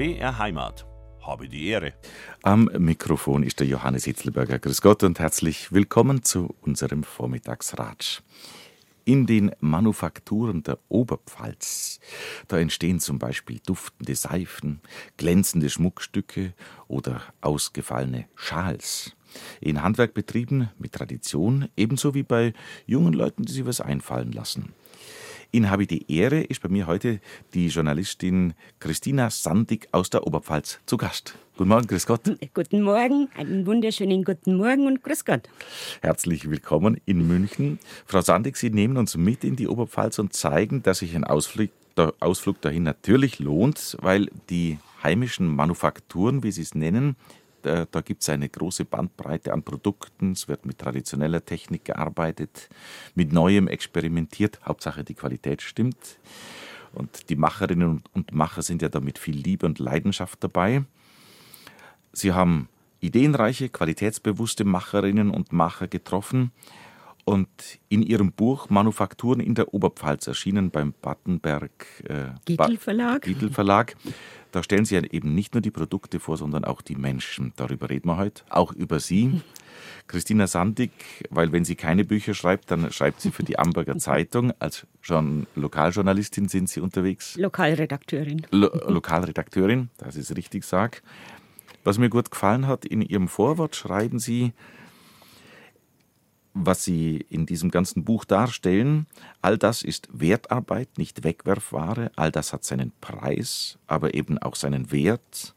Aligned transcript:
BR 0.00 0.38
Heimat. 0.38 0.86
Habe 1.20 1.46
die 1.46 1.66
Ehre. 1.66 1.92
Am 2.42 2.70
Mikrofon 2.78 3.42
ist 3.42 3.60
der 3.60 3.66
Johannes 3.66 4.04
Hitzelberger. 4.04 4.58
Grüß 4.58 4.80
Gott 4.80 5.02
und 5.02 5.18
herzlich 5.18 5.72
willkommen 5.72 6.22
zu 6.22 6.54
unserem 6.62 7.02
Vormittagsratsch. 7.02 8.22
In 9.04 9.26
den 9.26 9.50
Manufakturen 9.60 10.62
der 10.62 10.78
Oberpfalz, 10.88 12.00
da 12.48 12.58
entstehen 12.58 12.98
zum 12.98 13.18
Beispiel 13.18 13.60
duftende 13.66 14.14
Seifen, 14.14 14.80
glänzende 15.18 15.68
Schmuckstücke 15.68 16.54
oder 16.88 17.20
ausgefallene 17.42 18.24
Schals. 18.34 19.14
In 19.60 19.82
Handwerkbetrieben 19.82 20.70
mit 20.78 20.92
Tradition, 20.92 21.68
ebenso 21.76 22.14
wie 22.14 22.22
bei 22.22 22.54
jungen 22.86 23.12
Leuten, 23.12 23.42
die 23.42 23.52
sich 23.52 23.66
was 23.66 23.82
einfallen 23.82 24.32
lassen. 24.32 24.72
In 25.52 25.68
Habe 25.68 25.84
die 25.84 26.08
Ehre 26.12 26.42
ist 26.42 26.62
bei 26.62 26.68
mir 26.68 26.86
heute 26.86 27.18
die 27.54 27.66
Journalistin 27.66 28.54
Christina 28.78 29.30
Sandig 29.30 29.88
aus 29.90 30.08
der 30.08 30.24
Oberpfalz 30.24 30.78
zu 30.86 30.96
Gast. 30.96 31.34
Guten 31.56 31.70
Morgen, 31.70 31.88
grüß 31.88 32.06
Gott. 32.06 32.20
Guten 32.54 32.82
Morgen, 32.82 33.28
einen 33.36 33.66
wunderschönen 33.66 34.22
guten 34.22 34.56
Morgen 34.56 34.86
und 34.86 35.02
grüß 35.02 35.24
Gott. 35.24 35.48
Herzlich 36.02 36.48
willkommen 36.48 37.00
in 37.04 37.26
München. 37.26 37.80
Frau 38.06 38.20
Sandig, 38.20 38.58
Sie 38.58 38.70
nehmen 38.70 38.96
uns 38.96 39.16
mit 39.16 39.42
in 39.42 39.56
die 39.56 39.66
Oberpfalz 39.66 40.20
und 40.20 40.34
zeigen, 40.34 40.84
dass 40.84 41.00
sich 41.00 41.16
ein 41.16 41.24
Ausflug, 41.24 41.70
der 41.96 42.14
Ausflug 42.20 42.60
dahin 42.60 42.84
natürlich 42.84 43.40
lohnt, 43.40 43.96
weil 44.00 44.30
die 44.50 44.78
heimischen 45.02 45.48
Manufakturen, 45.48 46.44
wie 46.44 46.52
Sie 46.52 46.62
es 46.62 46.76
nennen, 46.76 47.16
da, 47.62 47.86
da 47.90 48.00
gibt 48.00 48.22
es 48.22 48.28
eine 48.28 48.48
große 48.48 48.84
Bandbreite 48.84 49.52
an 49.52 49.62
Produkten. 49.62 50.32
Es 50.32 50.48
wird 50.48 50.66
mit 50.66 50.78
traditioneller 50.78 51.44
Technik 51.44 51.84
gearbeitet, 51.84 52.68
mit 53.14 53.32
Neuem 53.32 53.68
experimentiert. 53.68 54.60
Hauptsache 54.64 55.04
die 55.04 55.14
Qualität 55.14 55.62
stimmt. 55.62 56.18
Und 56.92 57.30
die 57.30 57.36
Macherinnen 57.36 58.02
und 58.12 58.32
Macher 58.32 58.62
sind 58.62 58.82
ja 58.82 58.88
da 58.88 59.00
mit 59.00 59.18
viel 59.18 59.36
Liebe 59.36 59.66
und 59.66 59.78
Leidenschaft 59.78 60.42
dabei. 60.42 60.84
Sie 62.12 62.32
haben 62.32 62.68
ideenreiche, 63.00 63.68
qualitätsbewusste 63.68 64.64
Macherinnen 64.64 65.30
und 65.30 65.52
Macher 65.52 65.86
getroffen 65.86 66.50
und 67.24 67.48
in 67.88 68.02
ihrem 68.02 68.32
Buch 68.32 68.70
Manufakturen 68.70 69.40
in 69.40 69.54
der 69.54 69.72
Oberpfalz 69.72 70.26
erschienen 70.26 70.70
beim 70.70 70.94
Battenberg 71.00 71.70
äh, 72.04 72.30
Gietl 72.44 72.76
Verlag. 72.76 73.22
Gietl 73.22 73.50
Verlag 73.50 73.96
da 74.52 74.62
stellen 74.62 74.84
Sie 74.84 74.94
ja 74.94 75.02
eben 75.02 75.34
nicht 75.34 75.54
nur 75.54 75.60
die 75.60 75.70
Produkte 75.70 76.20
vor, 76.20 76.36
sondern 76.36 76.64
auch 76.64 76.82
die 76.82 76.96
Menschen. 76.96 77.52
Darüber 77.56 77.90
reden 77.90 78.08
wir 78.08 78.16
heute, 78.16 78.42
auch 78.48 78.72
über 78.72 79.00
Sie. 79.00 79.40
Christina 80.06 80.46
Sandig, 80.46 80.90
weil 81.30 81.52
wenn 81.52 81.64
sie 81.64 81.76
keine 81.76 82.04
Bücher 82.04 82.34
schreibt, 82.34 82.70
dann 82.70 82.90
schreibt 82.90 83.20
sie 83.20 83.30
für 83.30 83.44
die 83.44 83.58
Amberger 83.58 83.96
Zeitung. 83.98 84.52
Als 84.58 84.86
Journ 85.02 85.46
Lokaljournalistin 85.54 86.48
sind 86.48 86.68
Sie 86.68 86.80
unterwegs. 86.80 87.36
Lokalredakteurin. 87.36 88.46
Lo 88.50 88.70
Lokalredakteurin, 88.88 89.88
das 89.98 90.16
ist 90.16 90.36
richtig 90.36 90.64
sag. 90.64 91.02
Was 91.84 91.98
mir 91.98 92.10
gut 92.10 92.30
gefallen 92.30 92.66
hat, 92.66 92.84
in 92.84 93.02
Ihrem 93.02 93.28
Vorwort 93.28 93.76
schreiben 93.76 94.18
Sie, 94.18 94.52
was 96.54 96.84
Sie 96.84 97.24
in 97.28 97.46
diesem 97.46 97.70
ganzen 97.70 98.04
Buch 98.04 98.24
darstellen, 98.24 99.06
all 99.40 99.56
das 99.56 99.82
ist 99.82 100.08
Wertarbeit, 100.12 100.98
nicht 100.98 101.24
Wegwerfware, 101.24 102.10
all 102.16 102.30
das 102.32 102.52
hat 102.52 102.64
seinen 102.64 102.92
Preis, 103.00 103.78
aber 103.86 104.14
eben 104.14 104.38
auch 104.38 104.56
seinen 104.56 104.90
Wert. 104.90 105.54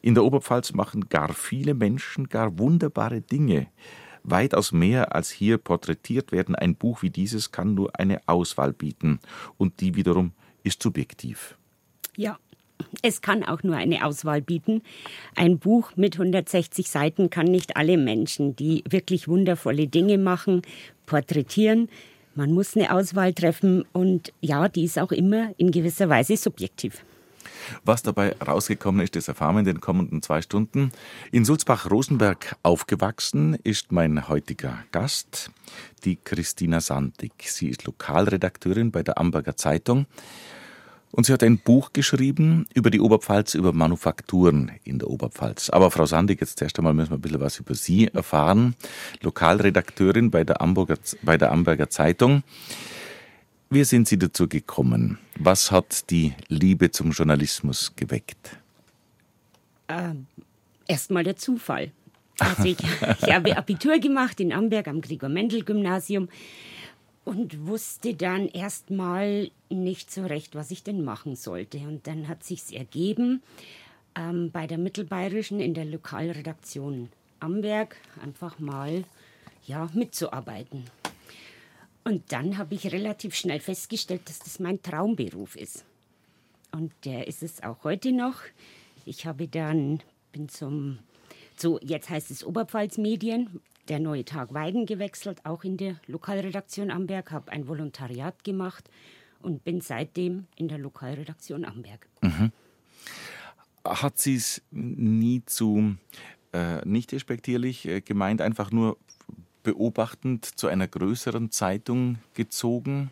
In 0.00 0.14
der 0.14 0.24
Oberpfalz 0.24 0.72
machen 0.72 1.08
gar 1.08 1.32
viele 1.32 1.74
Menschen 1.74 2.28
gar 2.28 2.58
wunderbare 2.58 3.20
Dinge, 3.20 3.68
weitaus 4.22 4.72
mehr 4.72 5.14
als 5.14 5.30
hier 5.30 5.58
porträtiert 5.58 6.32
werden. 6.32 6.54
Ein 6.54 6.76
Buch 6.76 7.02
wie 7.02 7.10
dieses 7.10 7.52
kann 7.52 7.74
nur 7.74 7.98
eine 7.98 8.20
Auswahl 8.26 8.72
bieten, 8.72 9.20
und 9.56 9.80
die 9.80 9.94
wiederum 9.94 10.32
ist 10.62 10.82
subjektiv. 10.82 11.56
Ja, 12.16 12.38
es 13.02 13.20
kann 13.20 13.44
auch 13.44 13.62
nur 13.62 13.76
eine 13.76 14.04
Auswahl 14.04 14.40
bieten. 14.42 14.82
Ein 15.34 15.58
Buch 15.58 15.92
mit 15.96 16.14
160 16.14 16.88
Seiten 16.88 17.30
kann 17.30 17.46
nicht 17.46 17.76
alle 17.76 17.96
Menschen, 17.96 18.56
die 18.56 18.84
wirklich 18.88 19.28
wundervolle 19.28 19.86
Dinge 19.86 20.18
machen, 20.18 20.62
porträtieren. 21.06 21.88
Man 22.34 22.52
muss 22.52 22.76
eine 22.76 22.92
Auswahl 22.92 23.32
treffen 23.32 23.84
und 23.92 24.32
ja, 24.40 24.68
die 24.68 24.84
ist 24.84 24.98
auch 24.98 25.12
immer 25.12 25.54
in 25.56 25.70
gewisser 25.70 26.08
Weise 26.08 26.36
subjektiv. 26.36 27.04
Was 27.84 28.02
dabei 28.02 28.36
rausgekommen 28.36 29.00
ist, 29.00 29.16
das 29.16 29.28
erfahren 29.28 29.56
wir 29.56 29.60
in 29.60 29.66
den 29.66 29.80
kommenden 29.80 30.22
zwei 30.22 30.42
Stunden. 30.42 30.92
In 31.32 31.44
Sulzbach-Rosenberg 31.44 32.56
aufgewachsen 32.62 33.56
ist 33.64 33.92
mein 33.92 34.28
heutiger 34.28 34.84
Gast, 34.92 35.50
die 36.04 36.16
Christina 36.16 36.80
Sandig. 36.80 37.32
Sie 37.46 37.68
ist 37.68 37.84
Lokalredakteurin 37.84 38.90
bei 38.90 39.02
der 39.02 39.18
Amberger 39.18 39.56
Zeitung 39.56 40.06
und 41.16 41.24
sie 41.24 41.32
hat 41.32 41.42
ein 41.42 41.58
Buch 41.58 41.94
geschrieben 41.94 42.66
über 42.74 42.90
die 42.90 43.00
Oberpfalz, 43.00 43.54
über 43.54 43.72
Manufakturen 43.72 44.70
in 44.84 44.98
der 44.98 45.08
Oberpfalz. 45.08 45.70
Aber 45.70 45.90
Frau 45.90 46.04
Sandig, 46.04 46.42
jetzt 46.42 46.60
erst 46.60 46.78
einmal 46.78 46.92
müssen 46.92 47.10
wir 47.10 47.16
ein 47.16 47.22
bisschen 47.22 47.40
was 47.40 47.58
über 47.58 47.74
Sie 47.74 48.08
erfahren. 48.08 48.76
Lokalredakteurin 49.22 50.30
bei 50.30 50.44
der, 50.44 50.60
Amberger, 50.60 50.98
bei 51.22 51.38
der 51.38 51.52
Amberger 51.52 51.88
Zeitung. 51.88 52.42
Wie 53.70 53.82
sind 53.84 54.06
Sie 54.06 54.18
dazu 54.18 54.46
gekommen? 54.46 55.18
Was 55.38 55.70
hat 55.70 56.10
die 56.10 56.34
Liebe 56.48 56.90
zum 56.90 57.12
Journalismus 57.12 57.92
geweckt? 57.96 58.58
Ähm, 59.88 60.26
Erstmal 60.86 61.24
der 61.24 61.36
Zufall. 61.36 61.92
Also 62.38 62.64
ich, 62.64 62.76
ich 63.22 63.32
habe 63.32 63.56
Abitur 63.56 63.98
gemacht 63.98 64.38
in 64.40 64.52
Amberg 64.52 64.86
am 64.88 65.00
Gregor-Mendel-Gymnasium 65.00 66.28
und 67.26 67.66
wusste 67.66 68.14
dann 68.14 68.46
erstmal 68.46 69.50
nicht 69.68 70.12
so 70.12 70.24
recht, 70.24 70.54
was 70.54 70.70
ich 70.70 70.84
denn 70.84 71.04
machen 71.04 71.34
sollte. 71.34 71.78
Und 71.78 72.06
dann 72.06 72.28
hat 72.28 72.44
sich's 72.44 72.70
ergeben, 72.70 73.42
ähm, 74.14 74.52
bei 74.52 74.68
der 74.68 74.78
Mittelbayerischen 74.78 75.58
in 75.58 75.74
der 75.74 75.86
Lokalredaktion 75.86 77.10
Amberg 77.40 77.96
einfach 78.22 78.60
mal 78.60 79.02
ja, 79.66 79.90
mitzuarbeiten. 79.92 80.84
Und 82.04 82.30
dann 82.30 82.58
habe 82.58 82.76
ich 82.76 82.92
relativ 82.92 83.34
schnell 83.34 83.58
festgestellt, 83.58 84.28
dass 84.28 84.38
das 84.38 84.60
mein 84.60 84.80
Traumberuf 84.80 85.56
ist. 85.56 85.84
Und 86.70 86.92
der 87.04 87.26
ist 87.26 87.42
es 87.42 87.60
auch 87.64 87.82
heute 87.82 88.12
noch. 88.12 88.36
Ich 89.04 89.26
habe 89.26 89.48
dann, 89.48 90.00
bin 90.30 90.48
zum, 90.48 91.00
so 91.56 91.80
jetzt 91.82 92.08
heißt 92.08 92.30
es 92.30 92.44
Oberpfalz 92.44 92.98
Medien, 92.98 93.60
der 93.88 94.00
Neue 94.00 94.24
Tag 94.24 94.54
Weiden 94.54 94.86
gewechselt, 94.86 95.44
auch 95.44 95.64
in 95.64 95.76
der 95.76 95.96
Lokalredaktion 96.06 96.90
Amberg, 96.90 97.30
habe 97.30 97.52
ein 97.52 97.68
Volontariat 97.68 98.44
gemacht 98.44 98.88
und 99.40 99.64
bin 99.64 99.80
seitdem 99.80 100.46
in 100.56 100.68
der 100.68 100.78
Lokalredaktion 100.78 101.64
Amberg. 101.64 102.08
Mhm. 102.22 102.52
Hat 103.84 104.18
sie 104.18 104.34
es 104.34 104.62
nie 104.70 105.42
zu 105.44 105.96
äh, 106.52 106.84
nicht 106.84 107.12
respektierlich 107.12 107.86
äh, 107.86 108.00
gemeint, 108.00 108.40
einfach 108.40 108.70
nur 108.72 108.96
beobachtend 109.62 110.44
zu 110.44 110.68
einer 110.68 110.88
größeren 110.88 111.50
Zeitung 111.50 112.18
gezogen? 112.34 113.10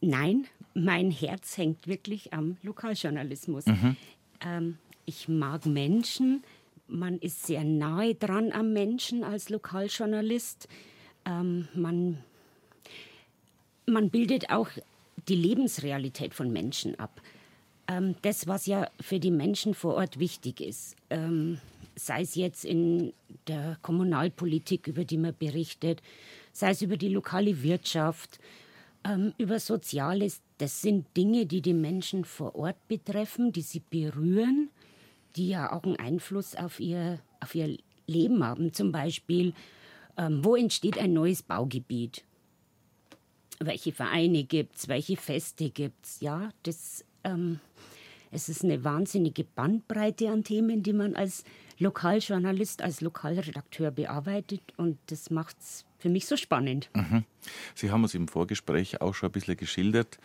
Nein, 0.00 0.46
mein 0.74 1.10
Herz 1.10 1.56
hängt 1.56 1.86
wirklich 1.86 2.32
am 2.32 2.56
Lokaljournalismus. 2.62 3.66
Mhm. 3.66 3.96
Ähm, 4.40 4.78
ich 5.04 5.28
mag 5.28 5.66
Menschen, 5.66 6.42
man 6.92 7.18
ist 7.18 7.46
sehr 7.46 7.64
nahe 7.64 8.14
dran 8.14 8.52
am 8.52 8.72
Menschen 8.72 9.24
als 9.24 9.48
Lokaljournalist. 9.48 10.68
Ähm, 11.24 11.68
man, 11.74 12.18
man 13.86 14.10
bildet 14.10 14.50
auch 14.50 14.68
die 15.28 15.36
Lebensrealität 15.36 16.34
von 16.34 16.52
Menschen 16.52 16.98
ab. 16.98 17.20
Ähm, 17.88 18.14
das, 18.22 18.46
was 18.46 18.66
ja 18.66 18.88
für 19.00 19.18
die 19.18 19.30
Menschen 19.30 19.74
vor 19.74 19.94
Ort 19.94 20.18
wichtig 20.18 20.60
ist, 20.60 20.96
ähm, 21.10 21.58
sei 21.96 22.22
es 22.22 22.34
jetzt 22.34 22.64
in 22.64 23.12
der 23.48 23.78
Kommunalpolitik, 23.82 24.86
über 24.86 25.04
die 25.04 25.18
man 25.18 25.34
berichtet, 25.36 26.02
sei 26.52 26.70
es 26.70 26.82
über 26.82 26.96
die 26.96 27.08
lokale 27.08 27.62
Wirtschaft, 27.62 28.38
ähm, 29.04 29.32
über 29.38 29.58
Soziales, 29.58 30.40
das 30.58 30.80
sind 30.80 31.06
Dinge, 31.16 31.46
die 31.46 31.60
die 31.60 31.74
Menschen 31.74 32.24
vor 32.24 32.54
Ort 32.54 32.76
betreffen, 32.88 33.52
die 33.52 33.62
sie 33.62 33.82
berühren 33.90 34.70
die 35.36 35.48
ja 35.48 35.72
auch 35.72 35.84
einen 35.84 35.96
Einfluss 35.96 36.54
auf 36.54 36.80
ihr, 36.80 37.20
auf 37.40 37.54
ihr 37.54 37.76
Leben 38.06 38.44
haben. 38.44 38.72
Zum 38.72 38.92
Beispiel, 38.92 39.54
ähm, 40.16 40.44
wo 40.44 40.56
entsteht 40.56 40.98
ein 40.98 41.12
neues 41.12 41.42
Baugebiet? 41.42 42.24
Welche 43.60 43.92
Vereine 43.92 44.44
gibt 44.44 44.76
es? 44.76 44.88
Welche 44.88 45.16
Feste 45.16 45.70
gibt 45.70 46.04
es? 46.04 46.20
Ja, 46.20 46.50
das, 46.64 47.04
ähm, 47.24 47.60
es 48.30 48.48
ist 48.48 48.64
eine 48.64 48.82
wahnsinnige 48.82 49.44
Bandbreite 49.44 50.30
an 50.30 50.42
Themen, 50.42 50.82
die 50.82 50.92
man 50.92 51.14
als 51.14 51.44
Lokaljournalist, 51.78 52.82
als 52.82 53.00
Lokalredakteur 53.00 53.90
bearbeitet. 53.90 54.62
Und 54.76 54.98
das 55.06 55.30
macht 55.30 55.56
es 55.60 55.84
für 55.98 56.08
mich 56.08 56.26
so 56.26 56.36
spannend. 56.36 56.90
Mhm. 56.94 57.24
Sie 57.74 57.90
haben 57.90 58.02
uns 58.02 58.14
im 58.14 58.28
Vorgespräch 58.28 59.00
auch 59.00 59.14
schon 59.14 59.28
ein 59.28 59.32
bisschen 59.32 59.56
geschildert, 59.56 60.18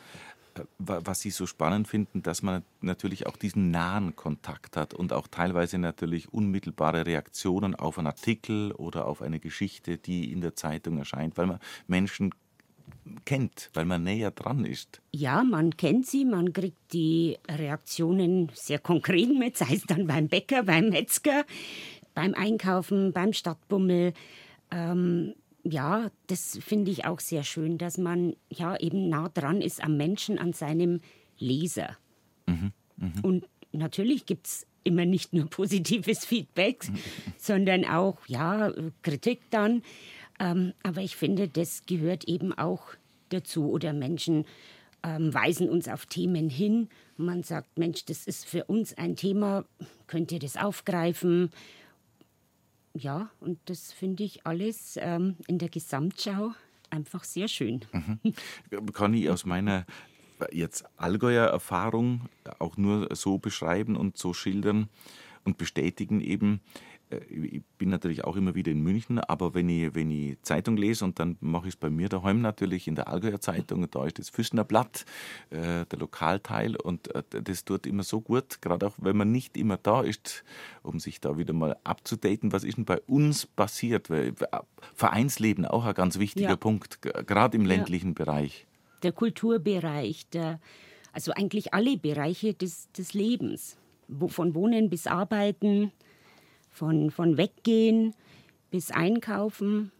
was 0.77 1.21
Sie 1.21 1.29
so 1.29 1.45
spannend 1.45 1.87
finden, 1.87 2.23
dass 2.23 2.41
man 2.41 2.63
natürlich 2.81 3.27
auch 3.27 3.37
diesen 3.37 3.71
nahen 3.71 4.15
Kontakt 4.15 4.77
hat 4.77 4.93
und 4.93 5.13
auch 5.13 5.27
teilweise 5.27 5.77
natürlich 5.77 6.33
unmittelbare 6.33 7.05
Reaktionen 7.05 7.75
auf 7.75 7.97
einen 7.97 8.07
Artikel 8.07 8.71
oder 8.73 9.05
auf 9.07 9.21
eine 9.21 9.39
Geschichte, 9.39 9.97
die 9.97 10.31
in 10.31 10.41
der 10.41 10.55
Zeitung 10.55 10.97
erscheint, 10.97 11.37
weil 11.37 11.47
man 11.47 11.59
Menschen 11.87 12.33
kennt, 13.25 13.69
weil 13.73 13.85
man 13.85 14.03
näher 14.03 14.31
dran 14.31 14.65
ist. 14.65 15.01
Ja, 15.11 15.43
man 15.43 15.75
kennt 15.77 16.07
sie, 16.07 16.25
man 16.25 16.53
kriegt 16.53 16.93
die 16.93 17.37
Reaktionen 17.49 18.51
sehr 18.53 18.79
konkret 18.79 19.29
mit, 19.29 19.57
sei 19.57 19.73
es 19.75 19.83
dann 19.83 20.07
beim 20.07 20.27
Bäcker, 20.27 20.63
beim 20.63 20.89
Metzger, 20.89 21.45
beim 22.13 22.33
Einkaufen, 22.33 23.13
beim 23.13 23.33
Stadtbummel. 23.33 24.13
Ähm, 24.71 25.35
ja, 25.71 26.09
das 26.27 26.57
finde 26.61 26.91
ich 26.91 27.05
auch 27.05 27.19
sehr 27.19 27.43
schön, 27.43 27.77
dass 27.77 27.97
man 27.97 28.35
ja 28.49 28.77
eben 28.77 29.09
nah 29.09 29.29
dran 29.29 29.61
ist 29.61 29.83
am 29.83 29.97
Menschen, 29.97 30.37
an 30.39 30.53
seinem 30.53 30.99
Leser. 31.37 31.97
Mhm, 32.45 32.71
mh. 32.97 33.11
Und 33.23 33.45
natürlich 33.71 34.25
gibt 34.25 34.47
es 34.47 34.67
immer 34.83 35.05
nicht 35.05 35.33
nur 35.33 35.45
positives 35.49 36.25
Feedback, 36.25 36.89
mhm. 36.89 36.97
sondern 37.37 37.85
auch 37.85 38.17
ja 38.27 38.71
Kritik 39.01 39.41
dann. 39.49 39.83
Ähm, 40.39 40.73
aber 40.83 41.01
ich 41.01 41.15
finde, 41.15 41.47
das 41.47 41.85
gehört 41.85 42.25
eben 42.25 42.53
auch 42.57 42.83
dazu. 43.29 43.69
Oder 43.69 43.93
Menschen 43.93 44.45
ähm, 45.03 45.33
weisen 45.33 45.69
uns 45.69 45.87
auf 45.87 46.05
Themen 46.05 46.49
hin. 46.49 46.89
Man 47.17 47.43
sagt, 47.43 47.77
Mensch, 47.77 48.05
das 48.05 48.27
ist 48.27 48.45
für 48.45 48.65
uns 48.65 48.97
ein 48.97 49.15
Thema, 49.15 49.65
könnt 50.07 50.31
ihr 50.31 50.39
das 50.39 50.57
aufgreifen? 50.57 51.49
Ja, 52.97 53.29
und 53.39 53.59
das 53.65 53.93
finde 53.93 54.23
ich 54.23 54.45
alles 54.45 54.97
ähm, 55.01 55.35
in 55.47 55.57
der 55.57 55.69
Gesamtschau 55.69 56.53
einfach 56.89 57.23
sehr 57.23 57.47
schön. 57.47 57.81
Mhm. 57.91 58.33
Kann 58.93 59.13
ich 59.13 59.29
aus 59.29 59.45
meiner 59.45 59.85
jetzt 60.51 60.85
Allgäuer 60.97 61.47
Erfahrung 61.47 62.29
auch 62.59 62.77
nur 62.77 63.15
so 63.15 63.37
beschreiben 63.37 63.95
und 63.95 64.17
so 64.17 64.33
schildern 64.33 64.89
und 65.43 65.57
bestätigen 65.57 66.21
eben, 66.21 66.61
ich 67.09 67.63
bin 67.77 67.89
natürlich 67.89 68.25
auch 68.25 68.35
immer 68.35 68.53
wieder 68.53 68.71
in 68.71 68.81
München, 68.81 69.19
aber 69.19 69.53
wenn 69.53 69.69
ich, 69.69 69.95
wenn 69.95 70.11
ich 70.11 70.41
Zeitung 70.41 70.75
lese 70.75 71.05
und 71.05 71.19
dann 71.19 71.37
mache 71.39 71.67
ich 71.67 71.75
es 71.75 71.77
bei 71.77 71.89
mir 71.89 72.09
daheim 72.09 72.41
natürlich 72.41 72.87
in 72.87 72.95
der 72.95 73.07
Allgäuer 73.07 73.39
Zeitung, 73.39 73.89
da 73.89 74.05
ist 74.05 74.19
das 74.19 74.29
Füßner 74.29 74.65
Blatt, 74.65 75.05
äh, 75.49 75.85
der 75.85 75.99
Lokalteil 75.99 76.75
und 76.75 77.13
äh, 77.15 77.23
das 77.41 77.63
tut 77.63 77.87
immer 77.87 78.03
so 78.03 78.19
gut, 78.19 78.61
gerade 78.61 78.87
auch 78.87 78.95
wenn 78.97 79.15
man 79.15 79.31
nicht 79.31 79.55
immer 79.55 79.77
da 79.77 80.01
ist, 80.01 80.43
um 80.83 80.99
sich 80.99 81.21
da 81.21 81.37
wieder 81.37 81.53
mal 81.53 81.77
abzudaten, 81.85 82.51
was 82.51 82.65
ist 82.65 82.77
denn 82.77 82.85
bei 82.85 82.99
uns 83.01 83.45
passiert, 83.45 84.09
weil 84.09 84.29
äh, 84.29 84.59
Vereinsleben 84.93 85.65
auch 85.65 85.85
ein 85.85 85.93
ganz 85.93 86.19
wichtiger 86.19 86.49
ja. 86.49 86.55
Punkt, 86.57 87.01
gerade 87.01 87.57
im 87.57 87.65
ländlichen 87.65 88.09
ja. 88.09 88.25
Bereich. 88.25 88.67
Der 89.03 89.13
Kulturbereich, 89.13 90.27
der, 90.29 90.59
also 91.13 91.31
eigentlich 91.31 91.73
alle 91.73 91.97
Bereiche 91.97 92.53
des, 92.53 92.91
des 92.91 93.13
Lebens, 93.13 93.77
von 94.27 94.55
Wohnen 94.55 94.89
bis 94.89 95.05
Arbeiten, 95.05 95.91
von, 96.77 97.11
von 97.11 97.37
Weggehen 97.37 98.13
bis 98.69 98.91
Einkaufen. 98.91 99.91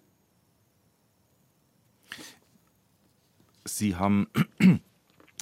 Sie 3.66 3.96
haben, 3.96 4.28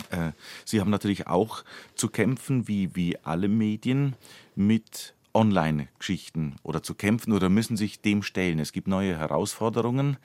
äh, 0.09 0.31
Sie 0.63 0.79
haben 0.79 0.89
natürlich 0.89 1.27
auch 1.27 1.63
zu 1.95 2.09
kämpfen, 2.09 2.67
wie, 2.67 2.95
wie 2.95 3.17
alle 3.19 3.47
Medien, 3.47 4.15
mit 4.55 5.13
Online-Geschichten 5.33 6.55
oder 6.63 6.81
zu 6.81 6.95
kämpfen 6.95 7.33
oder 7.33 7.49
müssen 7.49 7.75
sich 7.75 8.01
dem 8.01 8.23
stellen. 8.23 8.57
Es 8.59 8.71
gibt 8.71 8.87
neue 8.87 9.17
Herausforderungen. 9.17 10.17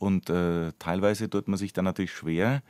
Und 0.00 0.30
äh, 0.30 0.72
teilweise 0.78 1.28
tut 1.28 1.46
man 1.46 1.58
sich 1.58 1.74
dann 1.74 1.84
natürlich 1.84 2.12
schwer, 2.12 2.62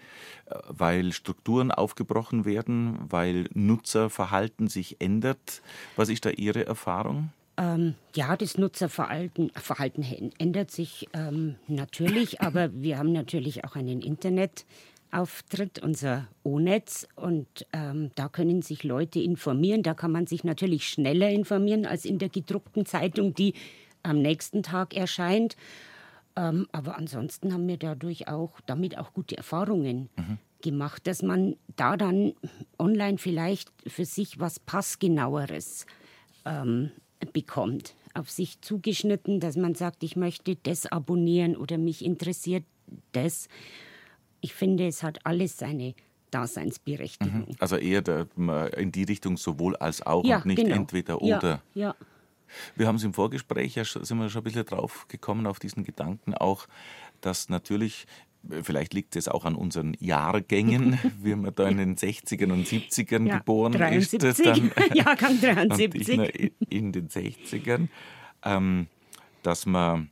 äh, 0.46 0.56
weil 0.68 1.12
Strukturen 1.12 1.70
aufgebrochen 1.70 2.44
werden, 2.44 2.98
weil 3.08 3.48
Nutzerverhalten 3.54 4.66
sich 4.66 5.00
ändert. 5.00 5.62
Was 5.96 6.08
ist 6.08 6.26
da 6.26 6.30
Ihre 6.30 6.66
Erfahrung? 6.66 7.32
Ähm, 7.60 7.94
ja, 8.16 8.36
das 8.36 8.56
Nutzerverhalten 8.56 9.50
Verhalten 9.54 10.02
ändert 10.38 10.70
sich 10.70 11.08
ähm, 11.12 11.56
natürlich, 11.68 12.40
aber 12.40 12.70
wir 12.72 12.98
haben 12.98 13.12
natürlich 13.12 13.64
auch 13.64 13.76
einen 13.76 14.00
Internetauftritt, 14.00 15.78
unser 15.82 16.26
O-Netz, 16.42 17.06
und 17.16 17.66
ähm, 17.74 18.12
da 18.14 18.28
können 18.28 18.62
sich 18.62 18.82
Leute 18.82 19.20
informieren. 19.20 19.82
Da 19.82 19.92
kann 19.92 20.10
man 20.10 20.26
sich 20.26 20.42
natürlich 20.42 20.88
schneller 20.88 21.28
informieren 21.28 21.84
als 21.84 22.06
in 22.06 22.18
der 22.18 22.30
gedruckten 22.30 22.86
Zeitung, 22.86 23.34
die 23.34 23.52
am 24.02 24.22
nächsten 24.22 24.62
Tag 24.62 24.96
erscheint. 24.96 25.56
Ähm, 26.36 26.66
aber 26.72 26.96
ansonsten 26.96 27.52
haben 27.52 27.68
wir 27.68 27.76
dadurch 27.76 28.26
auch 28.28 28.58
damit 28.64 28.96
auch 28.96 29.12
gute 29.12 29.36
Erfahrungen 29.36 30.08
mhm. 30.16 30.38
gemacht, 30.62 31.06
dass 31.06 31.22
man 31.22 31.56
da 31.76 31.98
dann 31.98 32.32
online 32.78 33.18
vielleicht 33.18 33.70
für 33.86 34.06
sich 34.06 34.40
was 34.40 34.58
passgenaueres 34.60 35.84
ähm, 36.46 36.92
bekommt, 37.32 37.94
auf 38.14 38.30
sich 38.30 38.60
zugeschnitten, 38.60 39.40
dass 39.40 39.56
man 39.56 39.74
sagt, 39.74 40.02
ich 40.02 40.16
möchte 40.16 40.56
das 40.56 40.86
abonnieren 40.86 41.56
oder 41.56 41.78
mich 41.78 42.04
interessiert 42.04 42.64
das. 43.12 43.48
Ich 44.40 44.54
finde, 44.54 44.86
es 44.86 45.02
hat 45.02 45.24
alles 45.24 45.58
seine 45.58 45.94
Daseinsberechtigung. 46.30 47.48
Mhm. 47.48 47.56
Also 47.58 47.76
eher 47.76 48.02
der, 48.02 48.26
in 48.76 48.92
die 48.92 49.04
Richtung 49.04 49.36
sowohl 49.36 49.76
als 49.76 50.04
auch 50.06 50.24
ja, 50.24 50.38
und 50.38 50.46
nicht 50.46 50.62
genau. 50.62 50.76
entweder 50.76 51.20
oder. 51.20 51.62
Ja, 51.74 51.88
ja. 51.88 51.94
Wir 52.74 52.88
haben 52.88 52.96
es 52.96 53.04
im 53.04 53.14
Vorgespräch, 53.14 53.76
ja, 53.76 53.84
sind 53.84 54.18
wir 54.18 54.28
schon 54.28 54.40
ein 54.40 54.44
bisschen 54.44 54.64
drauf 54.64 55.06
gekommen, 55.06 55.46
auf 55.46 55.60
diesen 55.60 55.84
Gedanken 55.84 56.34
auch, 56.34 56.66
dass 57.20 57.48
natürlich 57.48 58.06
Vielleicht 58.62 58.94
liegt 58.94 59.16
es 59.16 59.28
auch 59.28 59.44
an 59.44 59.54
unseren 59.54 59.94
Jahrgängen, 60.00 60.98
wie 61.22 61.34
man 61.34 61.54
da 61.54 61.68
in 61.68 61.76
den 61.76 61.96
60ern 61.96 62.52
und 62.52 62.66
70ern 62.66 63.26
ja, 63.26 63.38
geboren 63.38 63.72
73. 63.72 64.22
ist. 64.22 64.46
Dann, 64.46 64.72
Jahrgang 64.94 65.40
73. 65.40 66.08
Und 66.18 66.34
ich 66.34 66.52
in 66.68 66.92
den 66.92 67.08
60ern. 67.08 67.88
Ähm, 68.42 68.86
dass 69.42 69.66
man, 69.66 70.10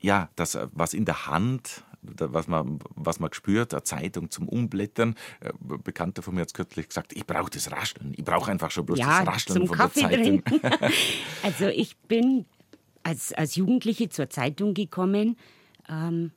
ja, 0.00 0.28
das, 0.36 0.58
was 0.72 0.94
in 0.94 1.04
der 1.04 1.26
Hand, 1.26 1.84
was 2.02 2.48
man, 2.48 2.78
was 2.94 3.20
man 3.20 3.30
gespürt, 3.30 3.74
eine 3.74 3.82
Zeitung 3.82 4.30
zum 4.30 4.48
Umblättern. 4.48 5.14
Ein 5.40 5.50
äh, 5.50 5.78
Bekannter 5.82 6.22
von 6.22 6.34
mir 6.34 6.42
hat 6.42 6.54
kürzlich 6.54 6.88
gesagt, 6.88 7.12
ich 7.14 7.26
brauche 7.26 7.50
das 7.50 7.70
Rascheln. 7.70 8.14
Ich 8.16 8.24
brauche 8.24 8.50
einfach 8.50 8.70
schon 8.70 8.86
bloß 8.86 8.98
ja, 8.98 9.24
das 9.24 9.34
Rascheln 9.34 9.58
zum 9.58 9.66
von 9.68 9.76
Kaffee 9.76 10.00
der 10.00 10.10
Zeitung. 10.10 10.42
also 11.42 11.66
ich 11.66 11.96
bin 11.96 12.46
als, 13.02 13.32
als 13.32 13.56
Jugendliche 13.56 14.08
zur 14.08 14.30
Zeitung 14.30 14.74
gekommen. 14.74 15.36
Ähm, 15.88 16.32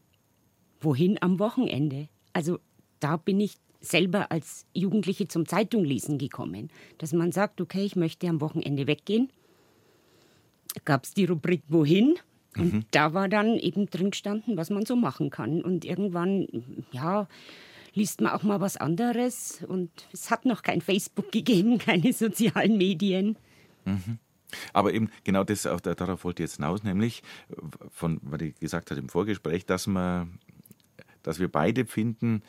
wohin 0.81 1.18
am 1.22 1.39
Wochenende? 1.39 2.10
Also 2.33 2.60
da 3.00 3.18
bin 3.18 3.39
ich 3.39 3.56
selber 3.81 4.31
als 4.31 4.66
Jugendliche 4.74 5.28
zum 5.28 5.48
Zeitunglesen 5.48 6.18
gekommen, 6.18 6.69
dass 7.00 7.13
man 7.13 7.31
sagt, 7.31 7.62
okay, 7.62 7.83
ich 7.83 7.95
möchte 7.95 8.28
am 8.28 8.42
Wochenende 8.42 8.88
weggehen. 8.88 9.31
Gab 10.86 11.04
es 11.04 11.13
die 11.13 11.25
Rubrik 11.25 11.63
Wohin? 11.68 12.16
Und 12.57 12.74
mhm. 12.74 12.86
da 12.92 13.13
war 13.13 13.30
dann 13.30 13.57
eben 13.57 13.89
drin 13.89 14.12
gestanden, 14.12 14.57
was 14.57 14.69
man 14.69 14.86
so 14.86 14.95
machen 14.95 15.30
kann. 15.30 15.62
Und 15.62 15.86
irgendwann, 15.86 16.48
ja, 16.92 17.28
liest 17.94 18.22
man 18.22 18.33
auch 18.33 18.44
mal 18.44 18.60
was 18.60 18.78
anderes. 18.78 19.64
Und 19.68 19.90
es 20.11 20.30
hat 20.30 20.45
noch 20.45 20.61
kein 20.61 20.81
Facebook 20.81 21.31
gegeben, 21.31 21.78
keine 21.80 22.14
sozialen 22.14 22.78
Medien. 22.78 23.38
Mhm. 23.85 24.19
Aber 24.73 24.94
eben 24.94 25.09
genau 25.23 25.45
das, 25.45 25.64
darauf 25.64 26.26
wollte 26.26 26.44
ich 26.44 26.50
jetzt 26.50 26.57
hinaus, 26.57 26.83
nämlich 26.83 27.23
von, 27.90 28.19
was 28.21 28.42
ich 28.42 28.56
gesagt 28.59 28.92
habe 28.92 29.00
im 29.00 29.07
Vorgespräch, 29.07 29.66
dass 29.66 29.88
man 29.88 30.40
dass 31.23 31.40
wir 31.40 31.51
beide 31.51 31.85
finden, 31.85 32.44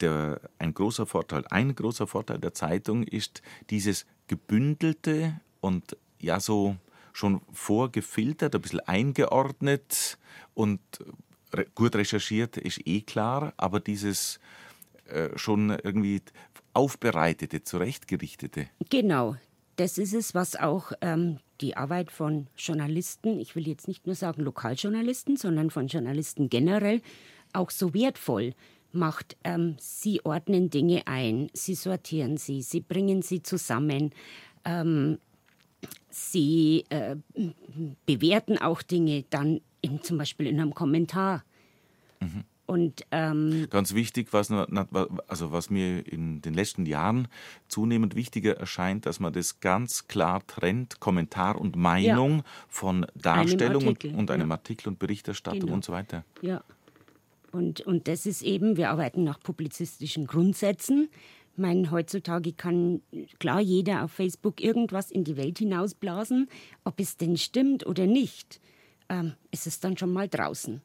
der, 0.00 0.40
ein 0.58 0.74
großer 0.74 1.06
Vorteil, 1.06 1.44
ein 1.50 1.74
großer 1.74 2.06
Vorteil 2.06 2.38
der 2.38 2.54
Zeitung 2.54 3.02
ist 3.02 3.42
dieses 3.70 4.06
gebündelte 4.26 5.40
und 5.60 5.96
ja 6.20 6.40
so 6.40 6.76
schon 7.12 7.40
vorgefiltert, 7.52 8.54
ein 8.54 8.60
bisschen 8.60 8.80
eingeordnet 8.80 10.18
und 10.54 10.80
gut 11.74 11.94
recherchiert 11.94 12.56
ist 12.56 12.80
eh 12.84 13.02
klar, 13.02 13.52
aber 13.56 13.80
dieses 13.80 14.40
äh, 15.06 15.30
schon 15.36 15.70
irgendwie 15.70 16.22
aufbereitete, 16.72 17.62
zurechtgerichtete. 17.62 18.66
Genau, 18.90 19.36
das 19.76 19.98
ist 19.98 20.14
es, 20.14 20.34
was 20.34 20.56
auch 20.56 20.92
ähm, 21.00 21.38
die 21.60 21.76
Arbeit 21.76 22.10
von 22.10 22.48
Journalisten, 22.56 23.38
ich 23.38 23.54
will 23.54 23.68
jetzt 23.68 23.88
nicht 23.88 24.06
nur 24.06 24.14
sagen 24.14 24.42
Lokaljournalisten, 24.42 25.36
sondern 25.36 25.70
von 25.70 25.86
Journalisten 25.86 26.48
generell, 26.48 27.00
auch 27.54 27.70
so 27.70 27.94
wertvoll 27.94 28.54
macht. 28.92 29.36
Ähm, 29.44 29.76
sie 29.78 30.24
ordnen 30.24 30.70
Dinge 30.70 31.02
ein, 31.06 31.48
sie 31.52 31.74
sortieren 31.74 32.36
sie, 32.36 32.62
sie 32.62 32.80
bringen 32.80 33.22
sie 33.22 33.42
zusammen. 33.42 34.10
Ähm, 34.64 35.18
sie 36.10 36.84
äh, 36.88 37.16
bewerten 38.06 38.58
auch 38.58 38.82
Dinge 38.82 39.24
dann 39.30 39.60
in, 39.80 40.02
zum 40.02 40.18
Beispiel 40.18 40.46
in 40.46 40.60
einem 40.60 40.74
Kommentar. 40.74 41.44
Mhm. 42.20 42.44
Und, 42.66 43.04
ähm, 43.10 43.66
Ganz 43.68 43.92
wichtig, 43.92 44.32
was, 44.32 44.50
also 44.50 45.52
was 45.52 45.68
mir 45.68 46.06
in 46.10 46.40
den 46.40 46.54
letzten 46.54 46.86
Jahren 46.86 47.28
zunehmend 47.68 48.14
wichtiger 48.14 48.56
erscheint, 48.56 49.04
dass 49.04 49.20
man 49.20 49.34
das 49.34 49.60
ganz 49.60 50.08
klar 50.08 50.46
trennt, 50.46 50.98
Kommentar 50.98 51.60
und 51.60 51.76
Meinung 51.76 52.38
ja. 52.38 52.44
von 52.68 53.06
Darstellung 53.14 53.82
einem 53.82 53.88
und, 53.88 54.04
und, 54.04 54.30
einem 54.30 54.48
ja. 54.48 54.54
Artikel 54.54 54.88
und 54.88 54.98
Berichterstattung 54.98 55.60
genau. 55.60 55.74
und 55.74 55.84
so 55.84 55.92
weiter. 55.92 56.24
Ja. 56.40 56.64
Und, 57.54 57.82
und 57.82 58.08
das 58.08 58.26
ist 58.26 58.42
eben, 58.42 58.76
wir 58.76 58.90
arbeiten 58.90 59.22
nach 59.22 59.38
publizistischen 59.38 60.26
Grundsätzen. 60.26 61.08
Ich 61.52 61.58
meine, 61.58 61.92
heutzutage 61.92 62.52
kann 62.52 63.00
klar 63.38 63.60
jeder 63.60 64.02
auf 64.02 64.10
Facebook 64.10 64.60
irgendwas 64.60 65.12
in 65.12 65.22
die 65.22 65.36
Welt 65.36 65.60
hinausblasen. 65.60 66.48
Ob 66.82 66.98
es 66.98 67.16
denn 67.16 67.36
stimmt 67.36 67.86
oder 67.86 68.08
nicht, 68.08 68.60
ähm, 69.08 69.34
ist 69.52 69.68
es 69.68 69.78
dann 69.78 69.96
schon 69.96 70.12
mal 70.12 70.28
draußen. 70.28 70.82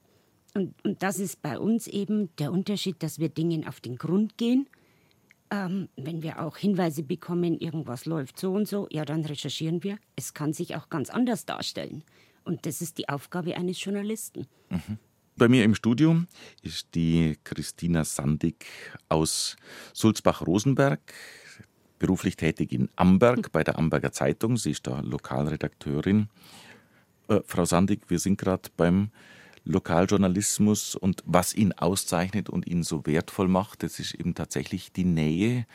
Und, 0.54 0.76
und 0.86 1.02
das 1.02 1.18
ist 1.18 1.42
bei 1.42 1.58
uns 1.58 1.88
eben 1.88 2.30
der 2.38 2.52
Unterschied, 2.52 3.02
dass 3.02 3.18
wir 3.18 3.30
Dingen 3.30 3.68
auf 3.68 3.80
den 3.82 3.96
Grund 3.96 4.38
gehen. 4.38 4.68
Ähm, 5.50 5.90
wenn 5.96 6.22
wir 6.22 6.40
auch 6.40 6.58
Hinweise 6.58 7.02
bekommen, 7.02 7.60
irgendwas 7.60 8.06
läuft 8.06 8.40
so 8.40 8.52
und 8.52 8.68
so, 8.68 8.88
ja, 8.92 9.06
dann 9.06 9.26
recherchieren 9.26 9.84
wir. 9.84 9.98
Es 10.16 10.36
kann 10.36 10.54
sich 10.54 10.76
auch 10.76 10.90
ganz 10.90 11.10
anders 11.10 11.48
darstellen. 11.48 12.04
Und 12.44 12.68
das 12.68 12.82
ist 12.82 13.00
die 13.00 13.10
Aufgabe 13.10 13.56
eines 13.58 13.84
Journalisten. 13.84 14.46
Mhm. 14.70 15.00
Bei 15.40 15.48
mir 15.48 15.64
im 15.64 15.74
Studio 15.74 16.24
ist 16.64 16.96
die 16.96 17.38
Christina 17.46 18.04
Sandig 18.04 18.66
aus 19.08 19.56
Sulzbach-Rosenberg, 19.94 21.00
beruflich 21.98 22.36
tätig 22.36 22.74
in 22.74 22.90
Amberg 22.98 23.50
bei 23.54 23.64
der 23.64 23.78
Amberger 23.80 24.12
Zeitung. 24.12 24.58
Sie 24.58 24.72
ist 24.72 24.86
da 24.86 25.00
Lokalredakteurin. 25.00 26.28
Äh, 27.30 27.40
Frau 27.46 27.64
Sandig, 27.64 28.10
wir 28.10 28.20
sind 28.20 28.38
gerade 28.38 28.70
beim 28.76 29.12
Lokaljournalismus 29.64 30.96
und 30.96 31.24
was 31.26 31.54
ihn 31.54 31.72
auszeichnet 31.72 32.50
und 32.50 32.68
ihn 32.68 32.84
so 32.84 33.06
wertvoll 33.06 33.48
macht, 33.48 33.84
das 33.84 33.98
ist 34.00 34.16
eben 34.16 34.36
tatsächlich 34.36 34.92
die 34.92 35.06
Nähe. 35.06 35.66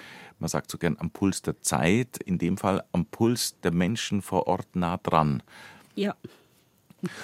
Man 0.40 0.49
sagt 0.49 0.71
so 0.71 0.76
gern 0.76 0.99
am 0.99 1.11
Puls 1.11 1.40
der 1.40 1.62
Zeit, 1.62 2.18
in 2.18 2.37
dem 2.37 2.59
Fall 2.59 2.85
am 2.92 3.06
Puls 3.06 3.59
der 3.62 3.73
Menschen 3.73 4.21
vor 4.21 4.47
Ort 4.47 4.76
nah 4.76 4.99
dran. 4.99 5.42
Ja. 5.94 6.14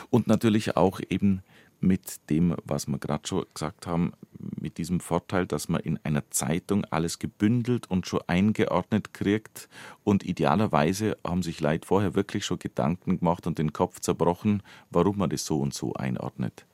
Und 0.08 0.26
natürlich 0.26 0.78
auch 0.78 1.00
eben 1.10 1.42
mit 1.80 2.30
dem, 2.30 2.54
was 2.64 2.86
wir 2.86 2.98
gerade 2.98 3.26
schon 3.26 3.44
gesagt 3.54 3.86
haben, 3.86 4.12
mit 4.38 4.78
diesem 4.78 5.00
Vorteil, 5.00 5.46
dass 5.46 5.68
man 5.68 5.80
in 5.80 5.98
einer 6.04 6.30
Zeitung 6.30 6.84
alles 6.86 7.18
gebündelt 7.18 7.90
und 7.90 8.06
schon 8.06 8.20
eingeordnet 8.26 9.12
kriegt. 9.14 9.68
Und 10.04 10.24
idealerweise 10.24 11.16
haben 11.26 11.42
sich 11.42 11.60
Leute 11.60 11.86
vorher 11.86 12.14
wirklich 12.14 12.44
schon 12.44 12.58
Gedanken 12.58 13.18
gemacht 13.18 13.46
und 13.46 13.58
den 13.58 13.72
Kopf 13.72 14.00
zerbrochen, 14.00 14.62
warum 14.90 15.18
man 15.18 15.30
das 15.30 15.44
so 15.44 15.58
und 15.58 15.74
so 15.74 15.94
einordnet. 15.94 16.66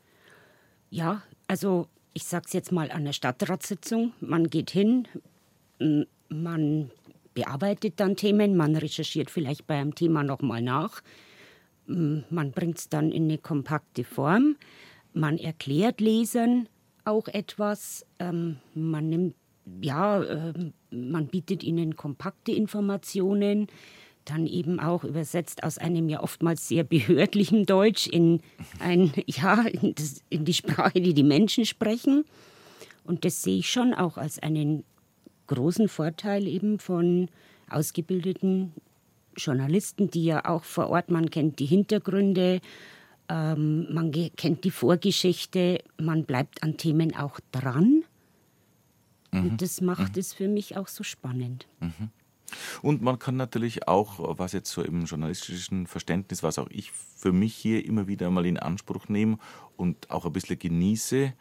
Ja, 0.90 1.22
also 1.48 1.88
ich 2.12 2.24
sage 2.24 2.44
es 2.46 2.52
jetzt 2.52 2.72
mal 2.72 2.90
an 2.90 3.04
der 3.04 3.12
Stadtratssitzung. 3.12 4.12
Man 4.20 4.48
geht 4.48 4.70
hin, 4.70 5.06
man 6.28 6.90
bearbeitet 7.34 8.00
dann 8.00 8.16
Themen, 8.16 8.56
man 8.56 8.74
recherchiert 8.76 9.30
vielleicht 9.30 9.66
bei 9.66 9.74
einem 9.78 9.94
Thema 9.94 10.22
nochmal 10.22 10.62
nach, 10.62 11.02
man 11.86 12.52
bringt 12.52 12.78
es 12.78 12.88
dann 12.88 13.12
in 13.12 13.24
eine 13.24 13.38
kompakte 13.38 14.02
Form. 14.02 14.56
Man 15.16 15.38
erklärt 15.38 16.02
Lesern 16.02 16.68
auch 17.06 17.26
etwas. 17.28 18.04
Ähm, 18.18 18.58
man 18.74 19.08
nimmt, 19.08 19.34
ja, 19.80 20.22
äh, 20.22 20.52
man 20.90 21.28
bietet 21.28 21.64
ihnen 21.64 21.96
kompakte 21.96 22.52
Informationen, 22.52 23.68
dann 24.26 24.46
eben 24.46 24.78
auch 24.78 25.04
übersetzt 25.04 25.64
aus 25.64 25.78
einem 25.78 26.10
ja 26.10 26.22
oftmals 26.22 26.68
sehr 26.68 26.84
behördlichen 26.84 27.64
Deutsch 27.64 28.06
in 28.06 28.42
ein, 28.78 29.10
ja, 29.26 29.62
in, 29.62 29.94
das, 29.94 30.22
in 30.28 30.44
die 30.44 30.52
Sprache, 30.52 31.00
die 31.00 31.14
die 31.14 31.22
Menschen 31.22 31.64
sprechen. 31.64 32.26
Und 33.04 33.24
das 33.24 33.42
sehe 33.42 33.60
ich 33.60 33.70
schon 33.70 33.94
auch 33.94 34.18
als 34.18 34.38
einen 34.38 34.84
großen 35.46 35.88
Vorteil 35.88 36.46
eben 36.46 36.78
von 36.78 37.30
ausgebildeten 37.70 38.74
Journalisten, 39.34 40.10
die 40.10 40.24
ja 40.24 40.44
auch 40.44 40.64
vor 40.64 40.90
Ort, 40.90 41.10
man 41.10 41.30
kennt 41.30 41.58
die 41.58 41.66
Hintergründe, 41.66 42.60
ähm, 43.28 43.92
man 43.92 44.12
kennt 44.36 44.64
die 44.64 44.70
Vorgeschichte, 44.70 45.82
man 45.98 46.24
bleibt 46.24 46.62
an 46.62 46.76
Themen 46.76 47.14
auch 47.16 47.40
dran. 47.52 48.04
Mhm. 49.32 49.40
Und 49.40 49.62
das 49.62 49.80
macht 49.80 50.14
mhm. 50.14 50.20
es 50.20 50.32
für 50.32 50.48
mich 50.48 50.76
auch 50.76 50.88
so 50.88 51.02
spannend. 51.02 51.66
Mhm. 51.80 52.10
Und 52.82 53.02
man 53.02 53.18
kann 53.18 53.36
natürlich 53.36 53.88
auch, 53.88 54.38
was 54.38 54.52
jetzt 54.52 54.70
so 54.70 54.82
im 54.82 55.04
journalistischen 55.04 55.86
Verständnis, 55.86 56.42
was 56.44 56.58
auch 56.58 56.68
ich 56.70 56.92
für 56.92 57.32
mich 57.32 57.54
hier 57.54 57.84
immer 57.84 58.06
wieder 58.06 58.30
mal 58.30 58.46
in 58.46 58.56
Anspruch 58.56 59.08
nehme 59.08 59.38
und 59.76 60.10
auch 60.10 60.26
ein 60.26 60.32
bisschen 60.32 60.58
genieße, 60.58 61.32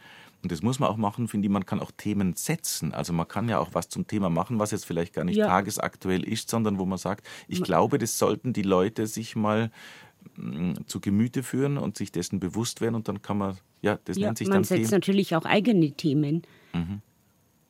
und 0.46 0.52
das 0.52 0.62
muss 0.62 0.78
man 0.78 0.90
auch 0.92 0.98
machen, 0.98 1.28
finde 1.28 1.48
ich, 1.48 1.52
man 1.52 1.66
kann 1.66 1.80
auch 1.80 1.90
Themen 1.90 2.36
setzen. 2.36 2.94
Also 2.94 3.14
man 3.14 3.28
kann 3.28 3.50
ja 3.50 3.58
auch 3.58 3.70
was 3.74 3.90
zum 3.90 4.06
Thema 4.06 4.30
machen, 4.30 4.60
was 4.60 4.70
jetzt 4.70 4.86
vielleicht 4.86 5.12
gar 5.12 5.24
nicht 5.24 5.38
ja. 5.38 5.48
tagesaktuell 5.48 6.24
ist, 6.24 6.52
sondern 6.52 6.78
wo 6.78 6.86
man 6.86 7.00
sagt, 7.00 7.26
ich 7.48 7.64
glaube, 7.64 7.98
das 7.98 8.20
sollten 8.20 8.54
die 8.54 8.62
Leute 8.62 9.08
sich 9.08 9.36
mal 9.36 9.72
zu 10.88 11.00
Gemüte 11.00 11.44
führen 11.44 11.78
und 11.78 11.98
sich 11.98 12.12
dessen 12.12 12.40
bewusst 12.40 12.82
werden 12.82 12.96
und 12.96 13.08
dann 13.08 13.22
kann 13.22 13.38
man, 13.38 13.58
ja, 13.82 14.00
das 14.06 14.18
ja, 14.18 14.28
nennt 14.28 14.38
sich 14.38 14.48
man 14.48 14.58
dann 14.58 14.64
setzt 14.64 14.90
Themen. 14.90 14.92
natürlich 14.92 15.36
auch 15.36 15.46
eigene 15.46 15.92
Themen, 15.92 16.44
mhm. 16.74 17.02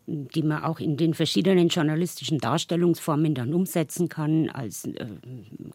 die 0.08 0.44
man 0.44 0.64
auch 0.64 0.80
in 0.80 0.98
den 0.98 1.14
verschiedenen 1.14 1.68
journalistischen 1.68 2.40
Darstellungsformen 2.40 3.36
dann 3.36 3.54
umsetzen 3.54 4.10
kann, 4.10 4.50
als 4.50 4.86
äh, 4.86 5.08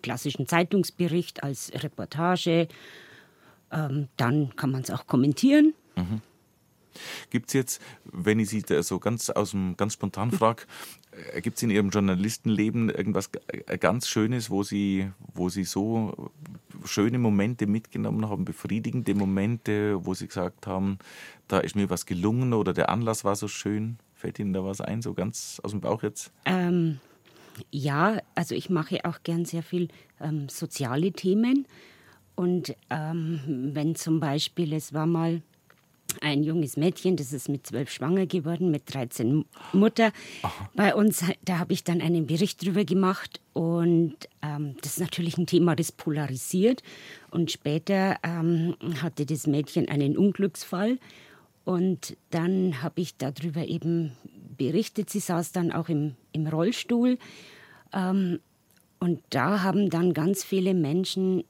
klassischen 0.03 0.47
Zeitungsbericht, 0.47 1.43
als 1.43 1.73
Reportage. 1.75 2.69
Ähm, 3.71 4.09
dann 4.17 4.57
kann 4.57 4.71
man 4.71 4.83
es 4.83 4.91
auch 4.91 5.07
kommentieren. 5.07 5.75
Mhm. 5.97 6.23
Gibt 7.31 7.49
es 7.49 7.55
jetzt, 7.55 7.83
wenn 8.05 8.41
ich 8.41 8.49
Sie 8.49 8.65
so 8.83 8.99
ganz 8.99 9.31
aus 9.31 9.53
dem 9.53 9.77
ganz 9.77 9.93
spontan 9.93 10.33
frage, 10.33 10.65
gibt 11.43 11.57
es 11.57 11.63
in 11.63 11.71
Ihrem 11.71 11.91
Journalistenleben 11.91 12.91
irgendwas 12.91 13.31
äh, 13.49 13.79
ganz 13.79 14.09
Schönes, 14.09 14.51
wo 14.51 14.63
Sie, 14.63 15.11
wo 15.35 15.49
Sie 15.49 15.65
so 15.65 16.31
schöne 16.85 17.19
Momente 17.19 17.67
mitgenommen 17.67 18.29
haben, 18.29 18.45
befriedigende 18.45 19.15
Momente, 19.15 20.05
wo 20.07 20.15
Sie 20.15 20.27
gesagt 20.27 20.67
haben, 20.67 20.99
da 21.49 21.59
ist 21.59 21.77
mir 21.77 21.91
was 21.91 22.07
gelungen 22.07 22.53
oder 22.53 22.73
der 22.73 22.89
Anlass 22.91 23.25
war 23.25 23.37
so 23.37 23.49
schön? 23.49 23.99
Fällt 24.15 24.39
Ihnen 24.39 24.53
da 24.53 24.65
was 24.65 24.81
ein, 24.81 25.03
so 25.03 25.15
ganz 25.15 25.61
aus 25.63 25.73
dem 25.73 25.81
Bauch 25.81 26.03
jetzt? 26.03 26.31
Ähm, 26.45 27.01
ja, 27.71 28.19
also 28.35 28.55
ich 28.55 28.71
mache 28.71 29.05
auch 29.05 29.23
gern 29.23 29.45
sehr 29.45 29.63
viel 29.63 29.89
ähm, 30.21 30.49
soziale 30.49 31.13
Themen. 31.13 31.67
Und 32.37 32.75
ähm, 32.89 33.71
wenn 33.75 33.97
zum 33.97 34.21
Beispiel, 34.21 34.73
es 34.73 34.95
war 34.95 35.07
mal 35.07 35.43
ein 36.21 36.43
junges 36.43 36.77
Mädchen, 36.77 37.17
das 37.17 37.33
ist 37.33 37.49
mit 37.49 37.67
zwölf 37.67 37.91
schwanger 37.91 38.27
geworden, 38.27 38.71
mit 38.71 38.93
13 38.93 39.45
Mutter. 39.73 40.13
Aha. 40.43 40.71
Bei 40.75 40.95
uns, 40.95 41.25
da 41.45 41.59
habe 41.59 41.73
ich 41.73 41.85
dann 41.85 42.01
einen 42.01 42.27
Bericht 42.27 42.65
drüber 42.65 42.85
gemacht 42.85 43.41
und 43.53 44.17
ähm, 44.43 44.77
das 44.83 44.93
ist 44.93 45.01
natürlich 45.01 45.39
ein 45.39 45.47
Thema, 45.47 45.77
das 45.77 45.93
polarisiert. 45.93 46.83
Und 47.31 47.51
später 47.51 48.17
ähm, 48.23 48.77
hatte 49.03 49.27
das 49.27 49.47
Mädchen 49.47 49.89
einen 49.89 50.17
Unglücksfall 50.17 50.99
und 51.65 52.17
dann 52.31 52.83
habe 52.83 53.01
ich 53.01 53.17
darüber 53.17 53.67
eben 53.67 54.13
berichtet. 54.57 55.11
Sie 55.11 55.21
saß 55.21 55.53
dann 55.53 55.73
auch 55.73 55.89
im, 55.89 56.17
im 56.33 56.47
Rollstuhl 56.47 57.19
ähm, 57.93 58.41
und 58.99 59.21
da 59.31 59.63
haben 59.63 59.91
dann 59.91 60.13
ganz 60.13 60.45
viele 60.45 60.75
Menschen 60.75 61.45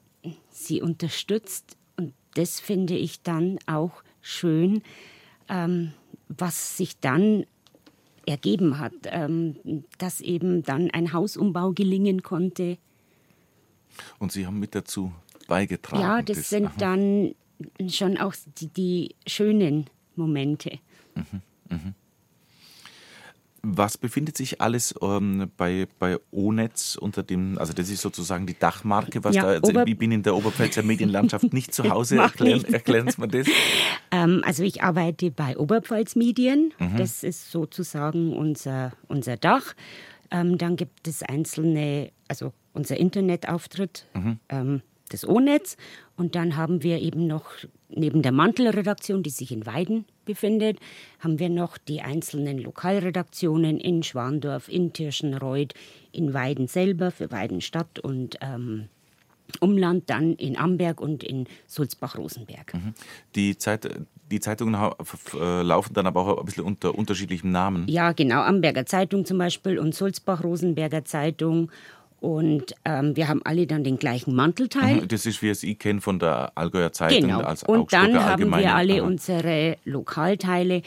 sie 0.49 0.81
unterstützt 0.81 1.77
und 1.97 2.13
das 2.35 2.59
finde 2.59 2.95
ich 2.95 3.21
dann 3.21 3.59
auch 3.65 4.03
schön, 4.21 4.81
ähm, 5.49 5.93
was 6.27 6.77
sich 6.77 6.99
dann 6.99 7.45
ergeben 8.25 8.79
hat, 8.79 8.93
ähm, 9.05 9.55
dass 9.97 10.21
eben 10.21 10.63
dann 10.63 10.91
ein 10.91 11.13
Hausumbau 11.13 11.71
gelingen 11.71 12.23
konnte. 12.23 12.77
Und 14.19 14.31
Sie 14.31 14.45
haben 14.45 14.59
mit 14.59 14.75
dazu 14.75 15.11
beigetragen. 15.47 16.01
Ja, 16.01 16.21
das, 16.21 16.37
das 16.37 16.49
sind 16.49 16.67
aha. 16.67 16.75
dann 16.77 17.35
schon 17.87 18.17
auch 18.17 18.33
die, 18.57 18.67
die 18.67 19.15
schönen 19.27 19.89
Momente. 20.15 20.79
Mhm, 21.15 21.41
mh. 21.69 21.93
Was 23.63 23.97
befindet 23.97 24.37
sich 24.37 24.59
alles 24.59 24.95
ähm, 25.01 25.51
bei, 25.55 25.87
bei 25.99 26.17
O-Netz 26.31 26.95
unter 26.95 27.21
dem, 27.21 27.59
also 27.59 27.73
das 27.73 27.89
ist 27.89 28.01
sozusagen 28.01 28.47
die 28.47 28.57
Dachmarke, 28.57 29.23
was 29.23 29.35
ja, 29.35 29.43
da, 29.43 29.47
also 29.49 29.85
ich 29.85 29.97
bin 29.97 30.11
in 30.11 30.23
der 30.23 30.35
Oberpfälzer 30.35 30.81
Medienlandschaft 30.81 31.53
nicht 31.53 31.73
zu 31.73 31.83
Hause, 31.89 32.17
erklären, 32.17 32.65
erklären 32.65 33.09
Sie 33.09 33.21
mir 33.21 33.27
das. 33.27 33.47
Ähm, 34.11 34.41
also 34.43 34.63
ich 34.63 34.81
arbeite 34.81 35.29
bei 35.29 35.57
Oberpfalz 35.57 36.15
Medien, 36.15 36.73
mhm. 36.79 36.97
das 36.97 37.23
ist 37.23 37.51
sozusagen 37.51 38.33
unser, 38.35 38.93
unser 39.07 39.37
Dach. 39.37 39.75
Ähm, 40.31 40.57
dann 40.57 40.75
gibt 40.75 41.07
es 41.07 41.21
einzelne, 41.21 42.11
also 42.27 42.53
unser 42.73 42.97
Internetauftritt, 42.97 44.07
mhm. 44.13 44.81
Das 45.13 45.27
O-Netz 45.27 45.77
und 46.17 46.35
dann 46.35 46.55
haben 46.57 46.83
wir 46.83 46.99
eben 46.99 47.27
noch 47.27 47.45
neben 47.89 48.21
der 48.21 48.31
Mantelredaktion, 48.31 49.23
die 49.23 49.29
sich 49.29 49.51
in 49.51 49.65
Weiden 49.65 50.05
befindet, 50.25 50.79
haben 51.19 51.39
wir 51.39 51.49
noch 51.49 51.77
die 51.77 52.01
einzelnen 52.01 52.57
Lokalredaktionen 52.57 53.79
in 53.79 54.03
Schwandorf, 54.03 54.69
in 54.69 54.93
Tirschenreuth, 54.93 55.73
in 56.11 56.33
Weiden 56.33 56.67
selber 56.67 57.11
für 57.11 57.31
Weiden 57.31 57.61
Stadt 57.61 57.99
und 57.99 58.37
ähm, 58.41 58.87
Umland, 59.59 60.09
dann 60.09 60.33
in 60.33 60.57
Amberg 60.57 61.01
und 61.01 61.23
in 61.23 61.47
Sulzbach-Rosenberg. 61.67 62.73
Mhm. 62.73 62.93
Die, 63.35 63.57
Zeit, 63.57 63.89
die 64.29 64.39
Zeitungen 64.39 64.75
äh, 65.33 65.61
laufen 65.61 65.93
dann 65.93 66.07
aber 66.07 66.21
auch 66.21 66.39
ein 66.39 66.45
bisschen 66.45 66.63
unter 66.63 66.97
unterschiedlichen 66.97 67.51
Namen. 67.51 67.87
Ja, 67.87 68.13
genau. 68.13 68.41
Amberger 68.41 68.85
Zeitung 68.85 69.25
zum 69.25 69.37
Beispiel 69.37 69.77
und 69.77 69.93
Sulzbach-Rosenberger 69.93 71.03
Zeitung 71.03 71.71
und 72.21 72.75
ähm, 72.85 73.15
wir 73.15 73.27
haben 73.27 73.41
alle 73.43 73.65
dann 73.65 73.83
den 73.83 73.97
gleichen 73.97 74.35
Mantelteil. 74.35 75.07
Das 75.07 75.25
ist, 75.25 75.41
wie 75.41 75.49
es 75.49 75.63
ich 75.63 75.79
kenne 75.79 76.01
von 76.01 76.19
der 76.19 76.51
Allgäuer 76.53 76.91
Zeitung 76.91 77.21
genau. 77.21 77.39
als 77.39 77.63
Und 77.63 77.91
dann 77.91 78.13
haben 78.23 78.47
wir 78.51 78.75
alle 78.75 79.01
Aha. 79.01 79.07
unsere 79.07 79.77
Lokalteile, 79.85 80.83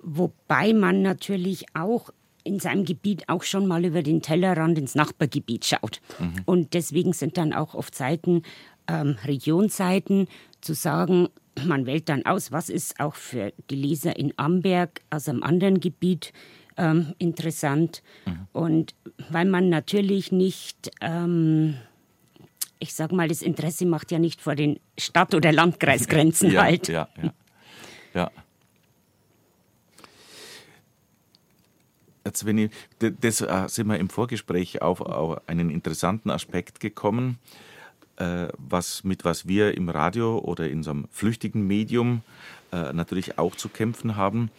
wobei 0.00 0.72
man 0.72 1.02
natürlich 1.02 1.66
auch 1.74 2.10
in 2.44 2.60
seinem 2.60 2.84
Gebiet 2.84 3.28
auch 3.28 3.42
schon 3.42 3.66
mal 3.66 3.84
über 3.84 4.04
den 4.04 4.22
Tellerrand 4.22 4.78
ins 4.78 4.94
Nachbargebiet 4.94 5.64
schaut. 5.64 6.00
Mhm. 6.20 6.42
Und 6.44 6.74
deswegen 6.74 7.12
sind 7.12 7.36
dann 7.36 7.52
auch 7.52 7.74
oft 7.74 7.96
Seiten, 7.96 8.42
ähm, 8.86 9.16
Regionsseiten, 9.24 10.28
zu 10.60 10.72
sagen, 10.72 11.26
man 11.64 11.86
wählt 11.86 12.08
dann 12.08 12.24
aus, 12.26 12.52
was 12.52 12.68
ist 12.68 13.00
auch 13.00 13.16
für 13.16 13.52
die 13.70 13.74
Leser 13.74 14.16
in 14.16 14.32
Amberg 14.36 15.00
aus 15.10 15.28
einem 15.28 15.42
anderen 15.42 15.80
Gebiet 15.80 16.32
ähm, 16.76 17.14
interessant. 17.18 18.02
Mhm. 18.24 18.46
Und 18.52 18.94
weil 19.30 19.46
man 19.46 19.68
natürlich 19.68 20.32
nicht, 20.32 20.90
ähm, 21.00 21.76
ich 22.78 22.94
sag 22.94 23.12
mal, 23.12 23.28
das 23.28 23.42
Interesse 23.42 23.86
macht 23.86 24.10
ja 24.10 24.18
nicht 24.18 24.40
vor 24.40 24.54
den 24.54 24.78
Stadt- 24.98 25.34
oder 25.34 25.52
Landkreisgrenzen 25.52 26.50
ja, 26.52 26.62
halt. 26.62 26.88
Ja, 26.88 27.08
ja, 27.22 27.32
ja. 28.14 28.30
Jetzt, 32.24 32.44
wenn 32.44 32.58
ich, 32.58 32.70
das 32.98 33.40
äh, 33.40 33.68
sind 33.68 33.86
wir 33.86 33.98
im 33.98 34.08
Vorgespräch 34.08 34.82
auf, 34.82 35.00
auf 35.00 35.48
einen 35.48 35.70
interessanten 35.70 36.30
Aspekt 36.30 36.80
gekommen, 36.80 37.38
äh, 38.16 38.48
was, 38.58 39.04
mit 39.04 39.24
was 39.24 39.46
wir 39.46 39.76
im 39.76 39.88
Radio 39.88 40.38
oder 40.38 40.68
in 40.68 40.82
so 40.82 40.90
einem 40.90 41.06
flüchtigen 41.12 41.66
Medium 41.66 42.22
äh, 42.72 42.92
natürlich 42.92 43.38
auch 43.38 43.54
zu 43.54 43.68
kämpfen 43.68 44.16
haben, 44.16 44.50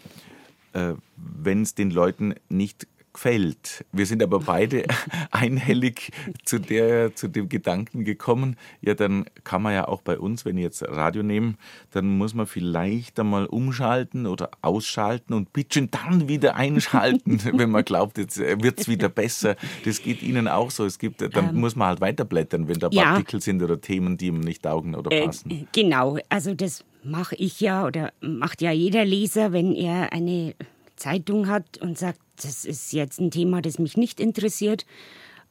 wenn 1.15 1.61
es 1.61 1.75
den 1.75 1.91
Leuten 1.91 2.35
nicht 2.49 2.87
gefällt. 3.17 3.83
Wir 3.91 4.05
sind 4.05 4.21
aber 4.21 4.39
beide 4.39 4.83
einhellig 5.31 6.11
zu, 6.45 6.59
der, 6.59 7.15
zu 7.15 7.27
dem 7.27 7.49
Gedanken 7.49 8.03
gekommen, 8.03 8.57
ja, 8.81 8.93
dann 8.93 9.25
kann 9.43 9.63
man 9.63 9.73
ja 9.73 9.87
auch 9.87 10.01
bei 10.03 10.19
uns, 10.19 10.45
wenn 10.45 10.55
ich 10.57 10.63
jetzt 10.63 10.83
Radio 10.83 11.23
nehme, 11.23 11.55
dann 11.91 12.17
muss 12.17 12.35
man 12.35 12.45
vielleicht 12.45 13.19
einmal 13.19 13.47
umschalten 13.47 14.27
oder 14.27 14.51
ausschalten 14.61 15.33
und 15.33 15.51
bitteschön 15.51 15.89
dann 15.89 16.27
wieder 16.27 16.55
einschalten, 16.55 17.41
wenn 17.57 17.71
man 17.71 17.83
glaubt, 17.83 18.19
jetzt 18.19 18.37
äh, 18.37 18.61
wird 18.61 18.79
es 18.81 18.87
wieder 18.87 19.09
besser. 19.09 19.55
Das 19.83 20.01
geht 20.03 20.21
Ihnen 20.21 20.47
auch 20.47 20.69
so. 20.69 20.85
Es 20.85 20.99
gibt, 20.99 21.21
dann 21.21 21.49
ähm, 21.49 21.59
muss 21.59 21.75
man 21.75 21.87
halt 21.87 22.01
weiterblättern, 22.01 22.67
wenn 22.67 22.77
da 22.77 22.89
ja. 22.91 23.13
Artikel 23.13 23.41
sind 23.41 23.63
oder 23.63 23.81
Themen, 23.81 24.17
die 24.17 24.27
ihm 24.27 24.41
nicht 24.41 24.61
taugen 24.61 24.93
oder 24.93 25.11
äh, 25.11 25.25
passen. 25.25 25.49
Äh, 25.49 25.65
genau, 25.71 26.19
also 26.29 26.53
das 26.53 26.85
mache 27.07 27.35
ich 27.35 27.59
ja 27.59 27.85
oder 27.85 28.11
macht 28.21 28.61
ja 28.61 28.71
jeder 28.71 29.05
Leser, 29.05 29.51
wenn 29.51 29.73
er 29.73 30.13
eine 30.13 30.55
Zeitung 30.95 31.47
hat 31.47 31.77
und 31.79 31.97
sagt, 31.97 32.19
das 32.41 32.65
ist 32.65 32.93
jetzt 32.93 33.19
ein 33.19 33.31
Thema, 33.31 33.61
das 33.61 33.79
mich 33.79 33.97
nicht 33.97 34.19
interessiert, 34.19 34.85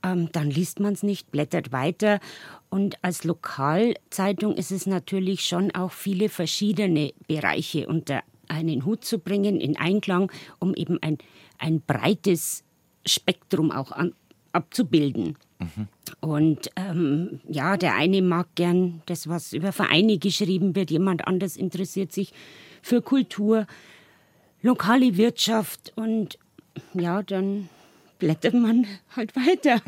ähm, 0.03 0.31
dann 0.33 0.51
liest 0.51 0.81
man 0.81 0.93
es 0.93 1.03
nicht, 1.03 1.31
blättert 1.31 1.73
weiter. 1.73 2.21
Und 2.69 3.03
als 3.03 3.25
Lokalzeitung 3.25 4.55
ist 4.55 4.71
es 4.71 4.87
natürlich 4.87 5.43
schon 5.43 5.75
auch 5.75 5.93
viele 5.93 6.29
verschiedene 6.29 7.13
Bereiche 7.27 7.87
unter 7.87 8.23
einen 8.49 8.85
Hut 8.85 9.05
zu 9.05 9.19
bringen, 9.19 9.61
in 9.61 9.77
Einklang, 9.77 10.31
um 10.61 10.75
eben 10.75 11.03
ein, 11.03 11.19
ein 11.59 11.81
breites 11.81 12.63
Spektrum 13.05 13.73
auch 13.73 13.93
an, 13.93 14.15
abzubilden. 14.57 15.37
Mhm. 15.59 15.89
Und 16.21 16.71
ähm, 16.77 17.41
ja, 17.49 17.77
der 17.77 17.95
eine 17.95 18.23
mag 18.23 18.49
gern 18.55 19.03
das, 19.07 19.29
was 19.29 19.53
über 19.53 19.73
Vereine 19.73 20.19
geschrieben 20.19 20.75
wird, 20.75 20.91
jemand 20.91 21.27
anders 21.27 21.57
interessiert 21.57 22.13
sich 22.13 22.33
für 22.83 23.03
Kultur, 23.03 23.67
lokale 24.63 25.17
Wirtschaft 25.17 25.93
und 25.97 26.39
ja, 26.95 27.23
dann 27.23 27.69
blättert 28.19 28.55
man 28.55 28.87
halt 29.15 29.35
weiter. 29.37 29.83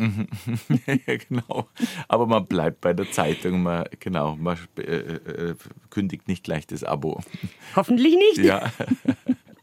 ja, 1.06 1.16
genau. 1.28 1.68
Aber 2.08 2.26
man 2.26 2.46
bleibt 2.46 2.80
bei 2.80 2.92
der 2.92 3.10
Zeitung, 3.10 3.62
man, 3.62 3.84
genau, 4.00 4.37
man 4.37 4.58
äh, 4.76 4.82
äh, 4.82 5.54
kündigt 5.90 6.28
nicht 6.28 6.44
gleich 6.44 6.66
das 6.66 6.84
Abo. 6.84 7.20
Hoffentlich 7.75 8.14
nicht. 8.14 8.38
Ja. 8.38 8.70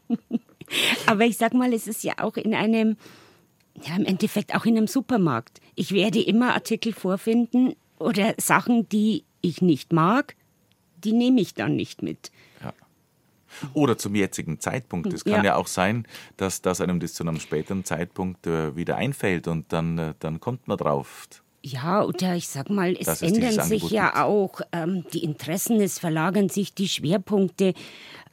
Aber 1.06 1.24
ich 1.24 1.36
sag 1.36 1.54
mal, 1.54 1.72
es 1.72 1.86
ist 1.86 2.02
ja 2.02 2.14
auch 2.18 2.36
in 2.36 2.54
einem, 2.54 2.96
ja, 3.84 3.96
im 3.96 4.04
Endeffekt 4.04 4.54
auch 4.54 4.64
in 4.64 4.76
einem 4.76 4.86
Supermarkt. 4.86 5.60
Ich 5.74 5.92
werde 5.92 6.20
immer 6.22 6.54
Artikel 6.54 6.92
vorfinden 6.92 7.74
oder 7.98 8.34
Sachen, 8.38 8.88
die 8.88 9.24
ich 9.40 9.62
nicht 9.62 9.92
mag, 9.92 10.36
die 11.04 11.12
nehme 11.12 11.40
ich 11.40 11.54
dann 11.54 11.76
nicht 11.76 12.02
mit. 12.02 12.30
Oder 13.72 13.96
zum 13.96 14.14
jetzigen 14.14 14.60
Zeitpunkt. 14.60 15.12
Es 15.12 15.24
kann 15.24 15.44
ja. 15.44 15.44
ja. 15.44 15.56
auch 15.56 15.66
sein, 15.66 16.06
dass, 16.36 16.62
dass 16.62 16.80
einem 16.80 17.00
das 17.00 17.14
zu 17.14 17.24
einem 17.24 17.40
späteren 17.40 17.84
Zeitpunkt 17.84 18.46
äh, 18.46 18.76
wieder 18.76 18.96
einfällt 18.96 19.48
und 19.48 19.72
dann, 19.72 19.98
äh, 19.98 20.14
dann 20.18 20.40
kommt 20.40 20.68
man 20.68 20.76
drauf. 20.76 21.26
Ja, 21.68 22.04
oder 22.04 22.36
ich 22.36 22.46
sag 22.46 22.70
mal, 22.70 22.96
es 22.96 23.22
ändern 23.22 23.60
sich 23.60 23.90
ja 23.90 24.24
auch 24.24 24.60
ähm, 24.70 25.04
die 25.12 25.24
Interessen, 25.24 25.80
es 25.80 25.98
verlagern 25.98 26.48
sich 26.48 26.74
die 26.74 26.86
Schwerpunkte. 26.86 27.74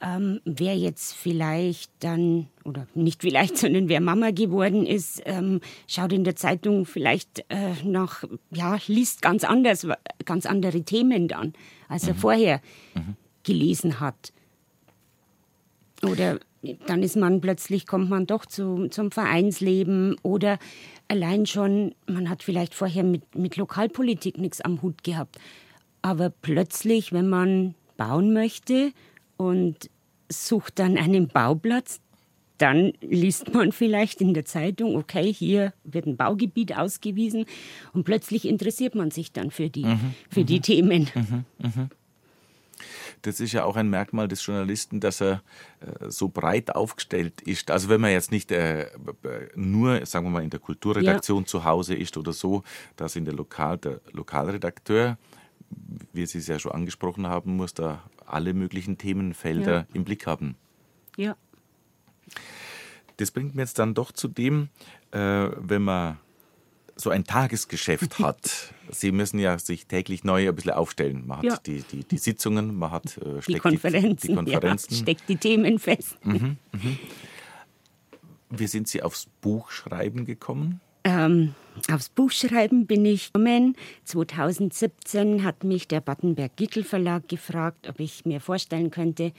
Ähm, 0.00 0.40
wer 0.44 0.76
jetzt 0.76 1.16
vielleicht 1.16 1.90
dann, 1.98 2.46
oder 2.64 2.86
nicht 2.94 3.22
vielleicht, 3.22 3.58
sondern 3.58 3.88
wer 3.88 4.00
Mama 4.00 4.30
geworden 4.30 4.86
ist, 4.86 5.20
ähm, 5.24 5.60
schaut 5.88 6.12
in 6.12 6.22
der 6.22 6.36
Zeitung 6.36 6.86
vielleicht 6.86 7.40
äh, 7.48 7.72
nach, 7.82 8.22
ja, 8.52 8.78
liest 8.86 9.20
ganz 9.20 9.42
anders, 9.42 9.84
ganz 10.24 10.46
andere 10.46 10.82
Themen 10.82 11.26
dann, 11.26 11.54
als 11.88 12.06
er 12.06 12.14
mhm. 12.14 12.18
vorher 12.18 12.60
mhm. 12.94 13.16
gelesen 13.42 13.98
hat. 13.98 14.32
Oder 16.04 16.38
dann 16.86 17.02
ist 17.02 17.16
man 17.16 17.40
plötzlich, 17.40 17.86
kommt 17.86 18.10
man 18.10 18.26
doch 18.26 18.46
zu, 18.46 18.88
zum 18.88 19.10
Vereinsleben 19.10 20.16
oder 20.22 20.58
allein 21.08 21.46
schon, 21.46 21.94
man 22.06 22.28
hat 22.28 22.42
vielleicht 22.42 22.74
vorher 22.74 23.04
mit, 23.04 23.34
mit 23.34 23.56
Lokalpolitik 23.56 24.38
nichts 24.38 24.60
am 24.60 24.82
Hut 24.82 25.04
gehabt. 25.04 25.38
Aber 26.02 26.30
plötzlich, 26.30 27.12
wenn 27.12 27.28
man 27.28 27.74
bauen 27.96 28.32
möchte 28.32 28.92
und 29.36 29.90
sucht 30.28 30.78
dann 30.78 30.96
einen 30.96 31.28
Bauplatz, 31.28 32.00
dann 32.58 32.92
liest 33.00 33.52
man 33.52 33.72
vielleicht 33.72 34.20
in 34.20 34.32
der 34.32 34.44
Zeitung, 34.44 34.96
okay, 34.96 35.32
hier 35.32 35.72
wird 35.82 36.06
ein 36.06 36.16
Baugebiet 36.16 36.76
ausgewiesen 36.76 37.46
und 37.92 38.04
plötzlich 38.04 38.46
interessiert 38.46 38.94
man 38.94 39.10
sich 39.10 39.32
dann 39.32 39.50
für 39.50 39.70
die, 39.70 39.84
mhm, 39.84 40.14
für 40.30 40.44
die 40.44 40.58
mhm. 40.58 40.62
Themen. 40.62 41.10
Mhm, 41.14 41.44
mh 41.58 41.88
das 43.24 43.40
ist 43.40 43.52
ja 43.52 43.64
auch 43.64 43.76
ein 43.76 43.88
Merkmal 43.88 44.28
des 44.28 44.44
Journalisten, 44.44 45.00
dass 45.00 45.20
er 45.20 45.42
äh, 45.80 46.10
so 46.10 46.28
breit 46.28 46.74
aufgestellt 46.74 47.40
ist. 47.40 47.70
Also 47.70 47.88
wenn 47.88 48.00
man 48.00 48.10
jetzt 48.10 48.30
nicht 48.30 48.52
äh, 48.52 48.86
nur, 49.54 50.04
sagen 50.04 50.26
wir 50.26 50.30
mal, 50.30 50.42
in 50.42 50.50
der 50.50 50.60
Kulturredaktion 50.60 51.42
ja. 51.42 51.46
zu 51.46 51.64
Hause 51.64 51.94
ist 51.94 52.16
oder 52.16 52.32
so, 52.32 52.62
dass 52.96 53.16
in 53.16 53.24
der 53.24 53.34
Lokal, 53.34 53.78
der 53.78 54.00
Lokalredakteur, 54.12 55.16
wie 56.12 56.26
Sie 56.26 56.38
es 56.38 56.46
ja 56.46 56.58
schon 56.58 56.72
angesprochen 56.72 57.26
haben, 57.26 57.56
muss 57.56 57.72
da 57.72 58.02
alle 58.26 58.52
möglichen 58.52 58.98
Themenfelder 58.98 59.74
ja. 59.74 59.86
im 59.94 60.04
Blick 60.04 60.26
haben. 60.26 60.56
Ja. 61.16 61.36
Das 63.16 63.30
bringt 63.30 63.54
mir 63.54 63.62
jetzt 63.62 63.78
dann 63.78 63.94
doch 63.94 64.12
zu 64.12 64.28
dem, 64.28 64.68
äh, 65.12 65.48
wenn 65.56 65.82
man 65.82 66.18
so 66.96 67.10
ein 67.10 67.24
Tagesgeschäft 67.24 68.18
hat. 68.20 68.74
Sie 68.90 69.12
müssen 69.12 69.38
ja 69.38 69.58
sich 69.58 69.86
täglich 69.86 70.24
neu 70.24 70.48
ein 70.48 70.54
bisschen 70.54 70.72
aufstellen. 70.72 71.26
Man 71.26 71.38
hat 71.38 71.44
ja. 71.44 71.56
die, 71.66 71.82
die, 71.82 72.04
die, 72.04 72.18
Sitzungen, 72.18 72.76
man 72.76 72.90
hat 72.90 73.18
äh, 73.18 73.40
die 73.46 73.58
Konferenzen, 73.58 74.16
die, 74.16 74.28
die 74.28 74.34
Konferenzen. 74.34 74.94
Ja, 74.94 75.00
steckt 75.02 75.28
die 75.28 75.36
Themen 75.36 75.78
fest. 75.78 76.16
Mhm, 76.24 76.56
mhm. 76.72 76.98
Wie 78.50 78.66
sind 78.66 78.88
Sie 78.88 79.02
aufs 79.02 79.26
Buchschreiben 79.40 80.24
gekommen? 80.24 80.80
Ähm, 81.02 81.54
aufs 81.90 82.08
Buchschreiben 82.08 82.86
bin 82.86 83.04
ich 83.04 83.32
gekommen. 83.32 83.76
2017 84.04 85.44
hat 85.44 85.64
mich 85.64 85.88
der 85.88 86.00
Battenberg-Gittel 86.00 86.84
Verlag 86.84 87.28
gefragt, 87.28 87.88
ob 87.88 88.00
ich 88.00 88.24
mir 88.24 88.40
vorstellen 88.40 88.90
könnte, 88.90 89.32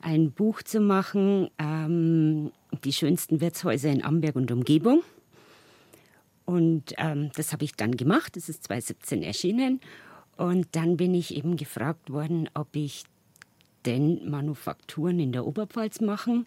ein 0.00 0.30
Buch 0.30 0.62
zu 0.62 0.80
machen, 0.80 1.50
ähm, 1.58 2.52
die 2.84 2.92
schönsten 2.92 3.40
Wirtshäuser 3.40 3.90
in 3.90 4.04
Amberg 4.04 4.36
und 4.36 4.50
Umgebung. 4.52 5.02
Und 6.46 6.94
ähm, 6.96 7.30
das 7.34 7.52
habe 7.52 7.64
ich 7.64 7.74
dann 7.74 7.96
gemacht. 7.96 8.36
Das 8.36 8.48
ist 8.48 8.64
2017 8.64 9.22
erschienen. 9.22 9.80
Und 10.36 10.68
dann 10.72 10.96
bin 10.96 11.14
ich 11.14 11.36
eben 11.36 11.56
gefragt 11.56 12.10
worden, 12.10 12.48
ob 12.54 12.74
ich 12.74 13.04
denn 13.84 14.28
Manufakturen 14.28 15.18
in 15.18 15.32
der 15.32 15.46
Oberpfalz 15.46 16.00
machen 16.00 16.46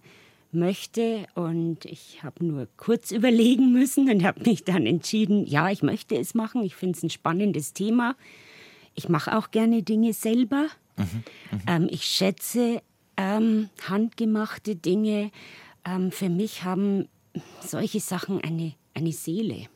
möchte. 0.51 1.27
Und 1.35 1.85
ich 1.85 2.23
habe 2.23 2.45
nur 2.45 2.67
kurz 2.77 3.12
überlegen 3.12 3.71
müssen 3.73 4.09
und 4.09 4.23
habe 4.23 4.41
mich 4.41 4.63
dann 4.63 4.85
entschieden, 4.85 5.45
ja, 5.45 5.69
ich 5.69 5.83
möchte 5.83 6.15
es 6.17 6.33
machen. 6.33 6.63
Ich 6.63 6.75
finde 6.75 6.97
es 6.97 7.03
ein 7.03 7.09
spannendes 7.09 7.73
Thema. 7.73 8.15
Ich 8.95 9.09
mache 9.09 9.38
auch 9.38 9.51
gerne 9.51 9.83
Dinge 9.83 10.13
selber. 10.13 10.67
Mhm, 10.97 11.23
mh. 11.51 11.59
ähm, 11.67 11.88
ich 11.91 12.05
schätze 12.05 12.81
ähm, 13.17 13.69
handgemachte 13.88 14.75
Dinge. 14.75 15.31
Ähm, 15.85 16.12
für 16.12 16.29
mich 16.29 16.63
haben 16.63 17.07
solche 17.62 17.99
Sachen 17.99 18.41
eine, 18.41 18.73
eine 18.93 19.12
Seele. 19.12 19.67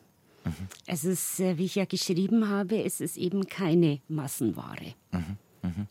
Mhm. 0.45 0.67
Es 0.86 1.03
ist, 1.03 1.39
äh, 1.39 1.58
wie 1.58 1.65
ich 1.65 1.75
ja 1.75 1.86
geschrieben 1.86 2.49
habe, 2.49 2.84
es 2.84 3.01
ist 3.01 3.17
eben 3.17 3.47
keine 3.47 4.01
Massenware. 4.08 4.93
Mhm. 5.12 5.38
Mhm. 5.62 5.88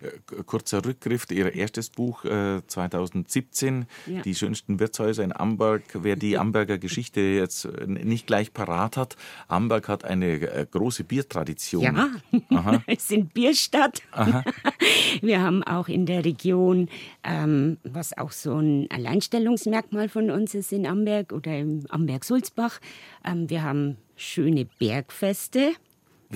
Äh, 0.00 0.42
kurzer 0.44 0.84
Rückgriff, 0.84 1.26
Ihr 1.30 1.54
erstes 1.54 1.90
Buch 1.90 2.24
äh, 2.24 2.62
2017, 2.66 3.86
ja. 4.06 4.22
Die 4.22 4.34
schönsten 4.34 4.78
Wirtshäuser 4.80 5.24
in 5.24 5.34
Amberg. 5.34 5.82
Wer 5.94 6.16
die 6.16 6.38
Amberger 6.46 6.78
Geschichte 6.78 7.20
jetzt 7.20 7.64
äh, 7.64 7.86
nicht 7.86 8.26
gleich 8.26 8.52
parat 8.52 8.96
hat, 8.96 9.16
Amberg 9.48 9.88
hat 9.88 10.04
eine 10.04 10.40
äh, 10.40 10.66
große 10.70 11.04
Biertradition. 11.04 11.82
Ja, 11.82 12.08
Aha. 12.50 12.82
es 12.86 13.08
sind 13.08 13.34
Bierstadt. 13.34 14.02
Aha. 14.12 14.44
Wir 15.20 15.42
haben 15.42 15.62
auch 15.62 15.88
in 15.88 16.06
der 16.06 16.24
Region, 16.24 16.88
ähm, 17.24 17.78
was 17.84 18.16
auch 18.16 18.32
so 18.32 18.56
ein 18.58 18.86
Alleinstellungsmerkmal 18.90 20.08
von 20.08 20.30
uns 20.30 20.54
ist 20.54 20.72
in 20.72 20.86
Amberg 20.86 21.32
oder 21.32 21.58
im 21.58 21.84
Amberg-Sulzbach, 21.88 22.80
ähm, 23.24 23.48
wir 23.48 23.62
haben 23.62 23.96
schöne 24.16 24.66
Bergfeste. 24.78 25.72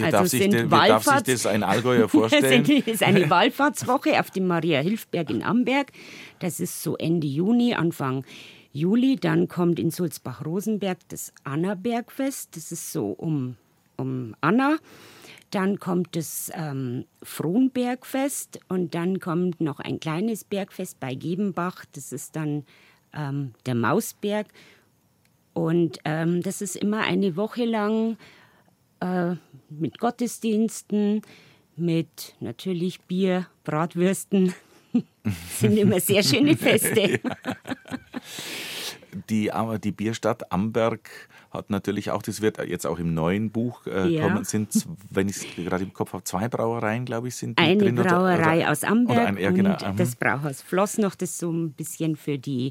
Wie, 0.00 0.04
Also 0.04 0.16
darf, 0.18 0.28
sich 0.28 0.42
sind 0.42 0.52
de, 0.52 0.64
wie 0.66 0.68
darf 0.68 1.04
sich 1.04 1.12
Wallfahrts- 1.12 1.32
das 1.32 1.46
ein 1.46 1.62
Allgäuer 1.62 2.08
vorstellen? 2.08 2.64
Es 2.64 2.86
ist 2.86 3.02
eine 3.02 3.28
Wallfahrtswoche 3.30 4.18
auf 4.18 4.30
dem 4.30 4.46
Maria-Hilfberg 4.46 5.30
in 5.30 5.42
Amberg. 5.42 5.92
Das 6.38 6.60
ist 6.60 6.82
so 6.82 6.96
Ende 6.96 7.26
Juni, 7.26 7.74
Anfang 7.74 8.24
Juli. 8.72 9.16
Dann 9.16 9.48
kommt 9.48 9.78
in 9.78 9.90
Sulzbach-Rosenberg 9.90 10.98
das 11.08 11.32
Anna-Bergfest. 11.44 12.56
Das 12.56 12.72
ist 12.72 12.92
so 12.92 13.08
um, 13.08 13.56
um 13.96 14.34
Anna. 14.40 14.76
Dann 15.50 15.80
kommt 15.80 16.14
das 16.14 16.50
ähm, 16.54 17.06
Frohnbergfest 17.24 18.60
und 18.68 18.94
dann 18.94 19.18
kommt 19.18 19.60
noch 19.60 19.80
ein 19.80 19.98
kleines 19.98 20.44
Bergfest 20.44 21.00
bei 21.00 21.14
Gebenbach. 21.14 21.84
Das 21.92 22.12
ist 22.12 22.36
dann 22.36 22.64
ähm, 23.12 23.52
der 23.66 23.74
Mausberg. 23.74 24.46
Und 25.52 25.98
ähm, 26.04 26.42
das 26.42 26.62
ist 26.62 26.76
immer 26.76 27.00
eine 27.00 27.34
Woche 27.34 27.64
lang 27.64 28.16
äh, 29.00 29.34
mit 29.70 29.98
Gottesdiensten, 29.98 31.22
mit 31.76 32.34
natürlich 32.40 33.00
Bier, 33.02 33.46
Bratwürsten. 33.64 34.54
sind 35.58 35.76
immer 35.76 36.00
sehr 36.00 36.22
schöne 36.22 36.56
Feste. 36.56 37.20
Die, 39.28 39.50
aber 39.52 39.78
die 39.80 39.90
Bierstadt 39.90 40.52
Amberg 40.52 41.10
hat 41.50 41.68
natürlich 41.68 42.12
auch, 42.12 42.22
das 42.22 42.40
wird 42.42 42.58
jetzt 42.64 42.86
auch 42.86 43.00
im 43.00 43.12
neuen 43.12 43.50
Buch 43.50 43.84
äh, 43.86 44.06
Ja. 44.08 44.22
kommen, 44.28 44.44
sind, 44.44 44.72
wenn 45.10 45.28
ich 45.28 45.36
es 45.36 45.46
gerade 45.56 45.82
im 45.82 45.92
Kopf 45.92 46.12
habe, 46.12 46.22
zwei 46.22 46.46
Brauereien, 46.48 47.04
glaube 47.04 47.26
ich, 47.26 47.34
sind 47.34 47.58
die 47.58 47.62
Eine 47.62 47.78
drin. 47.82 47.98
oder- 47.98 48.08
Brauerei 48.08 48.58
oder, 48.60 48.70
aus 48.70 48.84
Amberg 48.84 49.18
ein, 49.26 49.36
ja, 49.36 49.50
genau. 49.50 49.76
und 49.84 49.98
das 49.98 50.14
Brauhaus 50.14 50.62
Floss 50.62 50.96
noch, 50.98 51.16
das 51.16 51.38
so 51.38 51.50
ein 51.50 51.72
bisschen 51.72 52.14
für 52.14 52.38
die 52.38 52.70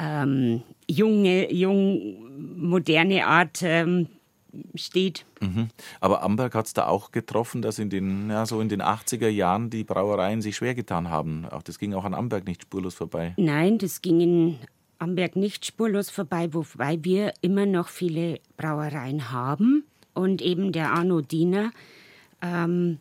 ähm, 0.00 0.62
junge, 0.88 1.52
jung, 1.52 2.56
moderne 2.56 3.26
Art 3.26 3.58
ähm, 3.62 4.06
steht. 4.74 5.24
Mhm. 5.40 5.68
Aber 6.00 6.22
Amberg 6.22 6.54
hat 6.54 6.66
es 6.66 6.74
da 6.74 6.86
auch 6.86 7.10
getroffen, 7.10 7.62
dass 7.62 7.78
in 7.78 7.90
den, 7.90 8.30
ja, 8.30 8.46
so 8.46 8.60
in 8.60 8.68
den 8.68 8.82
80er 8.82 9.28
Jahren 9.28 9.70
die 9.70 9.84
Brauereien 9.84 10.42
sich 10.42 10.56
schwer 10.56 10.74
getan 10.74 11.10
haben. 11.10 11.46
Auch 11.46 11.62
das 11.62 11.78
ging 11.78 11.94
auch 11.94 12.04
an 12.04 12.14
Amberg 12.14 12.46
nicht 12.46 12.62
spurlos 12.62 12.94
vorbei. 12.94 13.34
Nein, 13.36 13.78
das 13.78 14.02
ging 14.02 14.20
in 14.20 14.58
Amberg 14.98 15.36
nicht 15.36 15.66
spurlos 15.66 16.10
vorbei, 16.10 16.52
wobei 16.52 17.02
wir 17.02 17.32
immer 17.40 17.66
noch 17.66 17.88
viele 17.88 18.40
Brauereien 18.56 19.32
haben. 19.32 19.84
Und 20.14 20.42
eben 20.42 20.72
der 20.72 20.92
Arno 20.92 21.22
Diener, 21.22 21.70
ähm, 22.42 22.98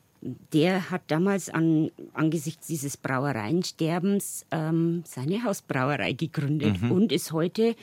der 0.54 0.92
hat 0.92 1.02
damals 1.08 1.50
an, 1.50 1.92
angesichts 2.14 2.68
dieses 2.68 2.96
Brauereiensterbens 2.96 4.46
ähm, 4.52 5.04
seine 5.06 5.44
Hausbrauerei 5.44 6.14
gegründet 6.14 6.78
und 6.90 7.12
ist 7.12 7.32
heute 7.32 7.76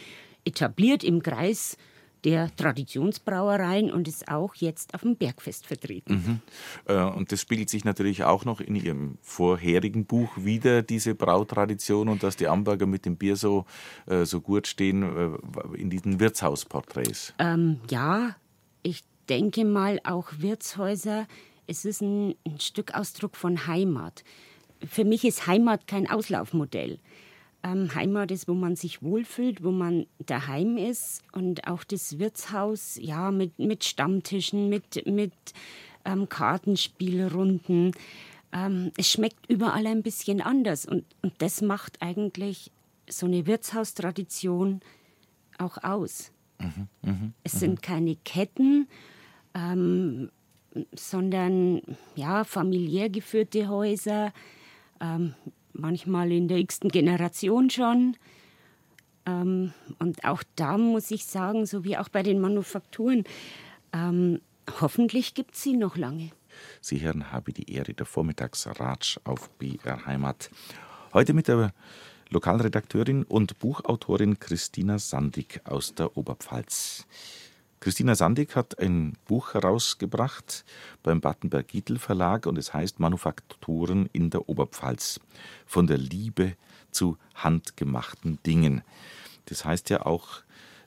etabliert 0.45 1.05
im 1.05 1.23
Kreis 1.23 1.77
der 2.25 2.55
Traditionsbrauereien 2.57 3.91
und 3.93 4.09
ist 4.09 4.29
auch 4.29 4.55
jetzt 4.57 4.95
auf 4.95 5.03
dem 5.03 5.17
Bergfest 5.17 5.67
vertreten. 5.67 6.43
Äh, 6.87 6.95
Und 6.95 7.33
das 7.33 7.41
spiegelt 7.41 7.71
sich 7.71 7.85
natürlich 7.85 8.25
auch 8.25 8.45
noch 8.45 8.61
in 8.61 8.75
Ihrem 8.75 9.19
vorherigen 9.23 10.05
Buch 10.05 10.31
wieder, 10.37 10.83
diese 10.83 11.15
Brautradition 11.15 12.09
und 12.09 12.23
dass 12.23 12.37
die 12.37 12.49
Amberger 12.49 12.87
mit 12.87 13.05
dem 13.07 13.17
Bier 13.17 13.37
so, 13.37 13.67
äh, 14.07 14.25
so 14.25 14.41
gut 14.41 14.67
stehen 14.67 15.03
äh, 15.03 15.77
in 15.77 15.91
diesen 15.91 16.21
Wirtshausporträts. 16.21 17.35
Ähm, 17.39 17.81
ja, 17.91 18.35
ich 18.83 19.05
denke 19.29 19.65
mal 19.65 20.01
auch 20.05 20.29
Wirtshäuser, 20.39 21.27
es 21.67 21.85
ist 21.85 22.01
ein, 22.01 22.35
ein 22.47 22.59
Stück 22.61 22.95
Ausdruck 22.95 23.37
von 23.37 23.67
Heimat. 23.67 24.25
Für 24.87 25.05
mich 25.05 25.25
ist 25.25 25.47
Heimat 25.47 25.87
kein 25.87 26.09
Auslaufmodell. 26.09 26.99
Ähm, 27.63 27.95
Heimat 27.95 28.31
ist, 28.31 28.47
wo 28.49 28.55
man 28.55 28.77
sich 28.77 29.03
wohlfühlt, 29.03 29.65
wo 29.65 29.71
man 29.71 30.07
daheim 30.25 30.77
ist 30.77 31.23
und 31.33 31.67
auch 31.67 31.83
das 31.85 32.19
Wirtshaus, 32.19 32.99
ja, 33.01 33.31
mit, 33.31 33.59
mit 33.59 33.85
Stammtischen, 33.85 34.69
mit, 34.69 35.07
mit 35.07 35.33
ähm, 36.05 36.29
Kartenspielrunden. 36.29 37.93
Ähm, 38.53 38.93
es 38.97 39.11
schmeckt 39.11 39.51
überall 39.51 39.87
ein 39.87 40.03
bisschen 40.03 40.41
anders 40.41 40.87
und, 40.87 41.05
und 41.23 41.35
das 41.39 41.61
macht 41.61 42.01
eigentlich 42.01 42.71
so 43.09 43.27
eine 43.27 43.47
Wirtshaustradition 43.47 44.81
auch 45.59 45.83
aus. 45.83 46.31
Es 47.45 47.53
sind 47.53 47.83
keine 47.83 48.17
Ketten, 48.17 48.89
ähm, 49.55 50.31
sondern 50.95 51.83
ja, 52.17 52.45
familiär 52.45 53.09
geführte 53.11 53.69
Häuser, 53.69 54.33
ähm, 55.01 55.35
manchmal 55.79 56.33
in 56.33 56.49
der 56.49 56.59
x-ten 56.59 56.91
Generation 56.91 57.71
schon. 57.71 58.17
Ähm, 59.27 59.73
und 59.99 60.25
auch 60.25 60.43
da 60.57 60.79
muss 60.79 61.11
ich 61.11 61.27
sagen, 61.27 61.67
so 61.67 61.85
wie 61.85 61.97
auch 61.97 62.09
bei 62.09 62.23
den 62.23 62.41
Manufakturen, 62.41 63.25
ähm, 63.93 64.41
hoffentlich 64.81 65.35
gibt 65.35 65.55
es 65.55 65.63
sie 65.63 65.77
noch 65.77 65.97
lange. 65.97 66.31
Sie 66.81 67.01
hören, 67.01 67.31
habe 67.33 67.53
die 67.53 67.73
Ehre 67.73 67.95
der 67.95 68.07
Vormittagsratsch 68.07 69.21
auf 69.25 69.51
BR 69.51 70.07
Heimat. 70.07 70.51
Heute 71.13 71.33
mit 71.33 71.49
der 71.49 71.73
Lokalredakteurin 72.31 73.23
und 73.23 73.59
Buchautorin 73.59 74.39
Christina 74.39 74.99
Sandig 74.99 75.63
aus 75.65 75.95
der 75.95 76.17
Oberpfalz. 76.17 77.07
Christina 77.81 78.17
Sandig 78.17 78.57
hat 78.57 78.79
ein 78.81 79.17
Buch 79.27 79.55
herausgebracht 79.55 80.65
beim 81.03 81.21
Battenberg-Gietl 81.21 81.99
Verlag 81.99 82.47
und 82.47 82.59
es 82.59 82.75
heißt 82.75 82.99
Manufakturen 82.99 84.09
in 84.13 84.31
der 84.31 84.49
Oberpfalz. 84.49 85.21
Von 85.65 85.87
der 85.87 85.99
Liebe 85.99 86.57
zu 86.91 87.17
handgemachten 87.35 88.39
Dingen. 88.45 88.83
Das 89.47 89.65
heißt 89.65 89.91
ja 89.91 90.07
auch 90.07 90.43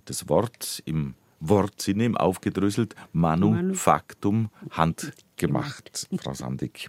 das 0.06 0.28
Wort 0.28 0.82
im 0.86 1.16
Wortsinne, 1.40 2.06
im 2.06 2.18
aufgedröselt, 2.18 2.96
Manufaktum, 3.14 4.50
handgemacht, 5.42 6.08
Frau 6.22 6.34
Sandig. 6.34 6.88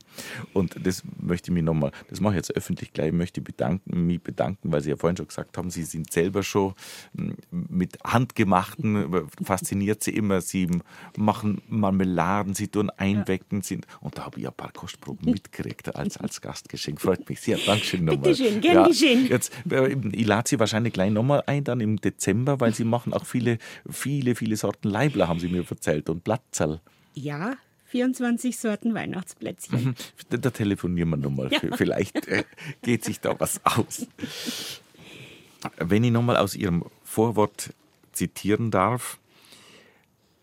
Und 0.52 0.86
das 0.86 1.02
möchte 1.20 1.50
ich 1.50 1.54
mich 1.54 1.62
nochmal, 1.62 1.92
das 2.08 2.20
mache 2.20 2.34
ich 2.34 2.36
jetzt 2.36 2.56
öffentlich 2.56 2.92
gleich, 2.92 3.12
möchte 3.12 3.40
bedanken, 3.40 4.06
mich 4.06 4.20
bedanken, 4.20 4.72
weil 4.72 4.80
Sie 4.82 4.90
ja 4.90 4.96
vorhin 4.96 5.16
schon 5.16 5.28
gesagt 5.28 5.56
haben, 5.58 5.70
Sie 5.70 5.84
sind 5.84 6.12
selber 6.12 6.42
schon 6.42 6.74
mm, 7.14 7.30
mit 7.50 7.98
Handgemachten, 8.04 9.26
fasziniert 9.42 10.02
Sie 10.02 10.12
immer, 10.12 10.40
Sie 10.40 10.68
machen 11.16 11.62
Marmeladen, 11.68 12.54
Sie 12.54 12.68
tun 12.68 12.90
Einwecken, 12.90 13.62
sind, 13.62 13.86
und 14.00 14.18
da 14.18 14.24
habe 14.24 14.40
ich 14.40 14.46
ein 14.46 14.54
paar 14.54 14.72
Kostproben 14.72 15.30
mitgekriegt 15.30 15.94
als, 15.94 16.16
als 16.16 16.40
Gastgeschenk. 16.40 17.00
Freut 17.00 17.28
mich 17.28 17.40
sehr. 17.40 17.58
Dankeschön 17.58 18.04
nochmal. 18.04 18.22
Bitteschön, 18.22 18.60
gern 18.60 18.88
geschehen. 18.88 19.26
Jetzt, 19.28 19.52
äh, 19.70 19.96
ich 20.12 20.26
lade 20.26 20.48
Sie 20.48 20.58
wahrscheinlich 20.58 20.92
gleich 20.92 21.10
nochmal 21.10 21.42
ein, 21.46 21.64
dann 21.64 21.80
im 21.80 22.00
Dezember, 22.00 22.60
weil 22.60 22.74
Sie 22.74 22.84
machen 22.84 23.12
auch 23.12 23.26
viele, 23.26 23.58
viele, 23.88 24.34
viele 24.34 24.56
Sorten 24.56 24.88
Leibler, 24.88 25.28
haben 25.28 25.40
Sie 25.40 25.48
mir 25.48 25.64
erzählt, 25.68 26.10
und 26.10 26.24
Platzerl. 26.24 26.80
Ja, 27.14 27.56
24 27.92 28.56
Sorten 28.56 28.94
Weihnachtsplätzchen. 28.94 29.94
Da, 30.30 30.38
da 30.38 30.50
telefonieren 30.50 31.10
wir 31.10 31.18
nochmal. 31.18 31.50
Vielleicht 31.76 32.26
äh, 32.26 32.44
geht 32.80 33.04
sich 33.04 33.20
da 33.20 33.38
was 33.38 33.60
aus. 33.64 34.06
Wenn 35.76 36.02
ich 36.02 36.10
nochmal 36.10 36.38
aus 36.38 36.56
Ihrem 36.56 36.86
Vorwort 37.04 37.74
zitieren 38.12 38.70
darf, 38.70 39.18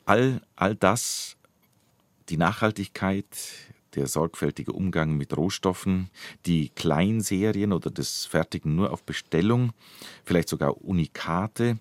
all, 0.05 0.41
all 0.55 0.75
das, 0.75 1.37
die 2.29 2.37
Nachhaltigkeit, 2.37 3.25
der 3.95 4.05
sorgfältige 4.05 4.71
Umgang 4.71 5.17
mit 5.17 5.35
Rohstoffen, 5.35 6.11
die 6.45 6.69
Kleinserien 6.69 7.73
oder 7.73 7.89
das 7.89 8.27
Fertigen 8.27 8.75
nur 8.75 8.93
auf 8.93 9.03
Bestellung, 9.03 9.73
vielleicht 10.23 10.49
sogar 10.49 10.83
Unikate. 10.83 11.79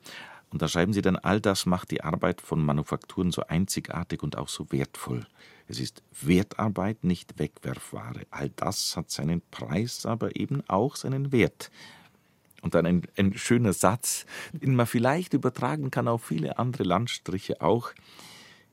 Und 0.48 0.62
da 0.62 0.68
schreiben 0.68 0.94
Sie 0.94 1.02
dann, 1.02 1.16
all 1.16 1.42
das 1.42 1.66
macht 1.66 1.90
die 1.90 2.02
Arbeit 2.02 2.40
von 2.40 2.64
Manufakturen 2.64 3.32
so 3.32 3.42
einzigartig 3.42 4.22
und 4.22 4.38
auch 4.38 4.48
so 4.48 4.72
wertvoll. 4.72 5.26
Es 5.68 5.78
ist 5.78 6.02
Wertarbeit, 6.22 7.04
nicht 7.04 7.38
Wegwerfware. 7.38 8.26
All 8.30 8.48
das 8.56 8.96
hat 8.96 9.10
seinen 9.10 9.42
Preis, 9.50 10.06
aber 10.06 10.34
eben 10.34 10.62
auch 10.66 10.96
seinen 10.96 11.30
Wert. 11.30 11.70
Und 12.62 12.74
dann 12.74 12.86
ein, 12.86 13.02
ein 13.16 13.34
schöner 13.36 13.74
Satz, 13.74 14.24
den 14.52 14.74
man 14.74 14.86
vielleicht 14.86 15.34
übertragen 15.34 15.90
kann 15.90 16.08
auf 16.08 16.24
viele 16.24 16.58
andere 16.58 16.84
Landstriche 16.84 17.60
auch. 17.60 17.92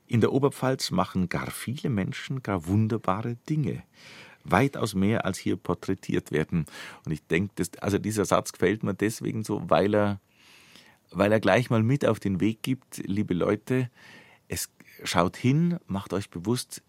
In 0.06 0.22
der 0.22 0.32
Oberpfalz 0.32 0.90
machen 0.90 1.28
gar 1.28 1.50
viele 1.50 1.90
Menschen 1.90 2.42
gar 2.42 2.66
wunderbare 2.66 3.36
Dinge. 3.48 3.82
Weitaus 4.42 4.94
mehr 4.94 5.24
als 5.24 5.38
hier 5.38 5.56
porträtiert 5.56 6.32
werden. 6.32 6.64
Und 7.04 7.12
ich 7.12 7.26
denke, 7.26 7.64
also 7.80 7.98
dieser 7.98 8.24
Satz 8.24 8.52
gefällt 8.52 8.82
mir 8.82 8.94
deswegen 8.94 9.44
so, 9.44 9.68
weil 9.68 9.94
er, 9.94 10.20
weil 11.10 11.30
er 11.30 11.40
gleich 11.40 11.68
mal 11.68 11.82
mit 11.82 12.06
auf 12.06 12.20
den 12.20 12.40
Weg 12.40 12.62
gibt, 12.62 12.98
liebe 13.06 13.34
Leute, 13.34 13.90
es 14.48 14.70
schaut 15.02 15.36
hin, 15.36 15.78
macht 15.86 16.12
euch 16.12 16.30
bewusst, 16.30 16.82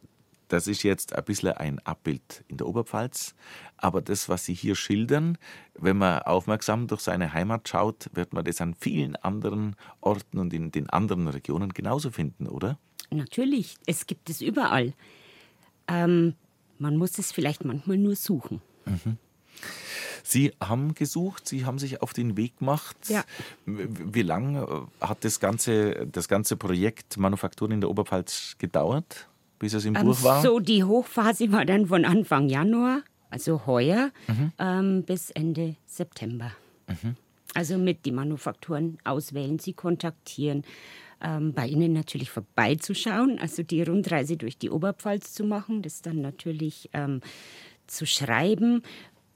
das 0.48 0.67
ist 0.67 0.84
jetzt 0.84 1.13
ein 1.13 1.24
bisschen 1.26 1.52
ein 1.52 1.80
Abbild 1.80 2.46
in 2.48 2.58
der 2.58 2.67
Oberpfalz, 2.67 3.36
aber 3.76 4.02
das, 4.02 4.30
was 4.30 4.46
Sie 4.46 4.54
hier 4.54 4.76
schildern, 4.76 5.38
wenn 5.78 5.98
man 5.98 6.20
aufmerksam 6.20 6.88
durch 6.88 7.02
seine 7.02 7.34
Heimat 7.34 7.67
schaut, 7.67 8.10
wird 8.13 8.34
man 8.34 8.46
das 8.46 8.62
an 8.62 8.74
vielen 8.74 9.15
anderen 9.17 9.76
Orten 10.00 10.39
und 10.39 10.54
in 10.54 10.72
den 10.72 10.89
anderen 10.89 11.28
Regionen 11.28 11.74
genauso 11.74 12.12
finden, 12.12 12.48
oder? 12.48 12.80
Natürlich, 13.10 13.76
es 13.86 14.08
gibt 14.08 14.30
es 14.30 14.41
überall. 14.41 14.93
Ähm, 15.88 16.36
man 16.80 16.98
muss 16.98 17.17
es 17.17 17.32
vielleicht 17.32 17.65
manchmal 17.65 17.98
nur 17.98 18.15
suchen. 18.15 18.62
Sie 20.28 20.54
haben 20.62 20.94
gesucht, 20.94 21.48
Sie 21.48 21.66
haben 21.66 21.80
sich 21.80 22.02
auf 22.02 22.13
den 22.13 22.36
Weg 22.36 22.58
gemacht. 22.60 22.98
Ja. 23.08 23.24
Wie 23.66 24.22
lange 24.22 24.88
hat 25.00 25.24
das 25.24 25.40
ganze, 25.40 26.08
das 26.08 26.28
ganze 26.28 26.58
Projekt 26.58 27.18
Manufakturen 27.18 27.72
in 27.72 27.82
der 27.82 27.90
Oberpfalz 27.90 28.56
gedauert? 28.58 29.28
bis 29.60 29.74
es 29.74 29.86
im 29.86 29.96
ähm, 29.96 30.06
Buch 30.06 30.24
war? 30.24 30.42
So, 30.42 30.60
die 30.60 30.84
Hochphase 30.84 31.52
war 31.52 31.66
dann 31.66 31.88
von 31.88 32.06
Anfang 32.06 32.50
Januar, 32.50 33.02
also 33.30 33.66
heuer, 33.66 34.12
mhm. 34.28 34.52
ähm, 34.60 35.04
bis 35.04 35.32
Ende 35.32 35.76
September. 35.86 36.52
Mhm. 36.88 37.16
Also 37.54 37.78
mit 37.78 38.06
die 38.06 38.12
Manufakturen 38.12 38.98
auswählen, 39.04 39.60
sie 39.60 39.74
kontaktieren, 39.74 40.63
ähm, 41.22 41.54
bei 41.54 41.68
Ihnen 41.68 41.94
natürlich 41.94 42.30
vorbeizuschauen, 42.30 43.40
also 43.40 43.63
die 43.63 43.82
Rundreise 43.82 44.38
durch 44.38 44.58
die 44.58 44.70
Oberpfalz 44.70 45.34
zu 45.34 45.44
machen, 45.44 45.82
das 45.82 46.04
dann 46.04 46.22
natürlich 46.22 46.90
ähm, 46.94 47.22
zu 47.88 48.06
schreiben. 48.06 48.84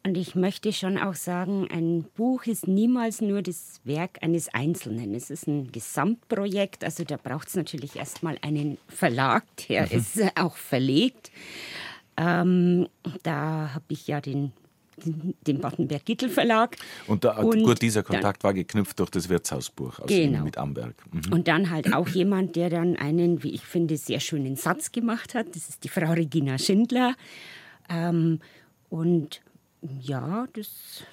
Und 0.03 0.17
ich 0.17 0.33
möchte 0.33 0.73
schon 0.73 0.97
auch 0.97 1.13
sagen, 1.13 1.67
ein 1.71 2.03
Buch 2.15 2.45
ist 2.45 2.67
niemals 2.67 3.21
nur 3.21 3.43
das 3.43 3.81
Werk 3.83 4.17
eines 4.21 4.51
Einzelnen. 4.51 5.13
Es 5.13 5.29
ist 5.29 5.47
ein 5.47 5.71
Gesamtprojekt. 5.71 6.83
Also 6.83 7.03
da 7.03 7.17
braucht 7.17 7.49
es 7.49 7.55
natürlich 7.55 7.95
erstmal 7.95 8.37
einen 8.41 8.79
Verlag, 8.87 9.43
der 9.67 9.83
mhm. 9.83 9.89
es 9.91 10.19
auch 10.35 10.55
verlegt. 10.55 11.31
Ähm, 12.17 12.87
da 13.21 13.71
habe 13.73 13.85
ich 13.89 14.07
ja 14.07 14.21
den 14.21 14.53
dem 15.03 15.59
Battenberg-Gittel 15.59 16.29
Verlag. 16.29 16.75
Und, 17.07 17.23
da, 17.23 17.37
und 17.37 17.63
gut, 17.63 17.81
dieser 17.81 18.03
Kontakt 18.03 18.43
dann, 18.43 18.49
war 18.49 18.53
geknüpft 18.53 18.99
durch 18.99 19.09
das 19.09 19.29
Wirtshausbuch 19.29 19.99
aus 19.99 20.07
genau. 20.07 20.43
mit 20.43 20.57
Amberg. 20.57 20.93
Mhm. 21.11 21.33
Und 21.33 21.47
dann 21.47 21.71
halt 21.71 21.93
auch 21.93 22.07
jemand, 22.09 22.55
der 22.55 22.69
dann 22.69 22.95
einen, 22.97 23.41
wie 23.41 23.51
ich 23.51 23.61
finde, 23.61 23.97
sehr 23.97 24.19
schönen 24.19 24.55
Satz 24.55 24.91
gemacht 24.91 25.33
hat. 25.33 25.55
Das 25.55 25.69
ist 25.69 25.83
die 25.83 25.89
Frau 25.89 26.11
Regina 26.11 26.57
Schindler. 26.57 27.15
Ähm, 27.89 28.39
und 28.89 29.41
ja, 29.81 30.47
das 30.53 31.03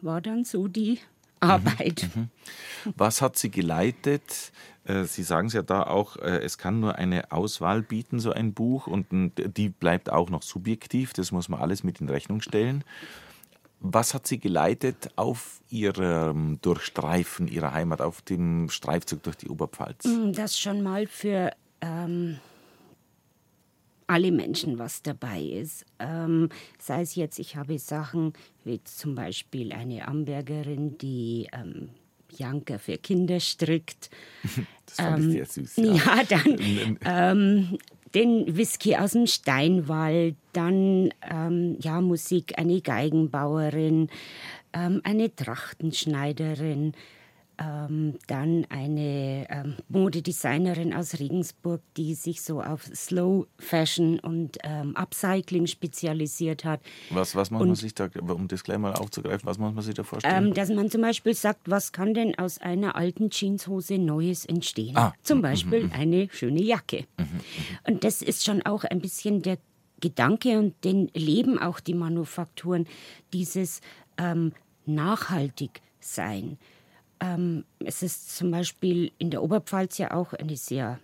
war 0.00 0.20
dann 0.20 0.44
so 0.44 0.68
die 0.68 0.98
Arbeit. 1.40 2.08
Mhm, 2.14 2.22
mhm. 2.84 2.94
Was 2.96 3.22
hat 3.22 3.36
sie 3.36 3.50
geleitet? 3.50 4.52
Äh, 4.84 5.04
sie 5.04 5.22
sagen 5.22 5.48
es 5.48 5.52
ja 5.52 5.62
da 5.62 5.84
auch, 5.84 6.16
äh, 6.16 6.38
es 6.38 6.58
kann 6.58 6.80
nur 6.80 6.96
eine 6.96 7.30
Auswahl 7.30 7.82
bieten, 7.82 8.20
so 8.20 8.32
ein 8.32 8.54
Buch, 8.54 8.86
und 8.86 9.06
die 9.36 9.68
bleibt 9.68 10.10
auch 10.10 10.30
noch 10.30 10.42
subjektiv, 10.42 11.12
das 11.12 11.32
muss 11.32 11.48
man 11.48 11.60
alles 11.60 11.84
mit 11.84 12.00
in 12.00 12.08
Rechnung 12.08 12.40
stellen. 12.40 12.84
Was 13.80 14.12
hat 14.12 14.26
sie 14.26 14.40
geleitet 14.40 15.10
auf 15.14 15.60
ihrem 15.70 16.60
Durchstreifen 16.62 17.46
ihrer 17.46 17.72
Heimat, 17.72 18.00
auf 18.00 18.22
dem 18.22 18.70
Streifzug 18.70 19.22
durch 19.22 19.36
die 19.36 19.48
Oberpfalz? 19.48 20.04
Mm, 20.04 20.32
das 20.32 20.58
schon 20.58 20.82
mal 20.82 21.06
für 21.06 21.52
ähm, 21.80 22.40
alle 24.08 24.32
Menschen 24.32 24.78
was 24.78 25.02
dabei 25.02 25.40
ist. 25.40 25.84
Ähm, 25.98 26.48
sei 26.78 27.02
es 27.02 27.14
jetzt, 27.14 27.38
ich 27.38 27.56
habe 27.56 27.78
Sachen 27.78 28.32
wie 28.64 28.82
zum 28.82 29.14
Beispiel 29.14 29.72
eine 29.72 30.08
Ambergerin, 30.08 30.98
die 30.98 31.48
ähm, 31.52 31.90
Janker 32.36 32.78
für 32.78 32.98
Kinder 32.98 33.40
strickt. 33.40 34.10
Das 34.88 34.96
fand 35.04 35.18
ähm, 35.18 35.28
ich 35.28 35.34
sehr 35.34 35.64
süß. 35.64 35.76
Ja, 35.76 35.92
ja 35.92 36.22
dann 36.24 36.98
ähm, 37.04 37.78
den 38.14 38.56
Whisky 38.56 38.96
aus 38.96 39.12
dem 39.12 39.26
Steinwald, 39.26 40.34
dann 40.54 41.10
ähm, 41.30 41.76
ja, 41.80 42.00
Musik, 42.00 42.58
eine 42.58 42.80
Geigenbauerin, 42.80 44.08
ähm, 44.72 45.02
eine 45.04 45.34
Trachtenschneiderin, 45.36 46.94
ähm, 47.58 48.14
dann 48.26 48.66
eine 48.68 49.46
ähm, 49.50 49.74
Modedesignerin 49.88 50.94
aus 50.94 51.18
Regensburg, 51.18 51.80
die 51.96 52.14
sich 52.14 52.42
so 52.42 52.62
auf 52.62 52.84
Slow 52.94 53.46
Fashion 53.58 54.18
und 54.20 54.58
ähm, 54.62 54.96
Upcycling 54.96 55.66
spezialisiert 55.66 56.64
hat. 56.64 56.80
Was, 57.10 57.34
was 57.34 57.50
muss 57.50 57.62
und, 57.62 57.68
man 57.68 57.76
sich 57.76 57.94
da, 57.94 58.08
um 58.28 58.48
das 58.48 58.62
gleich 58.64 58.78
mal 58.78 58.94
aufzugreifen, 58.94 59.46
was 59.46 59.58
muss 59.58 59.74
man 59.74 59.82
sich 59.82 59.94
da 59.94 60.04
vorstellen? 60.04 60.48
Ähm, 60.48 60.54
dass 60.54 60.70
man 60.70 60.90
zum 60.90 61.02
Beispiel 61.02 61.34
sagt, 61.34 61.68
was 61.68 61.92
kann 61.92 62.14
denn 62.14 62.38
aus 62.38 62.58
einer 62.58 62.96
alten 62.96 63.30
Jeanshose 63.30 63.98
Neues 63.98 64.44
entstehen? 64.46 64.96
Ah. 64.96 65.14
Zum 65.22 65.42
Beispiel 65.42 65.84
mhm. 65.84 65.92
eine 65.92 66.28
schöne 66.30 66.62
Jacke. 66.62 67.06
Mhm. 67.18 67.40
Und 67.86 68.04
das 68.04 68.22
ist 68.22 68.44
schon 68.44 68.62
auch 68.62 68.84
ein 68.84 69.00
bisschen 69.00 69.42
der 69.42 69.58
Gedanke 70.00 70.58
und 70.58 70.84
den 70.84 71.10
leben 71.14 71.58
auch 71.58 71.80
die 71.80 71.94
Manufakturen, 71.94 72.86
dieses 73.32 73.80
ähm, 74.16 74.52
nachhaltig 74.86 75.80
sein. 76.00 76.58
Ähm, 77.20 77.64
es 77.80 78.02
ist 78.02 78.36
zum 78.36 78.50
Beispiel 78.50 79.12
in 79.18 79.30
der 79.30 79.42
Oberpfalz 79.42 79.98
ja 79.98 80.12
auch 80.12 80.32
eine 80.32 80.56
sehr 80.56 80.98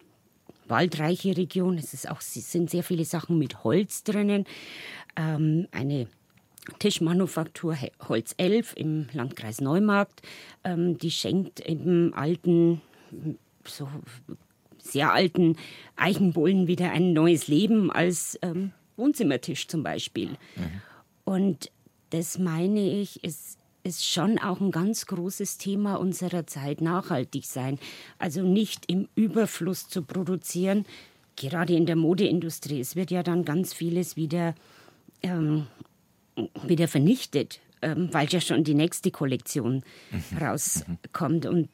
waldreiche 0.66 1.36
Region. 1.36 1.76
Es 1.78 1.94
ist 1.94 2.08
auch, 2.10 2.20
es 2.20 2.52
sind 2.52 2.70
sehr 2.70 2.82
viele 2.82 3.04
Sachen 3.04 3.38
mit 3.38 3.64
Holz 3.64 4.04
drinnen. 4.04 4.46
Ähm, 5.16 5.68
eine 5.72 6.06
Tischmanufaktur 6.78 7.76
Holz 8.08 8.34
11 8.38 8.74
im 8.76 9.06
Landkreis 9.12 9.60
Neumarkt, 9.60 10.22
ähm, 10.64 10.98
die 10.98 11.10
schenkt 11.10 11.60
eben 11.60 12.14
alten, 12.14 12.80
so 13.66 13.88
sehr 14.78 15.12
alten 15.12 15.56
Eichenbullen 15.96 16.66
wieder 16.66 16.90
ein 16.90 17.12
neues 17.12 17.48
Leben 17.48 17.90
als 17.90 18.38
ähm, 18.42 18.72
Wohnzimmertisch 18.96 19.68
zum 19.68 19.82
Beispiel. 19.82 20.30
Mhm. 20.56 20.82
Und 21.24 21.70
das 22.10 22.38
meine 22.38 22.80
ich, 22.80 23.24
ist 23.24 23.58
ist 23.84 24.04
schon 24.04 24.38
auch 24.38 24.60
ein 24.60 24.70
ganz 24.70 25.06
großes 25.06 25.58
Thema 25.58 25.96
unserer 25.96 26.46
Zeit, 26.46 26.80
nachhaltig 26.80 27.44
sein. 27.44 27.78
Also 28.18 28.42
nicht 28.42 28.90
im 28.90 29.08
Überfluss 29.14 29.88
zu 29.88 30.02
produzieren, 30.02 30.86
gerade 31.36 31.74
in 31.74 31.86
der 31.86 31.96
Modeindustrie. 31.96 32.80
Es 32.80 32.96
wird 32.96 33.10
ja 33.10 33.22
dann 33.22 33.44
ganz 33.44 33.74
vieles 33.74 34.16
wieder, 34.16 34.54
ähm, 35.22 35.66
wieder 36.66 36.88
vernichtet, 36.88 37.60
ähm, 37.82 38.08
weil 38.12 38.26
ja 38.28 38.40
schon 38.40 38.64
die 38.64 38.74
nächste 38.74 39.10
Kollektion 39.10 39.84
mhm. 40.10 40.38
rauskommt. 40.38 41.46
Und 41.46 41.68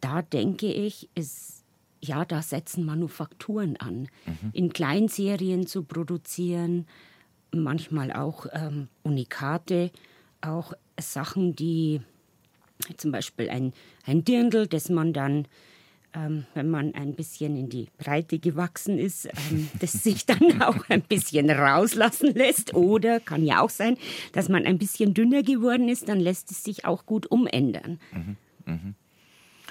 da 0.00 0.22
denke 0.22 0.72
ich, 0.72 1.10
ist, 1.14 1.62
ja, 2.00 2.24
da 2.24 2.40
setzen 2.40 2.86
Manufakturen 2.86 3.76
an, 3.76 4.08
mhm. 4.24 4.50
in 4.54 4.72
Kleinserien 4.72 5.66
zu 5.66 5.82
produzieren, 5.82 6.86
manchmal 7.52 8.12
auch 8.12 8.46
ähm, 8.52 8.88
Unikate, 9.02 9.90
auch 10.40 10.72
Sachen, 11.00 11.54
die 11.54 12.00
zum 12.96 13.12
Beispiel 13.12 13.50
ein, 13.50 13.72
ein 14.06 14.24
Dirndl, 14.24 14.66
das 14.66 14.88
man 14.88 15.12
dann, 15.12 15.46
ähm, 16.14 16.46
wenn 16.54 16.70
man 16.70 16.94
ein 16.94 17.14
bisschen 17.14 17.56
in 17.56 17.68
die 17.68 17.88
Breite 17.98 18.38
gewachsen 18.38 18.98
ist, 18.98 19.26
ähm, 19.26 19.68
das 19.80 19.92
sich 20.04 20.26
dann 20.26 20.62
auch 20.62 20.88
ein 20.88 21.02
bisschen 21.02 21.50
rauslassen 21.50 22.34
lässt. 22.34 22.74
Oder 22.74 23.20
kann 23.20 23.44
ja 23.44 23.60
auch 23.60 23.70
sein, 23.70 23.96
dass 24.32 24.48
man 24.48 24.66
ein 24.66 24.78
bisschen 24.78 25.14
dünner 25.14 25.42
geworden 25.42 25.88
ist, 25.88 26.08
dann 26.08 26.20
lässt 26.20 26.50
es 26.50 26.64
sich 26.64 26.84
auch 26.84 27.06
gut 27.06 27.26
umändern. 27.26 28.00
Mhm, 28.12 28.36
mh. 28.66 28.94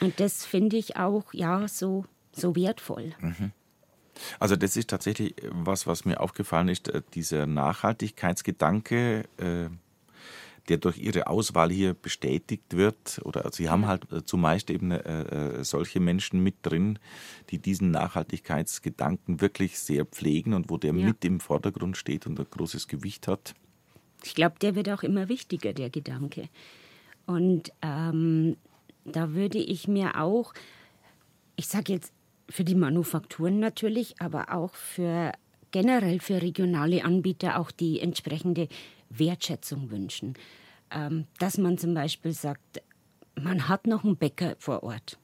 Und 0.02 0.20
das 0.20 0.46
finde 0.46 0.78
ich 0.78 0.96
auch 0.96 1.34
ja 1.34 1.68
so, 1.68 2.06
so 2.32 2.56
wertvoll. 2.56 3.13
Mhm. 3.20 3.52
Also 4.39 4.56
das 4.56 4.76
ist 4.76 4.89
tatsächlich 4.89 5.36
was, 5.50 5.88
was 5.88 6.06
mir 6.06 6.20
aufgefallen 6.20 6.68
ist, 6.68 6.89
äh, 6.89 7.02
dieser 7.13 7.48
Nachhaltigkeitsgedanke. 7.48 9.26
Äh 9.38 9.70
der 10.67 10.78
durch 10.78 10.98
ihre 10.98 11.28
Auswahl 11.28 11.72
hier 11.72 11.93
bestätigt 11.93 12.76
wird. 12.76 13.22
Oder 13.24 13.50
sie 13.52 13.69
haben 13.69 13.88
halt 13.88 14.12
äh, 14.12 14.24
zumeist 14.26 14.69
eben 14.69 14.91
äh, 14.91 15.60
äh, 15.60 15.63
solche 15.63 16.00
Menschen 16.00 16.41
mit 16.43 16.56
drin, 16.63 17.00
die 17.50 17.60
diesen 17.60 17.91
Nachhaltigkeitsgedanken 17.91 19.41
wirklich 19.41 19.80
sehr 19.80 20.06
pflegen 20.06 20.54
und 20.54 20.69
wo 20.69 20.78
der 20.78 20.93
ja. 20.93 21.06
mit 21.08 21.24
im 21.26 21.39
Vordergrund 21.39 21.98
steht 21.98 22.28
und 22.28 22.39
ein 22.39 22.48
großes 22.50 22.88
Gewicht 22.88 23.28
hat. 23.28 23.54
Ich 24.24 24.36
glaube, 24.36 24.56
der 24.62 24.76
wird 24.76 24.89
auch 24.89 25.04
immer 25.04 25.30
wichtiger, 25.30 25.74
der 25.74 25.89
Gedanke. 25.89 26.50
Und 27.26 27.72
ähm, 27.82 28.58
da 29.06 29.34
würde 29.34 29.60
ich 29.60 29.88
mir 29.88 30.19
auch, 30.19 30.54
ich 31.56 31.67
sage 31.67 31.93
jetzt 31.93 32.12
für 32.50 32.63
die 32.63 32.76
Manufakturen 32.76 33.60
natürlich, 33.60 34.19
aber 34.19 34.54
auch 34.54 34.74
für 34.74 35.32
generell 35.72 36.19
für 36.19 36.41
regionale 36.41 37.04
Anbieter 37.06 37.60
auch 37.60 37.72
die 37.72 38.00
entsprechende 38.00 38.67
Wertschätzung 39.10 39.91
wünschen. 39.91 40.36
Ähm, 40.91 41.26
dass 41.39 41.58
man 41.58 41.78
zum 41.78 41.93
Beispiel 41.93 42.34
sagt, 42.34 42.82
man 43.36 43.67
hat 43.67 43.88
noch 43.88 44.04
einen 44.04 44.17
Bäcker 44.17 44.56
vor 44.58 44.84
Ort. 44.84 45.19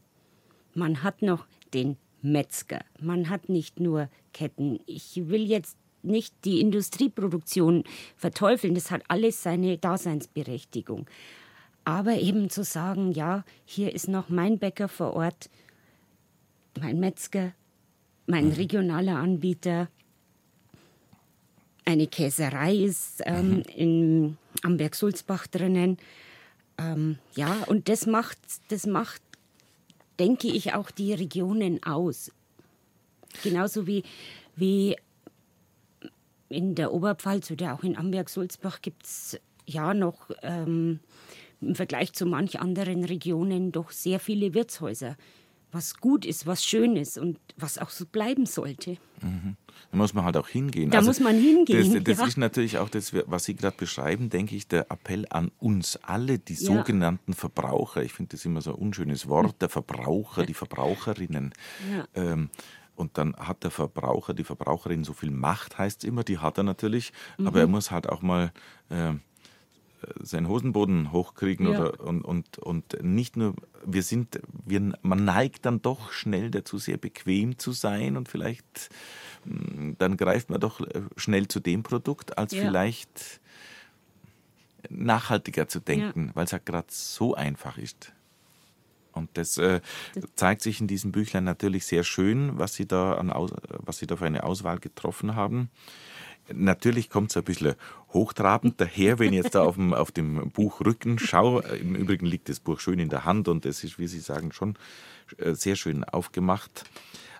Man 0.73 1.03
hat 1.03 1.21
noch 1.21 1.47
den 1.73 1.97
Metzger. 2.21 2.81
Man 2.99 3.29
hat 3.29 3.49
nicht 3.49 3.79
nur 3.79 4.09
Ketten. 4.33 4.79
Ich 4.85 5.27
will 5.29 5.43
jetzt 5.43 5.77
nicht 6.03 6.33
die 6.45 6.61
Industrieproduktion 6.61 7.83
verteufeln. 8.15 8.75
Das 8.75 8.91
hat 8.91 9.03
alles 9.07 9.41
seine 9.43 9.77
Daseinsberechtigung. 9.77 11.07
Aber 11.83 12.15
eben 12.15 12.49
zu 12.49 12.63
sagen, 12.63 13.11
ja, 13.11 13.43
hier 13.63 13.93
ist 13.93 14.07
noch 14.07 14.29
mein 14.29 14.57
Bäcker 14.57 14.87
vor 14.87 15.13
Ort, 15.13 15.49
mein 16.79 16.99
Metzger, 16.99 17.53
mein 18.25 18.47
mhm. 18.47 18.53
regionaler 18.53 19.17
Anbieter, 19.17 19.89
eine 21.85 22.07
Käserei 22.07 22.75
ist 22.75 23.21
ähm, 23.25 23.49
mhm. 23.49 23.63
in, 23.75 24.37
am 24.63 24.77
Berg 24.77 24.95
Sulzbach 24.95 25.47
drinnen. 25.47 25.97
Ähm, 26.77 27.19
ja, 27.35 27.63
und 27.67 27.87
das 27.87 28.05
macht, 28.05 28.37
das 28.69 28.85
macht, 28.85 29.21
denke 30.19 30.47
ich, 30.47 30.73
auch 30.73 30.91
die 30.91 31.13
Regionen 31.13 31.81
aus. 31.83 32.31
Genauso 33.43 33.87
wie, 33.87 34.03
wie 34.55 34.95
in 36.49 36.75
der 36.75 36.93
Oberpfalz 36.93 37.51
oder 37.51 37.73
auch 37.73 37.83
in 37.83 37.97
Amberg-Sulzbach 37.97 38.81
gibt 38.81 39.03
es 39.03 39.39
ja 39.65 39.93
noch 39.93 40.31
ähm, 40.41 40.99
im 41.61 41.75
Vergleich 41.75 42.13
zu 42.13 42.25
manch 42.25 42.59
anderen 42.59 43.03
Regionen 43.03 43.71
doch 43.71 43.91
sehr 43.91 44.19
viele 44.19 44.53
Wirtshäuser 44.53 45.17
was 45.75 45.97
gut 45.97 46.25
ist, 46.25 46.47
was 46.47 46.63
schön 46.63 46.95
ist 46.95 47.17
und 47.17 47.37
was 47.57 47.77
auch 47.77 47.89
so 47.89 48.05
bleiben 48.05 48.45
sollte. 48.45 48.97
Mhm. 49.21 49.57
Da 49.91 49.97
muss 49.97 50.13
man 50.13 50.23
halt 50.23 50.37
auch 50.37 50.47
hingehen. 50.47 50.89
Da 50.89 50.99
also 50.99 51.09
muss 51.09 51.19
man 51.19 51.35
hingehen. 51.35 51.93
Das, 51.93 52.03
das 52.03 52.17
ja. 52.19 52.25
ist 52.25 52.37
natürlich 52.37 52.77
auch 52.77 52.89
das, 52.89 53.13
was 53.13 53.43
Sie 53.43 53.55
gerade 53.55 53.75
beschreiben, 53.77 54.29
denke 54.29 54.55
ich, 54.55 54.67
der 54.67 54.89
Appell 54.89 55.25
an 55.29 55.51
uns 55.59 55.99
alle, 56.01 56.39
die 56.39 56.53
ja. 56.53 56.59
sogenannten 56.59 57.33
Verbraucher. 57.33 58.03
Ich 58.03 58.13
finde 58.13 58.31
das 58.31 58.45
immer 58.45 58.61
so 58.61 58.71
ein 58.71 58.77
unschönes 58.77 59.27
Wort, 59.27 59.61
der 59.61 59.69
Verbraucher, 59.69 60.45
die 60.45 60.53
Verbraucherinnen. 60.53 61.53
Ja. 61.91 62.07
Ähm, 62.15 62.49
und 62.95 63.17
dann 63.17 63.35
hat 63.35 63.63
der 63.65 63.71
Verbraucher, 63.71 64.33
die 64.33 64.45
Verbraucherin 64.45 65.03
so 65.03 65.11
viel 65.11 65.31
Macht, 65.31 65.77
heißt 65.77 66.03
es 66.03 66.07
immer, 66.07 66.23
die 66.23 66.37
hat 66.37 66.57
er 66.57 66.63
natürlich, 66.63 67.11
mhm. 67.37 67.47
aber 67.47 67.59
er 67.59 67.67
muss 67.67 67.91
halt 67.91 68.07
auch 68.07 68.21
mal 68.21 68.53
äh, 68.89 69.13
seinen 70.21 70.47
Hosenboden 70.47 71.11
hochkriegen 71.11 71.71
ja. 71.71 71.79
oder, 71.79 71.99
und, 72.01 72.23
und, 72.23 72.57
und 72.59 73.03
nicht 73.03 73.37
nur, 73.37 73.55
wir 73.85 74.03
sind, 74.03 74.39
wir, 74.65 74.93
man 75.01 75.25
neigt 75.25 75.65
dann 75.65 75.81
doch 75.81 76.11
schnell 76.11 76.51
dazu, 76.51 76.77
sehr 76.77 76.97
bequem 76.97 77.57
zu 77.57 77.71
sein 77.71 78.17
und 78.17 78.29
vielleicht 78.29 78.89
hm, 79.43 79.95
dann 79.97 80.17
greift 80.17 80.49
man 80.49 80.59
doch 80.59 80.81
äh, 80.81 81.01
schnell 81.17 81.47
zu 81.47 81.59
dem 81.59 81.83
Produkt, 81.83 82.37
als 82.37 82.53
ja. 82.53 82.63
vielleicht 82.63 83.39
nachhaltiger 84.89 85.67
zu 85.67 85.79
denken, 85.79 86.27
ja. 86.27 86.35
weil 86.35 86.45
es 86.45 86.51
ja 86.51 86.59
gerade 86.63 86.87
so 86.89 87.35
einfach 87.35 87.77
ist. 87.77 88.13
Und 89.15 89.29
das 89.37 89.57
äh, 89.57 89.79
zeigt 90.35 90.61
sich 90.61 90.81
in 90.81 90.87
diesem 90.87 91.11
Büchlein 91.11 91.45
natürlich 91.45 91.85
sehr 91.85 92.03
schön, 92.03 92.59
was 92.59 92.75
Sie 92.75 92.85
da, 92.85 93.13
an, 93.13 93.31
was 93.69 93.97
Sie 93.97 94.07
da 94.07 94.17
für 94.17 94.25
eine 94.25 94.43
Auswahl 94.43 94.79
getroffen 94.79 95.35
haben. 95.35 95.69
Natürlich 96.53 97.09
kommt 97.09 97.31
es 97.31 97.37
ein 97.37 97.43
bisschen 97.43 97.75
hochtrabend 98.13 98.79
daher, 98.79 99.19
wenn 99.19 99.33
ich 99.33 99.43
jetzt 99.43 99.55
da 99.55 99.63
auf 99.63 99.75
dem, 99.75 99.93
auf 99.93 100.11
dem 100.11 100.51
Buchrücken 100.51 101.17
schaue. 101.19 101.63
Im 101.77 101.95
Übrigen 101.95 102.25
liegt 102.25 102.49
das 102.49 102.59
Buch 102.59 102.79
schön 102.79 102.99
in 102.99 103.09
der 103.09 103.25
Hand 103.25 103.47
und 103.47 103.65
es 103.65 103.83
ist, 103.83 103.97
wie 103.97 104.07
Sie 104.07 104.19
sagen, 104.19 104.51
schon 104.51 104.77
äh, 105.37 105.53
sehr 105.53 105.75
schön 105.75 106.03
aufgemacht. 106.03 106.85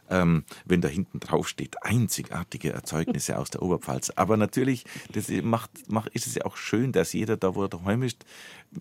Ähm, 0.07 0.43
wenn 0.65 0.81
da 0.81 0.87
hinten 0.87 1.19
drauf 1.19 1.47
steht, 1.47 1.81
einzigartige 1.81 2.71
Erzeugnisse 2.71 3.39
aus 3.39 3.49
der 3.49 3.63
Oberpfalz. 3.63 4.11
Aber 4.11 4.37
natürlich, 4.37 4.85
das 5.11 5.29
macht, 5.29 5.71
macht, 5.91 6.09
ist 6.09 6.27
es 6.27 6.35
ja 6.35 6.45
auch 6.45 6.57
schön, 6.57 6.91
dass 6.91 7.13
jeder 7.13 7.37
da, 7.37 7.55
wo 7.55 7.63
er 7.63 7.69
daheim 7.69 8.03
ist, 8.03 8.23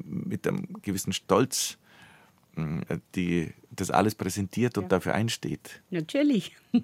mit 0.04 0.46
einem 0.46 0.68
gewissen 0.82 1.14
Stolz 1.14 1.78
äh, 2.56 2.98
die, 3.14 3.52
das 3.70 3.90
alles 3.90 4.14
präsentiert 4.14 4.76
und 4.76 4.84
ja. 4.84 4.88
dafür 4.88 5.14
einsteht. 5.14 5.82
Natürlich. 5.90 6.56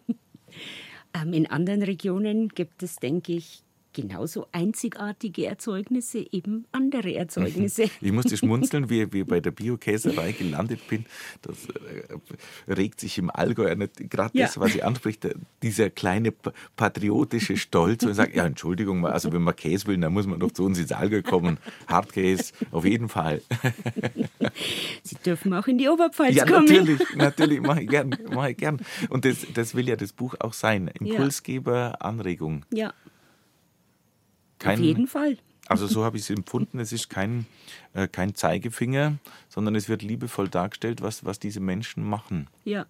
Ähm, 1.14 1.32
in 1.32 1.46
anderen 1.46 1.82
Regionen 1.82 2.48
gibt 2.48 2.82
es, 2.82 2.96
denke 2.96 3.32
ich, 3.32 3.62
genauso 4.00 4.46
einzigartige 4.52 5.46
Erzeugnisse, 5.46 6.24
eben 6.32 6.66
andere 6.72 7.14
Erzeugnisse. 7.14 7.90
Ich 8.00 8.12
musste 8.12 8.36
schmunzeln, 8.36 8.88
wie, 8.88 9.12
wie 9.12 9.24
bei 9.24 9.40
der 9.40 9.50
Biokäserei 9.50 10.32
gelandet 10.32 10.86
bin. 10.88 11.04
Das 11.42 11.66
äh, 11.66 12.72
regt 12.72 13.00
sich 13.00 13.18
im 13.18 13.30
Allgäu 13.30 13.74
gerade 13.74 14.38
ja. 14.38 14.46
das, 14.46 14.58
was 14.58 14.74
ich 14.74 14.84
anspricht, 14.84 15.26
dieser 15.62 15.90
kleine 15.90 16.32
patriotische 16.76 17.56
Stolz 17.56 18.04
und 18.04 18.14
sagt, 18.14 18.34
ja, 18.34 18.46
Entschuldigung, 18.46 19.06
also 19.06 19.32
wenn 19.32 19.42
man 19.42 19.54
Käse 19.54 19.86
will, 19.86 19.98
dann 19.98 20.12
muss 20.12 20.26
man 20.26 20.40
doch 20.40 20.50
zu 20.50 20.64
uns 20.64 20.78
ins 20.78 20.92
Allgäu 20.92 21.22
kommen. 21.22 21.58
Hartkäse, 21.86 22.52
auf 22.70 22.84
jeden 22.84 23.08
Fall. 23.08 23.42
Sie 25.02 25.16
dürfen 25.16 25.52
auch 25.52 25.66
in 25.66 25.78
die 25.78 25.88
Oberpfalz 25.88 26.34
ja, 26.34 26.46
kommen. 26.46 26.66
Natürlich, 26.66 27.16
natürlich, 27.16 27.60
mache 27.60 27.82
ich 27.82 27.88
gern, 27.88 28.16
mache 28.32 28.52
ich 28.52 28.56
gern. 28.56 28.80
Und 29.08 29.24
das, 29.24 29.46
das 29.54 29.74
will 29.74 29.88
ja 29.88 29.96
das 29.96 30.12
Buch 30.12 30.34
auch 30.40 30.52
sein. 30.52 30.88
Impulsgeber, 30.88 31.96
Anregung. 32.00 32.64
Ja. 32.72 32.94
Kein, 34.60 34.78
Auf 34.78 34.84
jeden 34.84 35.08
Fall. 35.08 35.38
Also 35.66 35.86
so 35.86 36.04
habe 36.04 36.16
ich 36.16 36.24
es 36.24 36.30
empfunden. 36.30 36.78
Es 36.78 36.92
ist 36.92 37.10
kein, 37.10 37.46
äh, 37.94 38.06
kein 38.06 38.34
Zeigefinger, 38.34 39.18
sondern 39.48 39.74
es 39.74 39.88
wird 39.88 40.02
liebevoll 40.02 40.48
dargestellt, 40.48 41.00
was, 41.00 41.24
was 41.24 41.38
diese 41.38 41.60
Menschen 41.60 42.04
machen. 42.04 42.48
Ja. 42.64 42.86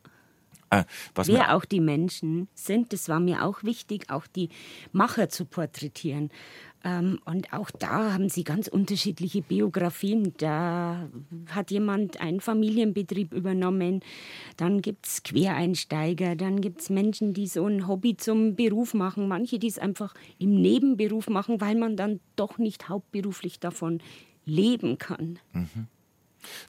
Äh, 0.70 0.84
Wer 1.14 1.54
auch 1.56 1.64
die 1.64 1.80
Menschen 1.80 2.48
sind, 2.54 2.92
das 2.92 3.08
war 3.08 3.20
mir 3.20 3.44
auch 3.44 3.64
wichtig, 3.64 4.08
auch 4.08 4.26
die 4.26 4.50
Macher 4.92 5.28
zu 5.28 5.44
porträtieren. 5.44 6.30
Ähm, 6.84 7.18
und 7.24 7.52
auch 7.52 7.70
da 7.70 8.12
haben 8.12 8.28
sie 8.28 8.44
ganz 8.44 8.68
unterschiedliche 8.68 9.42
Biografien. 9.42 10.32
Da 10.38 11.08
hat 11.50 11.70
jemand 11.70 12.20
einen 12.20 12.40
Familienbetrieb 12.40 13.32
übernommen, 13.32 14.00
dann 14.56 14.80
gibt 14.80 15.06
es 15.06 15.22
Quereinsteiger, 15.22 16.36
dann 16.36 16.60
gibt 16.60 16.80
es 16.80 16.90
Menschen, 16.90 17.34
die 17.34 17.46
so 17.46 17.66
ein 17.66 17.86
Hobby 17.86 18.16
zum 18.16 18.56
Beruf 18.56 18.94
machen, 18.94 19.28
manche, 19.28 19.58
die 19.58 19.68
es 19.68 19.78
einfach 19.78 20.14
im 20.38 20.60
Nebenberuf 20.60 21.28
machen, 21.28 21.60
weil 21.60 21.76
man 21.76 21.96
dann 21.96 22.20
doch 22.36 22.58
nicht 22.58 22.88
hauptberuflich 22.88 23.60
davon 23.60 24.00
leben 24.46 24.98
kann. 24.98 25.38
Mhm. 25.52 25.88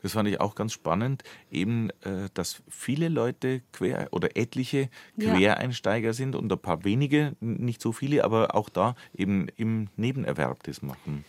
Das 0.01 0.13
fand 0.13 0.27
ich 0.27 0.39
auch 0.39 0.55
ganz 0.55 0.73
spannend, 0.73 1.23
eben, 1.51 1.89
äh, 2.01 2.29
dass 2.33 2.61
viele 2.69 3.09
Leute 3.09 3.61
quer 3.71 4.09
oder 4.11 4.35
etliche 4.35 4.89
Quereinsteiger 5.19 6.07
ja. 6.07 6.13
sind 6.13 6.35
und 6.35 6.51
ein 6.51 6.59
paar 6.59 6.83
wenige, 6.83 7.35
nicht 7.39 7.81
so 7.81 7.91
viele, 7.91 8.23
aber 8.23 8.55
auch 8.55 8.69
da 8.69 8.95
eben 9.15 9.47
im 9.57 9.87
Nebenerwerb 9.95 10.63
das 10.63 10.81
machen. 10.81 11.25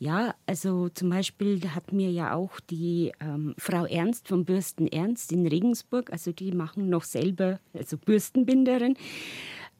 Ja, 0.00 0.34
also 0.46 0.88
zum 0.90 1.10
Beispiel 1.10 1.60
hat 1.74 1.92
mir 1.92 2.10
ja 2.10 2.32
auch 2.32 2.60
die 2.60 3.12
ähm, 3.18 3.54
Frau 3.58 3.84
Ernst 3.84 4.28
von 4.28 4.44
Bürsten 4.44 4.86
Ernst 4.86 5.32
in 5.32 5.44
Regensburg, 5.44 6.12
also 6.12 6.30
die 6.30 6.52
machen 6.52 6.88
noch 6.88 7.02
selber, 7.02 7.58
also 7.74 7.98
Bürstenbinderin, 7.98 8.96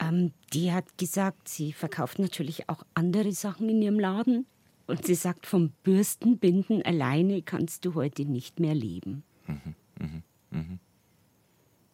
ähm, 0.01 0.33
die 0.53 0.73
hat 0.73 0.99
gesagt, 0.99 1.49
sie 1.49 1.73
verkauft 1.73 2.19
natürlich 2.19 2.69
auch 2.69 2.83
andere 2.95 3.31
Sachen 3.31 3.69
in 3.69 3.81
ihrem 3.81 4.01
Laden, 4.01 4.47
und 4.89 5.07
sie 5.07 5.15
sagt, 5.15 5.47
vom 5.47 5.71
Bürstenbinden 5.83 6.83
alleine 6.83 7.43
kannst 7.43 7.85
du 7.85 7.95
heute 7.95 8.25
nicht 8.25 8.59
mehr 8.59 8.75
leben. 8.75 9.23
Mhm, 9.47 9.75
mh, 10.01 10.23
mh. 10.51 10.79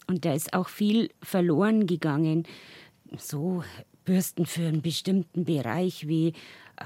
Und 0.07 0.25
da 0.25 0.33
ist 0.33 0.55
auch 0.55 0.69
viel 0.69 1.11
verloren 1.21 1.87
gegangen. 1.87 2.45
So 3.19 3.65
Bürsten 4.05 4.47
für 4.47 4.69
einen 4.69 4.81
bestimmten 4.81 5.45
Bereich, 5.45 6.07
wie 6.07 6.35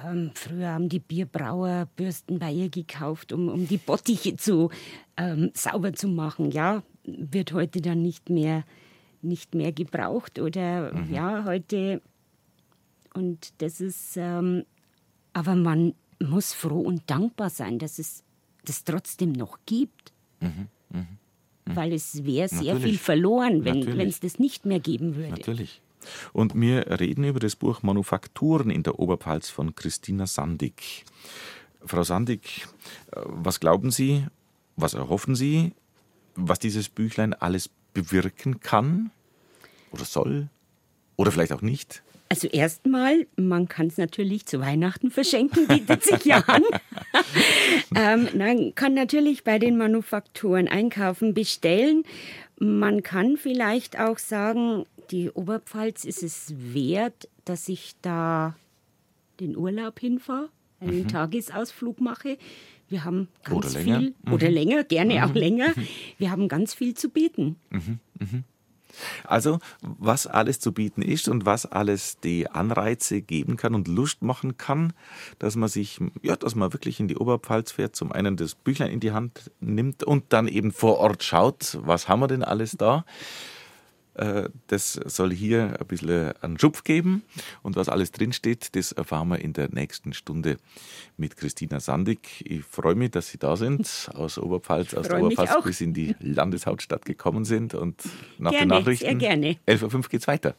ähm, 0.04 0.30
früher 0.34 0.68
haben 0.68 0.88
die 0.88 0.98
Bierbrauer 0.98 1.88
Bürsten 1.96 2.38
bei 2.38 2.52
ihr 2.52 2.70
gekauft, 2.70 3.32
um, 3.32 3.48
um 3.48 3.68
die 3.68 3.78
Bottiche 3.78 4.36
zu, 4.36 4.70
ähm, 5.16 5.50
sauber 5.52 5.92
zu 5.92 6.08
machen. 6.08 6.50
Ja, 6.50 6.82
wird 7.04 7.52
heute 7.52 7.82
dann 7.82 8.00
nicht 8.00 8.30
mehr, 8.30 8.64
nicht 9.20 9.54
mehr 9.54 9.72
gebraucht. 9.72 10.38
Oder 10.38 10.94
mhm. 10.94 11.12
ja, 11.12 11.44
heute. 11.44 12.00
Und 13.14 13.52
das 13.58 13.80
ist 13.80 14.16
ähm, 14.16 14.64
aber 15.38 15.54
man 15.54 15.94
muss 16.20 16.52
froh 16.52 16.80
und 16.80 17.08
dankbar 17.08 17.48
sein, 17.48 17.78
dass 17.78 18.00
es 18.00 18.24
das 18.64 18.82
trotzdem 18.82 19.30
noch 19.30 19.60
gibt. 19.66 20.12
Mhm, 20.40 20.66
mh, 20.90 20.98
mh. 21.00 21.76
Weil 21.76 21.92
es 21.92 22.24
wäre 22.24 22.48
sehr 22.48 22.74
Natürlich. 22.74 22.84
viel 22.84 22.98
verloren, 22.98 23.64
wenn 23.64 24.00
es 24.00 24.18
das 24.18 24.40
nicht 24.40 24.66
mehr 24.66 24.80
geben 24.80 25.14
würde. 25.14 25.30
Natürlich. 25.30 25.80
Und 26.32 26.60
wir 26.60 26.98
reden 26.98 27.22
über 27.22 27.38
das 27.38 27.54
Buch 27.54 27.82
Manufakturen 27.84 28.70
in 28.70 28.82
der 28.82 28.98
Oberpfalz 28.98 29.48
von 29.48 29.76
Christina 29.76 30.26
Sandig. 30.26 31.04
Frau 31.84 32.02
Sandig, 32.02 32.66
äh, 33.12 33.20
was 33.24 33.60
glauben 33.60 33.92
Sie, 33.92 34.26
was 34.74 34.94
erhoffen 34.94 35.36
Sie, 35.36 35.72
was 36.34 36.58
dieses 36.58 36.88
Büchlein 36.88 37.32
alles 37.32 37.70
bewirken 37.94 38.58
kann 38.58 39.12
oder 39.92 40.04
soll 40.04 40.48
oder 41.16 41.30
vielleicht 41.30 41.52
auch 41.52 41.62
nicht? 41.62 42.02
Also 42.28 42.46
erstmal, 42.48 43.26
man 43.36 43.68
kann 43.68 43.86
es 43.86 43.96
natürlich 43.96 44.44
zu 44.44 44.60
Weihnachten 44.60 45.10
verschenken, 45.10 45.66
bietet 45.66 46.04
sich 46.04 46.24
ja 46.26 46.38
an. 46.46 46.62
ähm, 47.94 48.28
man 48.36 48.74
kann 48.74 48.92
natürlich 48.94 49.44
bei 49.44 49.58
den 49.58 49.78
Manufakturen 49.78 50.68
einkaufen, 50.68 51.32
bestellen. 51.32 52.04
Man 52.58 53.02
kann 53.02 53.36
vielleicht 53.38 53.98
auch 53.98 54.18
sagen, 54.18 54.84
die 55.10 55.30
Oberpfalz 55.30 56.04
ist 56.04 56.22
es 56.22 56.52
wert, 56.56 57.28
dass 57.44 57.68
ich 57.68 57.94
da 58.02 58.56
den 59.40 59.56
Urlaub 59.56 59.98
hinfahre, 59.98 60.50
einen 60.80 61.04
mhm. 61.04 61.08
Tagesausflug 61.08 62.00
mache. 62.00 62.36
Wir 62.88 63.04
haben 63.04 63.28
ganz 63.44 63.56
oder 63.56 63.68
viel, 63.68 63.92
länger. 63.92 64.10
Mhm. 64.22 64.32
oder 64.32 64.50
länger, 64.50 64.84
gerne 64.84 65.14
mhm. 65.14 65.22
auch 65.22 65.34
länger. 65.34 65.74
Wir 66.18 66.30
haben 66.30 66.48
ganz 66.48 66.74
viel 66.74 66.94
zu 66.94 67.10
bieten. 67.10 67.56
Mhm. 67.70 68.44
Also, 69.24 69.58
was 69.80 70.26
alles 70.26 70.60
zu 70.60 70.72
bieten 70.72 71.02
ist 71.02 71.28
und 71.28 71.46
was 71.46 71.66
alles 71.66 72.18
die 72.20 72.50
Anreize 72.50 73.20
geben 73.20 73.56
kann 73.56 73.74
und 73.74 73.88
Lust 73.88 74.22
machen 74.22 74.56
kann, 74.56 74.92
dass 75.38 75.56
man 75.56 75.68
sich, 75.68 76.00
ja, 76.22 76.36
dass 76.36 76.54
man 76.54 76.72
wirklich 76.72 77.00
in 77.00 77.08
die 77.08 77.16
Oberpfalz 77.16 77.72
fährt, 77.72 77.96
zum 77.96 78.12
einen 78.12 78.36
das 78.36 78.54
Büchlein 78.54 78.90
in 78.90 79.00
die 79.00 79.12
Hand 79.12 79.50
nimmt 79.60 80.02
und 80.04 80.24
dann 80.30 80.48
eben 80.48 80.72
vor 80.72 80.98
Ort 80.98 81.22
schaut, 81.22 81.78
was 81.82 82.08
haben 82.08 82.20
wir 82.20 82.28
denn 82.28 82.44
alles 82.44 82.72
da. 82.72 83.04
Äh, 84.18 84.48
das 84.66 84.94
soll 84.94 85.32
hier 85.32 85.76
ein 85.78 85.86
bisschen 85.86 86.32
einen 86.42 86.58
Schupf 86.58 86.82
geben. 86.82 87.22
Und 87.62 87.76
was 87.76 87.88
alles 87.88 88.10
drinsteht, 88.10 88.74
das 88.74 88.92
erfahren 88.92 89.28
wir 89.28 89.38
in 89.38 89.52
der 89.52 89.68
nächsten 89.70 90.12
Stunde 90.12 90.56
mit 91.16 91.36
Christina 91.36 91.78
Sandig. 91.78 92.44
Ich 92.44 92.64
freue 92.64 92.96
mich, 92.96 93.12
dass 93.12 93.28
Sie 93.28 93.38
da 93.38 93.56
sind, 93.56 94.10
aus 94.14 94.38
Oberpfalz, 94.38 94.94
aus 94.94 95.08
der 95.08 95.22
Oberpfalz 95.22 95.64
bis 95.64 95.80
in 95.80 95.94
die 95.94 96.16
Landeshauptstadt 96.20 97.04
gekommen 97.04 97.44
sind. 97.44 97.74
Und 97.74 98.02
nach 98.38 98.50
gerne, 98.50 98.66
den 98.66 98.68
Nachrichten. 98.80 99.06
Sehr 99.06 99.14
gerne. 99.14 99.56
11.05 99.66 99.94
Uhr 99.94 100.02
geht's 100.08 100.26
weiter. 100.26 100.54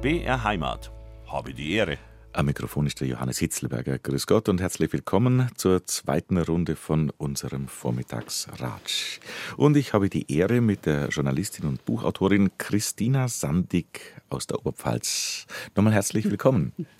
BR 0.00 0.44
Heimat. 0.44 0.92
Habe 1.26 1.52
die 1.52 1.72
Ehre. 1.72 1.98
Am 2.32 2.46
Mikrofon 2.46 2.86
ist 2.86 3.00
der 3.00 3.08
Johannes 3.08 3.38
Hitzlberger. 3.38 3.98
Grüß 3.98 4.26
Gott 4.26 4.48
und 4.48 4.60
herzlich 4.60 4.92
willkommen 4.92 5.50
zur 5.56 5.86
zweiten 5.86 6.36
Runde 6.36 6.76
von 6.76 7.10
unserem 7.16 7.68
Vormittagsratsch. 7.68 9.20
Und 9.56 9.76
ich 9.76 9.92
habe 9.92 10.08
die 10.10 10.30
Ehre, 10.30 10.60
mit 10.60 10.86
der 10.86 11.08
Journalistin 11.08 11.66
und 11.66 11.84
Buchautorin 11.84 12.50
Christina 12.58 13.28
Sandig 13.28 14.14
aus 14.28 14.46
der 14.46 14.58
Oberpfalz. 14.58 15.46
Nochmal 15.74 15.94
herzlich 15.94 16.26
willkommen. 16.26 16.72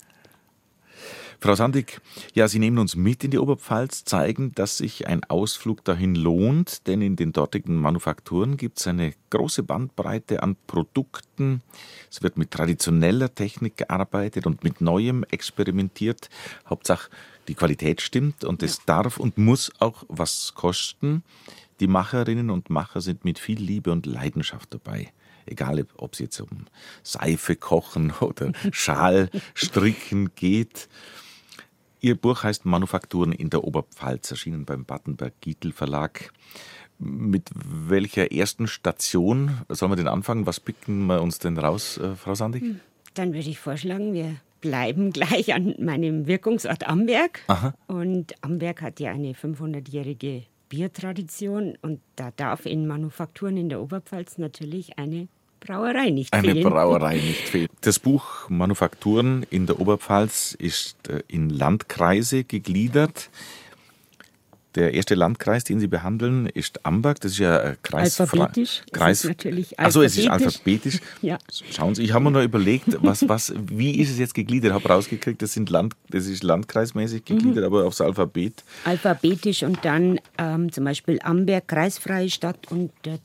Frau 1.40 1.54
Sandig, 1.54 2.00
ja, 2.34 2.48
Sie 2.48 2.58
nehmen 2.58 2.78
uns 2.78 2.96
mit 2.96 3.22
in 3.22 3.30
die 3.30 3.38
Oberpfalz, 3.38 4.04
zeigen, 4.04 4.52
dass 4.56 4.78
sich 4.78 5.06
ein 5.06 5.22
Ausflug 5.22 5.84
dahin 5.84 6.16
lohnt, 6.16 6.88
denn 6.88 7.00
in 7.00 7.14
den 7.14 7.32
dortigen 7.32 7.76
Manufakturen 7.76 8.56
gibt 8.56 8.80
es 8.80 8.88
eine 8.88 9.14
große 9.30 9.62
Bandbreite 9.62 10.42
an 10.42 10.56
Produkten. 10.66 11.62
Es 12.10 12.24
wird 12.24 12.38
mit 12.38 12.50
traditioneller 12.50 13.32
Technik 13.32 13.76
gearbeitet 13.76 14.48
und 14.48 14.64
mit 14.64 14.80
Neuem 14.80 15.24
experimentiert. 15.30 16.28
Hauptsache, 16.68 17.08
die 17.46 17.54
Qualität 17.54 18.00
stimmt 18.00 18.42
und 18.42 18.64
es 18.64 18.84
darf 18.84 19.18
und 19.18 19.38
muss 19.38 19.70
auch 19.78 20.02
was 20.08 20.54
kosten. 20.56 21.22
Die 21.78 21.86
Macherinnen 21.86 22.50
und 22.50 22.68
Macher 22.68 23.00
sind 23.00 23.24
mit 23.24 23.38
viel 23.38 23.60
Liebe 23.60 23.92
und 23.92 24.06
Leidenschaft 24.06 24.74
dabei 24.74 25.12
egal 25.50 25.86
ob 25.96 26.12
es 26.12 26.18
jetzt 26.18 26.40
um 26.40 26.66
Seife 27.02 27.56
kochen 27.56 28.12
oder 28.20 28.52
Schal 28.70 29.30
stricken 29.54 30.34
geht. 30.34 30.90
Ihr 32.00 32.14
Buch 32.14 32.44
heißt 32.44 32.64
Manufakturen 32.64 33.32
in 33.32 33.50
der 33.50 33.64
Oberpfalz, 33.64 34.30
erschienen 34.30 34.64
beim 34.64 34.84
Battenberg-Gietel 34.84 35.72
Verlag. 35.72 36.32
Mit 36.98 37.50
welcher 37.54 38.32
ersten 38.32 38.68
Station 38.68 39.58
sollen 39.68 39.92
wir 39.92 39.96
denn 39.96 40.08
anfangen? 40.08 40.46
Was 40.46 40.60
picken 40.60 41.06
wir 41.06 41.22
uns 41.22 41.38
denn 41.38 41.58
raus, 41.58 41.98
äh, 41.98 42.14
Frau 42.14 42.34
Sandig? 42.34 42.62
Hm, 42.62 42.80
dann 43.14 43.34
würde 43.34 43.48
ich 43.48 43.58
vorschlagen, 43.58 44.12
wir 44.12 44.36
bleiben 44.60 45.12
gleich 45.12 45.54
an 45.54 45.74
meinem 45.78 46.26
Wirkungsort 46.26 46.86
Amberg. 46.86 47.40
Aha. 47.48 47.74
Und 47.86 48.34
Amberg 48.42 48.82
hat 48.82 49.00
ja 49.00 49.10
eine 49.10 49.32
500-jährige 49.32 50.44
Biertradition 50.68 51.76
und 51.82 52.00
da 52.16 52.30
darf 52.30 52.66
in 52.66 52.86
Manufakturen 52.86 53.56
in 53.56 53.68
der 53.68 53.80
Oberpfalz 53.80 54.38
natürlich 54.38 54.98
eine 54.98 55.28
Brauerei 55.60 56.10
nicht 56.10 56.32
Eine 56.32 56.52
fehlen. 56.52 56.68
Brauerei 56.68 57.16
nicht 57.16 57.48
fehlt. 57.48 57.70
Das 57.80 57.98
Buch 57.98 58.48
Manufakturen 58.48 59.44
in 59.50 59.66
der 59.66 59.80
Oberpfalz 59.80 60.56
ist 60.58 61.08
äh, 61.08 61.22
in 61.28 61.50
Landkreise 61.50 62.44
gegliedert. 62.44 63.30
Der 64.74 64.94
erste 64.94 65.14
Landkreis, 65.14 65.64
den 65.64 65.80
Sie 65.80 65.88
behandeln, 65.88 66.46
ist 66.46 66.84
Amberg. 66.86 67.20
Das 67.20 67.32
ist 67.32 67.38
ja 67.38 67.58
äh, 67.58 67.76
Kreis. 67.82 68.20
Alphabetisch. 68.20 68.82
Kreis. 68.92 69.24
Es 69.24 69.28
natürlich 69.28 69.78
Also 69.78 70.02
es 70.02 70.16
ist 70.16 70.28
alphabetisch. 70.28 71.00
ja. 71.22 71.38
Schauen 71.70 71.94
Sie, 71.94 72.04
ich 72.04 72.12
habe 72.12 72.24
mir 72.24 72.30
noch 72.30 72.42
überlegt, 72.42 72.96
was, 73.02 73.28
was, 73.28 73.52
wie 73.56 73.98
ist 73.98 74.10
es 74.10 74.18
jetzt 74.18 74.34
gegliedert? 74.34 74.70
Ich 74.70 74.74
habe 74.74 74.88
rausgekriegt, 74.88 75.42
das, 75.42 75.52
sind 75.54 75.70
Land, 75.70 75.94
das 76.10 76.26
ist 76.26 76.44
landkreismäßig 76.44 77.24
gegliedert, 77.24 77.64
mhm. 77.64 77.64
aber 77.64 77.86
aufs 77.86 78.00
Alphabet. 78.00 78.62
Alphabetisch 78.84 79.62
und 79.62 79.84
dann 79.84 80.20
ähm, 80.36 80.70
zum 80.70 80.84
Beispiel 80.84 81.18
Amberg, 81.22 81.66
kreisfreie 81.66 82.30
Stadt 82.30 82.70
und 82.70 82.92
der 83.04 83.18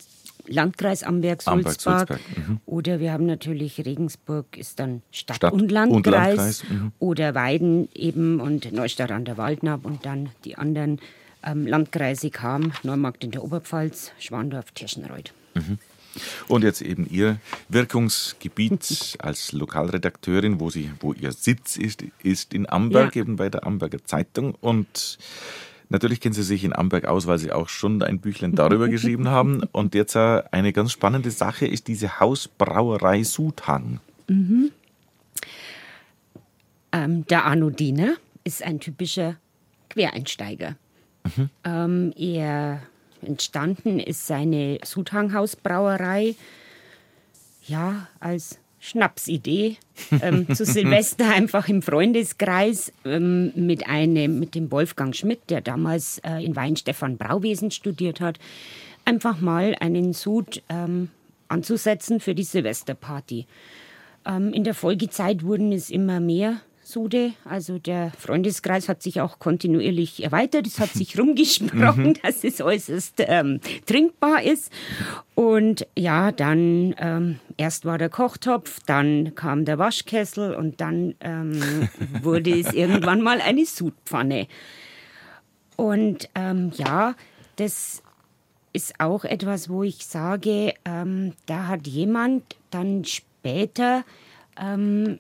Landkreis 0.48 1.04
Amberg-Sulzbach. 1.04 2.02
Amberg, 2.02 2.20
mhm. 2.36 2.60
Oder 2.66 3.00
wir 3.00 3.12
haben 3.12 3.26
natürlich 3.26 3.84
Regensburg 3.86 4.58
ist 4.58 4.80
dann 4.80 5.02
Stadt, 5.12 5.38
Stadt 5.38 5.54
und 5.54 5.72
Landkreis. 5.72 5.96
Und 5.96 6.06
Landkreis 6.06 6.64
mhm. 6.70 6.92
Oder 7.00 7.36
Weiden 7.36 7.90
eben 7.94 8.40
und 8.40 8.72
Neustadt 8.72 9.12
an 9.12 9.26
der 9.26 9.38
Waldnab 9.38 9.86
und 9.86 10.06
dann 10.06 10.30
die 10.44 10.58
anderen 10.58 11.00
ähm, 11.44 11.68
Landkreise 11.68 12.30
kamen. 12.30 12.74
Neumarkt 12.84 13.24
in 13.24 13.32
der 13.32 13.44
Oberpfalz, 13.44 14.12
Schwandorf, 14.20 14.72
Tirschenreuth. 14.72 15.34
Mhm. 15.54 15.78
Und 16.48 16.64
jetzt 16.64 16.82
eben 16.82 17.08
Ihr 17.10 17.38
Wirkungsgebiet 17.70 19.18
als 19.20 19.52
Lokalredakteurin, 19.52 20.60
wo, 20.60 20.70
Sie, 20.70 20.92
wo 21.00 21.14
Ihr 21.14 21.32
Sitz 21.32 21.78
ist, 21.78 22.04
ist 22.22 22.54
in 22.54 22.70
Amberg, 22.70 23.16
ja. 23.16 23.22
eben 23.22 23.36
bei 23.38 23.50
der 23.50 23.66
Amberger 23.66 24.04
Zeitung. 24.06 24.56
Und 24.62 25.18
Natürlich 25.90 26.22
kennen 26.22 26.34
Sie 26.34 26.44
sich 26.44 26.64
in 26.64 26.74
Amberg 26.74 27.06
aus, 27.06 27.28
weil 27.28 27.38
Sie 27.38 27.52
auch 27.52 27.70
schon 27.70 28.02
ein 28.02 28.20
Büchlein 28.20 28.56
darüber 28.56 28.90
geschrieben 28.90 29.30
haben. 29.30 29.64
Und 29.72 29.96
jetzt 29.96 30.16
äh, 30.16 30.44
eine 30.52 30.74
ganz 30.74 30.92
spannende 30.92 31.32
Sache 31.32 31.66
ist 31.68 31.88
diese 31.88 32.20
Hausbrauerei 32.20 33.24
Sudhang. 33.24 34.00
Mhm. 34.28 34.72
Ähm, 36.92 37.26
der 37.28 37.46
Arno 37.46 37.70
Diener 37.70 38.16
ist 38.44 38.64
ein 38.64 38.80
typischer 38.80 39.38
Quereinsteiger. 39.90 40.76
Mhm. 41.36 41.50
Ähm, 41.64 42.14
er 42.18 42.82
entstanden 43.22 44.00
ist 44.00 44.28
seine 44.28 44.80
Sudhang-Hausbrauerei 44.84 46.36
ja 47.66 48.08
als 48.20 48.60
Schnapsidee 48.84 49.78
ähm, 50.22 50.54
zu 50.54 50.66
Silvester 50.66 51.30
einfach 51.30 51.70
im 51.70 51.82
Freundeskreis 51.82 52.92
ähm, 53.06 53.54
mit 53.56 53.88
einem, 53.88 54.40
mit 54.40 54.56
dem 54.56 54.70
Wolfgang 54.72 55.16
Schmidt, 55.16 55.50
der 55.50 55.62
damals 55.62 56.20
äh, 56.20 56.44
in 56.44 56.58
Weinstefan 56.58 57.16
Brauwesen 57.16 57.72
studiert 57.72 58.20
hat, 58.20 58.40
einfach 59.06 59.40
mal 59.40 59.74
einen 59.80 60.12
Sud 60.12 60.62
ähm, 60.68 61.10
anzusetzen 61.48 62.20
für 62.20 62.36
die 62.36 62.44
Silvesterparty. 62.44 63.48
Ähm, 64.26 64.52
in 64.52 64.66
der 64.66 64.74
Folgezeit 64.74 65.44
wurden 65.44 65.72
es 65.72 65.90
immer 65.90 66.20
mehr 66.20 66.60
Sude. 66.84 67.34
Also 67.46 67.80
der 67.80 68.12
Freundeskreis 68.18 68.90
hat 68.90 69.02
sich 69.02 69.22
auch 69.22 69.40
kontinuierlich 69.40 70.24
erweitert. 70.24 70.68
Es 70.68 70.80
hat 70.80 70.90
sich 70.90 71.18
rumgesprochen, 71.20 72.08
mhm. 72.08 72.14
dass 72.22 72.44
es 72.44 72.62
äußerst 72.62 73.16
ähm, 73.20 73.60
trinkbar 73.86 74.44
ist. 74.44 74.72
Und 75.36 75.88
ja, 75.98 76.32
dann 76.32 76.96
ähm, 76.98 77.40
erst 77.58 77.86
war 77.86 77.98
der 77.98 78.10
Kochtopf, 78.10 78.80
dann 78.86 79.36
kam 79.36 79.66
der 79.66 79.80
Waschkessel 79.80 80.54
und 80.54 80.82
dann 80.82 81.16
ähm, 81.22 81.90
wurde 82.22 82.60
es 82.60 82.74
irgendwann 82.74 83.22
mal 83.22 83.42
eine 83.42 83.66
Sudpfanne. 83.66 84.48
Und 85.76 86.30
ähm, 86.36 86.72
ja, 86.76 87.16
das 87.56 88.04
ist 88.74 89.00
auch 89.00 89.24
etwas, 89.24 89.70
wo 89.70 89.84
ich 89.84 90.06
sage, 90.06 90.74
ähm, 90.86 91.34
da 91.46 91.68
hat 91.68 91.88
jemand 91.88 92.44
dann 92.72 93.06
später 93.06 94.04
ähm, 94.60 95.20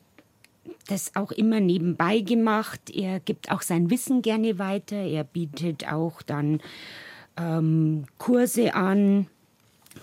das 0.88 1.16
auch 1.16 1.32
immer 1.32 1.60
nebenbei 1.60 2.20
gemacht. 2.20 2.90
Er 2.94 3.20
gibt 3.20 3.52
auch 3.52 3.62
sein 3.62 3.90
Wissen 3.90 4.22
gerne 4.22 4.60
weiter. 4.60 4.98
Er 4.98 5.24
bietet 5.24 5.92
auch 5.92 6.22
dann 6.22 6.62
ähm, 7.38 8.06
Kurse 8.18 8.76
an, 8.76 9.28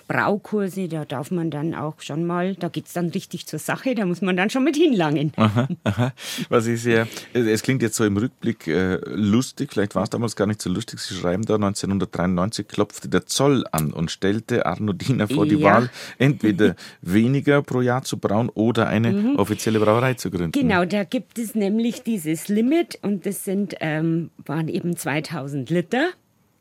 Braukurse, 0.09 0.89
da 0.89 1.05
darf 1.05 1.31
man 1.31 1.51
dann 1.51 1.75
auch 1.75 2.01
schon 2.01 2.25
mal, 2.25 2.55
da 2.55 2.69
geht 2.69 2.87
es 2.87 2.93
dann 2.93 3.11
richtig 3.11 3.47
zur 3.47 3.59
Sache, 3.59 3.95
da 3.95 4.07
muss 4.07 4.23
man 4.23 4.37
dann 4.37 4.51
schon 4.51 4.65
mit 4.65 4.77
hinlangen. 4.77 5.33
Aha, 5.37 5.69
aha. 5.85 6.13
Was 6.49 6.67
ist 6.67 6.85
ja, 6.85 7.07
es 7.33 7.63
klingt 7.63 7.83
jetzt 7.83 7.97
so 7.97 8.05
im 8.05 8.17
Rückblick 8.17 8.67
äh, 8.67 8.97
lustig, 9.07 9.71
vielleicht 9.73 9.95
war 9.95 10.03
es 10.03 10.11
damals 10.11 10.37
gar 10.37 10.47
nicht 10.47 10.61
so 10.61 10.71
lustig. 10.71 11.01
Sie 11.01 11.15
schreiben 11.15 11.45
da, 11.45 11.55
1993 11.55 12.67
klopfte 12.67 13.09
der 13.09 13.27
Zoll 13.27 13.65
an 13.73 13.93
und 13.93 14.11
stellte 14.11 14.67
Arno 14.67 14.93
Diener 14.93 15.29
vor 15.29 15.47
die 15.47 15.57
ja. 15.57 15.75
Wahl, 15.75 15.91
entweder 16.19 16.77
weniger 17.03 17.63
pro 17.63 17.81
Jahr 17.81 18.03
zu 18.03 18.19
brauen 18.19 18.49
oder 18.49 18.89
eine 18.89 19.13
mhm. 19.13 19.37
offizielle 19.37 19.81
Brauerei 19.81 20.15
zu 20.15 20.31
gründen. 20.31 20.53
Genau, 20.53 20.85
da 20.85 21.05
gibt 21.05 21.39
es 21.39 21.55
nämlich 21.55 22.03
dieses 22.03 22.49
Limit 22.49 22.99
und 23.03 23.27
das 23.27 23.45
sind, 23.45 23.75
ähm, 23.81 24.31
waren 24.45 24.69
eben 24.69 24.97
2000 24.97 25.71
Liter 25.71 26.11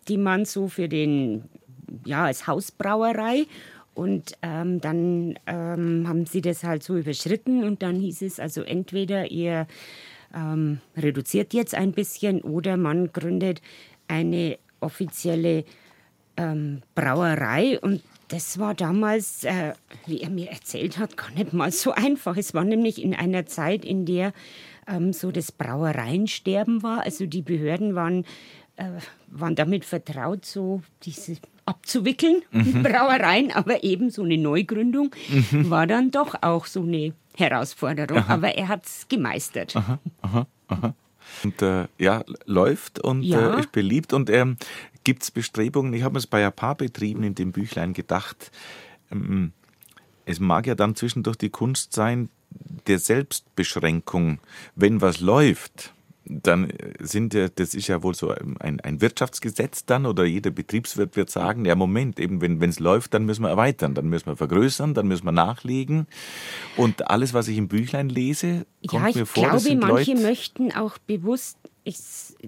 die 0.10 0.18
man 0.18 0.46
so 0.46 0.68
für 0.68 0.90
den 0.90 1.44
ja, 2.06 2.26
als 2.26 2.48
Hausbrauerei. 2.48 3.46
Und 3.94 4.38
ähm, 4.42 4.80
dann 4.80 5.38
ähm, 5.46 6.08
haben 6.08 6.26
sie 6.26 6.42
das 6.42 6.64
halt 6.64 6.84
so 6.84 6.98
überschritten 6.98 7.64
und 7.64 7.84
dann 7.84 8.00
hieß 8.00 8.22
es 8.22 8.40
also 8.40 8.62
entweder 8.62 9.30
ihr 9.30 9.68
ähm, 10.34 10.80
reduziert 10.96 11.54
jetzt 11.54 11.76
ein 11.76 11.92
bisschen 11.92 12.42
oder 12.42 12.78
man 12.78 13.12
gründet 13.12 13.62
eine 14.08 14.58
offizielle 14.80 15.66
ähm, 16.38 16.82
Brauerei 16.96 17.80
und 17.80 18.02
das 18.30 18.60
war 18.60 18.76
damals, 18.76 19.44
äh, 19.44 19.74
wie 20.06 20.22
er 20.22 20.30
mir 20.30 20.50
erzählt 20.50 21.00
hat, 21.00 21.18
gar 21.18 21.32
nicht 21.32 21.52
mal 21.52 21.72
so 21.72 21.92
einfach. 21.92 22.38
Es 22.38 22.54
war 22.54 22.64
nämlich 22.64 23.02
in 23.02 23.16
einer 23.16 23.48
Zeit, 23.48 23.84
in 23.84 24.06
der 24.06 24.34
ähm, 24.88 25.14
so 25.14 25.32
das 25.32 25.52
Brauereiensterben 25.52 26.84
war. 26.84 27.02
Also 27.02 27.26
die 27.26 27.42
Behörden 27.42 27.96
waren, 27.96 28.26
äh, 28.76 28.86
waren 29.28 29.56
damit 29.56 29.84
vertraut, 29.84 30.46
so 30.46 30.82
diese 31.04 31.38
abzuwickeln, 31.70 32.42
mhm. 32.52 32.84
Brauereien, 32.84 33.52
aber 33.52 33.84
eben 33.84 34.10
so 34.10 34.24
eine 34.24 34.38
Neugründung 34.38 35.12
mhm. 35.30 35.70
war 35.70 35.88
dann 35.88 36.12
doch 36.12 36.36
auch 36.42 36.66
so 36.66 36.82
eine 36.82 37.14
Herausforderung. 37.38 38.18
Aha. 38.18 38.34
Aber 38.34 38.56
er 38.56 38.68
hat 38.68 38.86
es 38.86 39.08
gemeistert. 39.08 39.76
Aha, 39.76 40.00
aha, 40.22 40.48
aha. 40.68 40.96
Und 41.44 41.62
äh, 41.62 41.88
ja, 41.98 42.24
läuft 42.46 43.00
und 43.00 43.24
ja. 43.24 43.56
Äh, 43.56 43.60
ist 43.62 43.72
beliebt. 43.72 44.14
Und 44.14 44.30
ähm, 44.30 44.58
gibt 45.04 45.24
es 45.24 45.32
Bestrebungen? 45.32 45.94
Ich 45.94 46.04
habe 46.04 46.18
es 46.18 46.28
bei 46.28 46.46
ein 46.46 46.54
paar 46.54 46.76
Betrieben 46.76 47.24
in 47.24 47.36
dem 47.36 47.52
Büchlein 47.52 47.94
gedacht. 47.94 48.52
Ähm, 49.12 49.54
es 50.26 50.40
mag 50.40 50.68
ja 50.68 50.76
dann 50.76 50.96
zwischendurch 50.96 51.38
die 51.38 51.50
Kunst 51.50 51.94
sein, 51.94 52.30
der 52.88 53.00
Selbstbeschränkung, 53.00 54.40
wenn 54.76 55.02
was 55.02 55.20
läuft 55.20 55.94
dann 56.30 56.72
sind 57.00 57.34
ja, 57.34 57.50
das 57.50 57.74
ist 57.74 57.88
ja 57.88 58.04
wohl 58.04 58.14
so 58.14 58.30
ein, 58.30 58.80
ein 58.80 59.02
Wirtschaftsgesetz 59.02 59.86
dann 59.86 60.06
oder 60.06 60.26
jeder 60.26 60.52
Betriebswirt 60.52 61.16
wird 61.16 61.30
sagen, 61.30 61.66
ja 61.66 61.76
Moment, 61.76 62.20
eben 62.20 62.42
wenn 62.42 62.62
es 62.62 62.80
läuft, 62.80 63.14
dann 63.14 63.26
müssen 63.26 63.42
wir 63.42 63.50
erweitern, 63.50 63.96
dann 63.96 64.08
müssen 64.10 64.28
wir 64.28 64.36
vergrößern, 64.36 64.94
dann 64.94 65.08
müssen 65.08 65.26
wir 65.26 65.32
nachlegen 65.32 66.08
und 66.78 67.10
alles, 67.10 67.34
was 67.34 67.48
ich 67.48 67.58
im 67.58 67.68
Büchlein 67.68 68.10
lese, 68.10 68.66
kommt 68.88 69.04
ja, 69.04 69.10
ich 69.10 69.16
mir 69.16 69.26
vor, 69.26 69.44
glaube, 69.44 69.56
das 69.56 69.64
sind 69.64 69.80
manche 69.82 70.12
Leute, 70.12 70.24
möchten 70.24 70.72
auch 70.72 70.98
bewusst, 71.00 71.58
ich, 71.84 71.98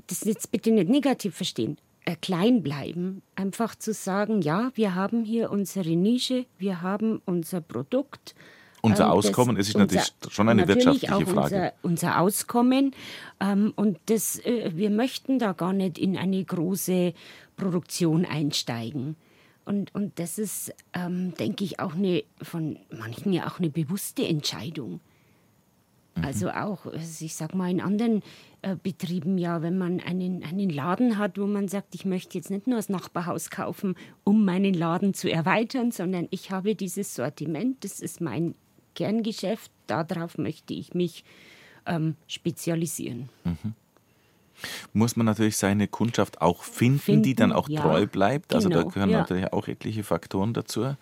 das 0.08 0.24
jetzt 0.24 0.52
bitte 0.52 0.72
nicht 0.72 0.90
negativ 0.90 1.36
verstehen, 1.36 1.78
äh, 2.06 2.16
klein 2.16 2.64
bleiben. 2.64 3.22
Einfach 3.36 3.76
zu 3.76 3.94
sagen, 3.94 4.42
ja, 4.42 4.72
wir 4.76 4.96
haben 4.96 5.24
hier 5.24 5.52
unsere 5.52 5.96
Nische, 5.96 6.46
wir 6.58 6.82
haben 6.82 7.22
unser 7.26 7.62
Produkt. 7.62 8.36
Unser 8.82 9.06
Ähm, 9.06 9.12
Auskommen, 9.12 9.56
das- 9.56 9.70
ist 9.70 9.78
natürlich 9.78 10.12
schon 10.30 10.50
eine 10.50 10.62
natürlich 10.66 10.86
wirtschaftliche 10.86 11.26
Frage. 11.28 11.56
Unser, 11.56 11.74
unser 11.82 12.20
Auskommen. 12.20 12.92
Ähm, 13.40 13.74
und 13.76 14.00
das, 14.08 14.40
äh, 14.40 14.72
wir 14.76 14.90
möchten 14.90 15.40
da 15.40 15.54
gar 15.54 15.74
nicht 15.74 15.98
in 15.98 16.18
eine 16.18 16.44
große 16.44 17.14
Produktion 17.56 18.26
einsteigen. 18.26 19.16
Und, 19.66 19.94
und 19.94 20.18
das 20.20 20.40
ist, 20.40 20.74
ähm, 20.94 21.34
denke 21.40 21.64
ich, 21.64 21.80
auch 21.80 21.94
eine, 21.94 22.24
von 22.42 22.80
manchen 22.90 23.32
ja 23.32 23.48
auch 23.48 23.60
eine 23.60 23.70
bewusste 23.70 24.28
Entscheidung. 24.28 25.00
Also 26.22 26.50
auch, 26.50 26.86
also 26.88 27.24
ich 27.26 27.36
sag 27.36 27.56
mal, 27.56 27.72
in 27.72 27.80
anderen 27.80 28.22
äh, 28.64 28.76
Betrieben 28.76 29.38
ja, 29.38 29.62
wenn 29.62 29.78
man 29.78 30.02
einen, 30.02 30.44
einen 30.44 30.70
Laden 30.70 31.18
hat, 31.18 31.38
wo 31.40 31.46
man 31.48 31.70
sagt, 31.70 31.96
ich 31.96 32.04
möchte 32.04 32.38
jetzt 32.38 32.50
nicht 32.52 32.68
nur 32.68 32.76
das 32.76 32.90
Nachbarhaus 32.90 33.50
kaufen, 33.50 33.96
um 34.26 34.44
meinen 34.44 34.74
Laden 34.74 35.14
zu 35.14 35.32
erweitern, 35.32 35.92
sondern 35.92 36.28
ich 36.32 36.52
habe 36.52 36.76
dieses 36.76 37.16
Sortiment, 37.16 37.84
das 37.86 38.02
ist 38.02 38.20
mein 38.20 38.56
Kerngeschäft, 38.96 39.72
darauf 39.88 40.38
möchte 40.38 40.74
ich 40.74 40.94
mich 40.94 41.24
ähm, 41.86 42.16
spezialisieren. 42.28 43.30
muss 44.94 45.16
man 45.16 45.26
natürlich 45.26 45.58
seine 45.58 45.88
Kundschaft 45.88 46.42
auch 46.42 46.64
finden, 46.64 46.98
die 46.98 47.02
Finden, 47.02 47.36
dann 47.36 47.52
auch 47.52 47.70
ja. 47.70 47.82
treu 47.82 48.06
bleibt. 48.06 48.54
Also 48.54 48.70
da 48.70 48.80
Genau, 48.80 48.90
gehören 48.90 49.10
ja. 49.10 49.20
natürlich 49.20 49.52
auch 49.54 49.68
etliche 49.68 50.04
Faktoren 50.04 50.54
dazu. 50.54 50.96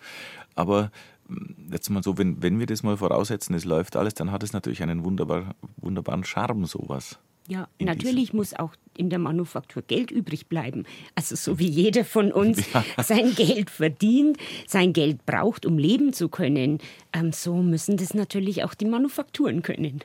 Aber 0.54 0.90
mh, 1.28 1.54
jetzt 1.72 1.90
mal 1.90 2.02
so, 2.02 2.18
wenn, 2.18 2.42
wenn 2.42 2.58
wir 2.58 2.66
das 2.66 2.82
mal 2.82 2.96
voraussetzen, 2.96 3.54
es 3.54 3.64
läuft 3.64 3.96
alles, 3.96 4.14
dann 4.14 4.30
hat 4.30 4.42
es 4.42 4.52
natürlich 4.52 4.82
einen 4.82 5.04
wunderbar, 5.04 5.54
wunderbaren 5.76 6.24
Charme, 6.24 6.66
sowas. 6.66 7.18
Ja, 7.48 7.68
natürlich 7.80 8.32
muss 8.32 8.54
auch 8.54 8.74
in 8.96 9.10
der 9.10 9.18
Manufaktur 9.18 9.82
Geld 9.82 10.10
übrig 10.10 10.46
bleiben. 10.46 10.84
Also 11.14 11.34
so 11.34 11.58
wie 11.58 11.66
jeder 11.66 12.04
von 12.04 12.32
uns 12.32 12.62
sein 13.02 13.34
Geld 13.34 13.70
verdient, 13.70 14.36
sein 14.66 14.92
Geld 14.92 15.26
braucht, 15.26 15.66
um 15.66 15.78
leben 15.78 16.12
zu 16.12 16.28
können, 16.28 16.78
ähm, 17.12 17.32
so 17.32 17.56
müssen 17.56 17.96
das 17.96 18.14
natürlich 18.14 18.62
auch 18.62 18.74
die 18.74 18.84
Manufakturen 18.84 19.62
können. 19.62 20.00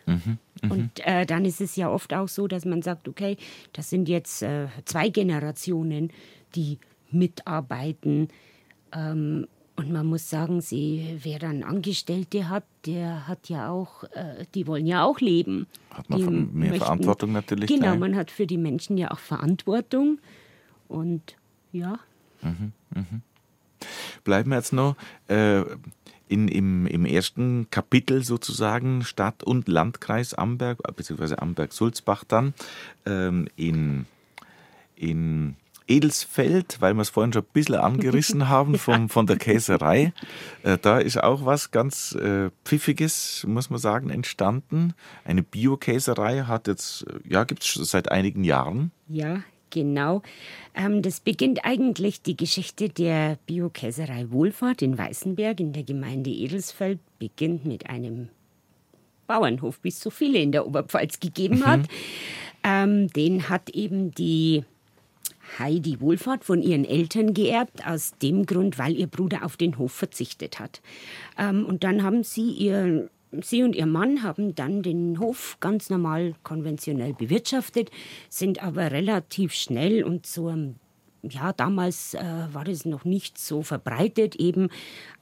Und 0.70 0.92
äh, 1.06 1.26
dann 1.26 1.46
ist 1.46 1.62
es 1.62 1.76
ja 1.76 1.90
oft 1.90 2.14
auch 2.14 2.30
so, 2.30 2.48
dass 2.48 2.66
man 2.66 2.82
sagt, 2.82 3.08
okay, 3.08 3.38
das 3.74 3.90
sind 3.90 4.10
jetzt 4.10 4.42
äh, 4.42 4.68
zwei 4.86 5.10
Generationen, 5.10 6.12
die 6.56 6.80
mitarbeiten. 7.12 8.30
Ähm, 8.94 9.48
und 9.76 9.92
man 9.92 10.06
muss 10.06 10.30
sagen, 10.30 10.62
sie, 10.62 11.20
wer 11.24 11.40
dann 11.40 11.64
Angestellte 11.64 12.50
hat, 12.50 12.64
der 12.86 13.28
hat 13.28 13.50
ja 13.50 13.70
auch, 13.70 14.04
äh, 14.06 14.46
die 14.54 14.68
wollen 14.68 14.86
ja 14.86 15.04
auch 15.04 15.20
leben. 15.20 15.68
Hat 15.92 16.10
man 16.10 16.54
mehr 16.54 16.76
Verantwortung 16.76 17.32
natürlich 17.34 17.68
Genau, 17.68 17.88
gleich. 17.88 18.00
man 18.00 18.16
hat 18.16 18.32
für 18.32 18.48
die 18.48 18.58
Menschen 18.58 18.98
ja 18.98 19.12
auch 19.12 19.20
Verantwortung. 19.20 20.20
Und 20.88 21.36
ja, 21.72 22.00
Bleiben 24.24 24.50
wir 24.50 24.58
jetzt 24.58 24.74
noch 24.74 24.96
äh, 25.28 25.62
in, 26.28 26.48
im, 26.48 26.88
im 26.88 27.06
ersten 27.06 27.70
Kapitel 27.70 28.24
sozusagen 28.24 29.04
Stadt- 29.04 29.44
und 29.44 29.68
Landkreis 29.68 30.34
Amberg, 30.34 30.80
beziehungsweise 30.96 31.42
Amberg-Sulzbach 31.42 32.24
dann, 32.24 32.54
ähm, 33.06 33.48
in, 33.56 34.06
in 34.96 35.56
Edelsfeld, 35.88 36.78
weil 36.80 36.94
wir 36.94 37.02
es 37.02 37.10
vorhin 37.10 37.34
schon 37.34 37.44
ein 37.44 37.54
bisschen 37.54 37.76
angerissen 37.76 38.50
haben 38.50 38.78
vom, 38.78 39.10
von 39.10 39.28
der 39.28 39.38
Käserei. 39.38 40.14
Äh, 40.64 40.78
da 40.82 41.00
ist 41.00 41.22
auch 41.22 41.46
was 41.46 41.72
ganz 41.72 42.14
äh, 42.16 42.50
Pfiffiges, 42.64 43.46
muss 43.48 43.70
man 43.70 43.80
sagen, 43.80 44.10
entstanden. 44.10 44.94
Eine 45.24 45.44
Bio-Käserei 45.44 46.44
hat 46.44 46.68
jetzt, 46.68 47.04
äh, 47.04 47.34
ja, 47.34 47.44
gibt 47.44 47.64
es 47.64 47.74
seit 47.90 48.12
einigen 48.12 48.44
Jahren. 48.44 48.92
ja, 49.08 49.42
genau. 49.72 50.22
Ähm, 50.74 51.02
das 51.02 51.20
beginnt 51.20 51.66
eigentlich 51.66 52.22
die 52.22 52.38
Geschichte 52.38 52.90
der 52.90 53.38
Biokäserei 53.46 54.32
Wohlfahrt 54.32 54.82
in 54.82 54.98
Weißenberg 54.98 55.60
in 55.60 55.74
der 55.74 55.84
Gemeinde 55.84 56.30
Edelsfeld, 56.30 57.00
beginnt 57.20 57.66
mit 57.66 57.90
einem 57.90 58.30
Bauernhof, 59.28 59.80
wie 59.82 59.90
es 59.90 60.00
so 60.00 60.10
viele 60.10 60.40
in 60.40 60.52
der 60.52 60.66
Oberpfalz 60.66 61.20
gegeben 61.20 61.66
hat. 61.66 61.82
Ähm, 62.64 63.10
den 63.10 63.50
hat 63.50 63.70
eben 63.70 64.12
die 64.12 64.64
Heidi 65.60 66.02
Wohlfahrt 66.02 66.44
von 66.44 66.62
ihren 66.62 66.86
Eltern 66.86 67.34
geerbt, 67.34 67.86
aus 67.86 68.14
dem 68.22 68.46
Grund, 68.46 68.78
weil 68.78 68.96
ihr 68.96 69.08
Bruder 69.08 69.46
auf 69.46 69.58
den 69.58 69.78
Hof 69.78 69.92
verzichtet 69.92 70.60
hat. 70.60 70.82
Ähm, 71.38 71.66
und 71.66 71.84
dann 71.84 72.04
haben 72.04 72.24
sie 72.24 72.50
ihr, 72.52 73.10
sie 73.42 73.64
und 73.64 73.76
ihr 73.76 73.86
Mann 73.86 74.24
haben 74.24 74.56
dann 74.56 74.82
den 74.82 75.20
Hof 75.20 75.58
ganz 75.60 75.90
normal 75.90 76.36
konventionell 76.44 77.14
bewirtschaftet, 77.14 77.92
sind 78.30 78.64
aber 78.64 78.92
relativ 78.92 79.54
schnell 79.54 80.04
und 80.04 80.26
so 80.26 80.50
ähm, 80.50 80.76
ja, 81.30 81.54
damals 81.54 82.14
äh, 82.14 82.24
war 82.52 82.64
das 82.64 82.86
noch 82.86 83.06
nicht 83.06 83.38
so 83.38 83.64
verbreitet, 83.64 84.36
eben 84.36 84.70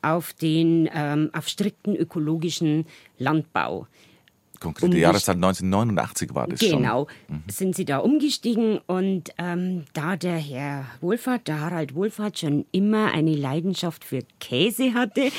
auf 0.01 0.33
den 0.33 0.89
ähm, 0.93 1.29
auf 1.33 1.47
strikten 1.47 1.95
ökologischen 1.95 2.85
Landbau. 3.17 3.87
Konkrete 4.63 4.97
Jahreszeit 4.97 5.35
1989 5.35 6.33
war 6.33 6.47
das 6.47 6.61
schon. 6.61 6.77
Genau, 6.79 7.07
sind 7.47 7.75
sie 7.75 7.83
da 7.83 7.97
umgestiegen 7.97 8.79
und 8.87 9.31
ähm, 9.37 9.83
da 9.93 10.15
der 10.15 10.37
Herr 10.37 10.85
Wohlfahrt, 11.01 11.49
der 11.49 11.59
Harald 11.59 11.95
Wohlfahrt, 11.95 12.39
schon 12.39 12.65
immer 12.71 13.11
eine 13.13 13.35
Leidenschaft 13.35 14.05
für 14.05 14.21
Käse 14.39 14.93
hatte, 14.93 15.29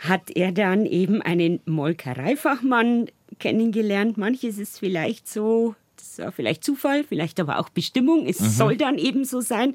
hat 0.00 0.30
er 0.34 0.52
dann 0.52 0.86
eben 0.86 1.22
einen 1.22 1.60
Molkereifachmann 1.66 3.06
kennengelernt. 3.38 4.16
Manches 4.18 4.58
ist 4.58 4.80
vielleicht 4.80 5.28
so, 5.28 5.76
das 5.96 6.18
war 6.18 6.32
vielleicht 6.32 6.64
Zufall, 6.64 7.04
vielleicht 7.04 7.38
aber 7.38 7.58
auch 7.60 7.68
Bestimmung. 7.68 8.26
Es 8.26 8.38
soll 8.38 8.76
dann 8.76 8.98
eben 8.98 9.24
so 9.24 9.40
sein. 9.40 9.74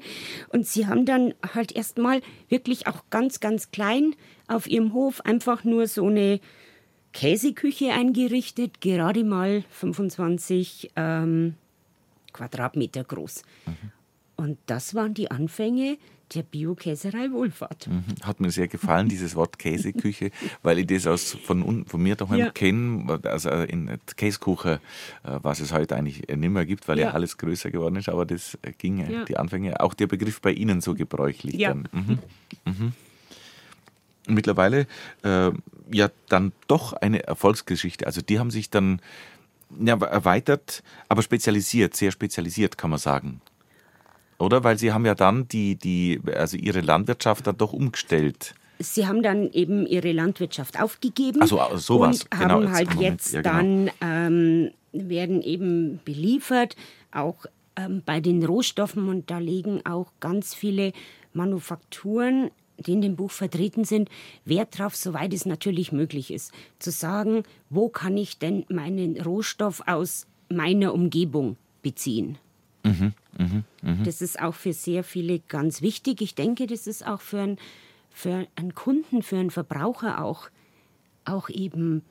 Und 0.50 0.66
sie 0.66 0.86
haben 0.86 1.06
dann 1.06 1.34
halt 1.54 1.72
erstmal 1.72 2.20
wirklich 2.48 2.86
auch 2.86 3.04
ganz, 3.10 3.40
ganz 3.40 3.70
klein 3.70 4.14
auf 4.46 4.68
ihrem 4.68 4.92
Hof 4.92 5.20
einfach 5.22 5.64
nur 5.64 5.86
so 5.86 6.06
eine 6.06 6.40
Käseküche 7.12 7.92
eingerichtet, 7.92 8.80
gerade 8.80 9.24
mal 9.24 9.64
25 9.70 10.90
ähm, 10.96 11.54
Quadratmeter 12.32 13.04
groß. 13.04 13.42
Und 14.36 14.58
das 14.66 14.94
waren 14.94 15.14
die 15.14 15.30
Anfänge 15.30 15.98
der 16.34 16.44
Biokäserei 16.44 17.32
Wohlfahrt. 17.32 17.88
Mhm. 17.88 18.04
Hat 18.22 18.38
mir 18.38 18.52
sehr 18.52 18.68
gefallen, 18.68 19.08
dieses 19.08 19.34
Wort 19.34 19.58
Käseküche, 19.58 20.30
weil 20.62 20.78
ich 20.78 20.86
das 20.86 21.08
aus, 21.08 21.36
von, 21.44 21.84
von 21.86 22.00
mir 22.00 22.14
daheim 22.14 22.38
Ja. 22.38 22.50
kenne, 22.50 23.18
also 23.24 23.50
in 23.50 23.86
der 23.86 23.98
Käsekuche, 24.16 24.80
äh, 25.24 25.38
was 25.42 25.58
es 25.58 25.72
heute 25.72 25.96
eigentlich 25.96 26.28
nicht 26.28 26.50
mehr 26.50 26.64
gibt, 26.64 26.86
weil 26.86 27.00
ja, 27.00 27.06
Ja. 27.08 27.12
alles 27.14 27.36
größer 27.36 27.72
geworden 27.72 27.96
ist, 27.96 28.08
aber 28.08 28.24
das 28.26 28.56
äh, 28.62 28.70
ging, 28.78 28.98
Ja. 29.10 29.24
die 29.24 29.36
Anfänge, 29.36 29.80
auch 29.80 29.92
der 29.92 30.06
Begriff 30.06 30.40
bei 30.40 30.52
Ihnen 30.52 30.80
so 30.80 30.94
gebräuchlich. 30.94 31.54
Ja. 31.56 31.70
Dann. 31.70 31.88
Mhm. 31.90 32.18
Mhm. 32.64 32.92
Mittlerweile 34.26 34.86
äh, 35.22 35.50
ja 35.92 36.10
dann 36.28 36.52
doch 36.68 36.92
eine 36.92 37.22
Erfolgsgeschichte. 37.24 38.06
Also 38.06 38.20
die 38.20 38.38
haben 38.38 38.50
sich 38.50 38.70
dann 38.70 39.00
ja, 39.78 39.96
erweitert, 39.96 40.82
aber 41.08 41.22
spezialisiert, 41.22 41.96
sehr 41.96 42.10
spezialisiert, 42.10 42.78
kann 42.78 42.90
man 42.90 42.98
sagen. 42.98 43.40
Oder? 44.38 44.64
Weil 44.64 44.78
sie 44.78 44.92
haben 44.92 45.04
ja 45.04 45.14
dann 45.14 45.48
die, 45.48 45.76
die, 45.76 46.20
also 46.34 46.56
ihre 46.56 46.80
Landwirtschaft 46.80 47.46
dann 47.46 47.56
doch 47.56 47.72
umgestellt. 47.72 48.54
Sie 48.78 49.06
haben 49.06 49.22
dann 49.22 49.50
eben 49.52 49.86
ihre 49.86 50.12
Landwirtschaft 50.12 50.80
aufgegeben 50.80 51.42
also 51.42 51.60
sowas. 51.76 52.22
und 52.22 52.30
Genau, 52.30 52.62
haben 52.62 52.62
jetzt 52.62 52.74
halt 52.74 52.94
jetzt 53.00 53.32
Ja, 53.34 53.42
genau. 53.42 53.54
dann 53.54 53.90
ähm, 54.00 54.70
werden 54.92 55.42
eben 55.42 56.00
beliefert, 56.04 56.76
auch 57.12 57.44
ähm, 57.76 58.02
bei 58.06 58.20
den 58.20 58.42
Rohstoffen 58.42 59.08
und 59.08 59.30
da 59.30 59.38
legen 59.38 59.84
auch 59.84 60.12
ganz 60.20 60.54
viele 60.54 60.92
Manufakturen, 61.34 62.50
die 62.80 62.92
in 62.92 63.02
dem 63.02 63.16
Buch 63.16 63.30
vertreten 63.30 63.84
sind, 63.84 64.08
Wert 64.44 64.78
drauf, 64.78 64.96
soweit 64.96 65.32
es 65.32 65.46
natürlich 65.46 65.92
möglich 65.92 66.32
ist, 66.32 66.52
zu 66.78 66.90
sagen, 66.90 67.44
wo 67.68 67.88
kann 67.88 68.16
ich 68.16 68.38
denn 68.38 68.64
meinen 68.68 69.20
Rohstoff 69.20 69.82
aus 69.86 70.26
meiner 70.48 70.92
Umgebung 70.92 71.56
beziehen. 71.82 72.38
Das 74.04 74.22
ist 74.22 74.40
auch 74.40 74.54
für 74.54 74.72
sehr 74.72 75.04
viele 75.04 75.38
ganz 75.40 75.82
wichtig. 75.82 76.20
Ich 76.20 76.34
denke, 76.34 76.66
das 76.66 76.86
ist 76.86 77.06
auch 77.06 77.20
für 77.20 77.40
einen, 77.40 77.58
für 78.10 78.46
einen 78.56 78.74
Kunden, 78.74 79.22
für 79.22 79.36
einen 79.36 79.50
Verbraucher 79.50 80.22
auch, 80.22 80.50
auch 81.24 81.48
eben 81.48 82.02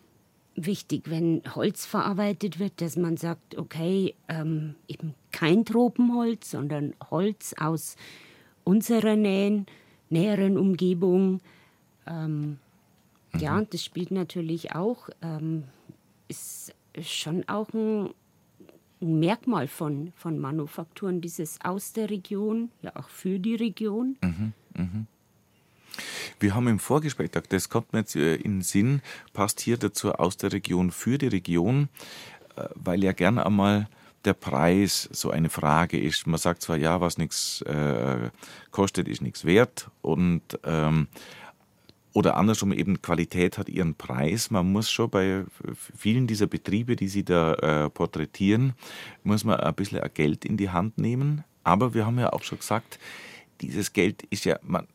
wichtig, 0.55 1.09
wenn 1.09 1.41
Holz 1.55 1.85
verarbeitet 1.85 2.59
wird, 2.59 2.81
dass 2.81 2.97
man 2.97 3.17
sagt, 3.17 3.57
okay, 3.57 4.15
ähm, 4.27 4.75
eben 4.87 5.13
kein 5.31 5.65
Tropenholz, 5.65 6.51
sondern 6.51 6.93
Holz 7.09 7.55
aus 7.57 7.95
unserer 8.63 9.15
Nähen, 9.15 9.65
näheren 10.09 10.57
Umgebung. 10.57 11.41
Ähm, 12.07 12.57
Ja, 13.37 13.57
und 13.57 13.73
das 13.73 13.83
spielt 13.83 14.09
natürlich 14.09 14.73
auch, 14.73 15.09
ähm, 15.21 15.65
ist 16.27 16.73
schon 17.01 17.47
auch 17.47 17.71
ein 17.73 18.09
ein 19.01 19.19
Merkmal 19.19 19.67
von, 19.67 20.11
von 20.15 20.39
Manufakturen, 20.39 21.21
dieses 21.21 21.59
aus 21.63 21.93
der 21.93 22.09
Region, 22.09 22.69
ja 22.81 22.95
auch 22.95 23.07
für 23.07 23.39
die 23.39 23.55
Region. 23.55 24.17
Mhm, 24.21 24.53
mh. 24.75 25.05
Wir 26.39 26.55
haben 26.55 26.67
im 26.67 26.79
Vorgespräch 26.79 27.31
gesagt, 27.31 27.53
das 27.53 27.69
kommt 27.69 27.93
mir 27.93 27.99
jetzt 27.99 28.15
äh, 28.15 28.35
in 28.35 28.57
den 28.57 28.61
Sinn, 28.61 29.01
passt 29.33 29.61
hier 29.61 29.77
dazu 29.77 30.13
aus 30.13 30.37
der 30.37 30.51
Region 30.51 30.91
für 30.91 31.17
die 31.17 31.27
Region, 31.27 31.89
äh, 32.55 32.67
weil 32.75 33.03
ja 33.03 33.13
gerne 33.13 33.45
einmal 33.45 33.87
der 34.25 34.33
Preis 34.33 35.07
so 35.11 35.31
eine 35.31 35.49
Frage 35.49 35.99
ist. 35.99 36.27
Man 36.27 36.39
sagt 36.39 36.61
zwar, 36.61 36.77
ja, 36.77 37.01
was 37.01 37.17
nichts 37.17 37.61
äh, 37.61 38.29
kostet, 38.71 39.07
ist 39.07 39.21
nichts 39.21 39.45
wert 39.45 39.89
und 40.01 40.41
ähm, 40.63 41.07
oder 42.11 42.37
andersrum 42.37 42.73
eben 42.73 43.01
Qualität 43.01 43.57
hat 43.57 43.69
ihren 43.69 43.95
Preis. 43.95 44.49
Man 44.49 44.71
muss 44.71 44.89
schon 44.89 45.09
bei 45.09 45.45
vielen 45.95 46.27
dieser 46.27 46.47
Betriebe, 46.47 46.95
die 46.95 47.07
Sie 47.07 47.23
da 47.23 47.53
äh, 47.53 47.89
porträtieren, 47.89 48.73
muss 49.23 49.43
man 49.43 49.59
ein 49.59 49.75
bisschen 49.75 50.01
Geld 50.13 50.43
in 50.43 50.57
die 50.57 50.69
Hand 50.69 50.97
nehmen. 50.97 51.43
Aber 51.63 51.93
wir 51.93 52.05
haben 52.05 52.19
ja 52.19 52.33
auch 52.33 52.43
schon 52.43 52.57
gesagt, 52.57 52.99
dieses 53.61 53.93
Geld 53.93 54.23
ist 54.23 54.45
ja, 54.45 54.57
man, 54.63 54.87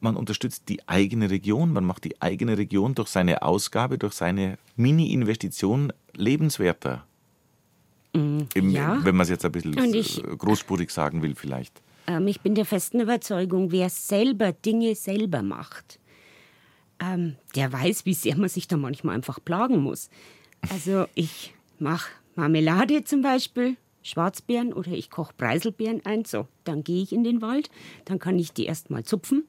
man 0.00 0.14
unterstützt 0.14 0.68
die 0.68 0.86
eigene 0.86 1.30
Region, 1.30 1.72
man 1.72 1.84
macht 1.84 2.04
die 2.04 2.20
eigene 2.20 2.58
Region 2.58 2.94
durch 2.94 3.08
seine 3.08 3.42
Ausgabe, 3.42 3.96
durch 3.96 4.12
seine 4.12 4.58
Mini-Investition 4.76 5.92
lebenswerter. 6.14 7.07
Mm, 8.12 8.40
Im, 8.54 8.70
ja. 8.70 8.98
Wenn 9.04 9.16
man 9.16 9.24
es 9.24 9.30
jetzt 9.30 9.44
ein 9.44 9.52
bisschen 9.52 9.94
ich, 9.94 10.22
großspurig 10.22 10.90
sagen 10.90 11.22
will, 11.22 11.34
vielleicht. 11.34 11.82
Ähm, 12.06 12.26
ich 12.26 12.40
bin 12.40 12.54
der 12.54 12.64
festen 12.64 13.00
Überzeugung, 13.00 13.70
wer 13.70 13.90
selber 13.90 14.52
Dinge 14.52 14.94
selber 14.94 15.42
macht, 15.42 16.00
ähm, 17.00 17.36
der 17.54 17.72
weiß, 17.72 18.06
wie 18.06 18.14
sehr 18.14 18.36
man 18.36 18.48
sich 18.48 18.66
da 18.66 18.76
manchmal 18.76 19.14
einfach 19.14 19.38
plagen 19.44 19.82
muss. 19.82 20.10
Also 20.70 21.06
ich 21.14 21.54
mache 21.78 22.10
Marmelade 22.34 23.04
zum 23.04 23.22
Beispiel, 23.22 23.76
Schwarzbeeren 24.02 24.72
oder 24.72 24.92
ich 24.92 25.10
koche 25.10 25.34
Preiselbeeren 25.36 26.04
ein. 26.04 26.24
So, 26.24 26.48
dann 26.64 26.82
gehe 26.82 27.02
ich 27.02 27.12
in 27.12 27.24
den 27.24 27.42
Wald, 27.42 27.70
dann 28.04 28.18
kann 28.18 28.38
ich 28.38 28.52
die 28.52 28.64
erstmal 28.64 29.04
zupfen, 29.04 29.44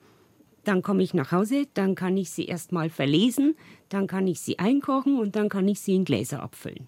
dann 0.64 0.82
komme 0.82 1.02
ich 1.02 1.14
nach 1.14 1.32
Hause, 1.32 1.68
dann 1.74 1.96
kann 1.96 2.18
ich 2.18 2.30
sie 2.30 2.46
erstmal 2.46 2.90
verlesen, 2.90 3.56
dann 3.88 4.06
kann 4.08 4.28
ich 4.28 4.42
sie 4.42 4.60
einkochen 4.60 5.18
und 5.18 5.36
dann 5.36 5.50
kann 5.50 5.68
ich 5.68 5.80
sie 5.80 5.96
in 5.96 6.06
Gläser 6.06 6.44
abfüllen. 6.44 6.88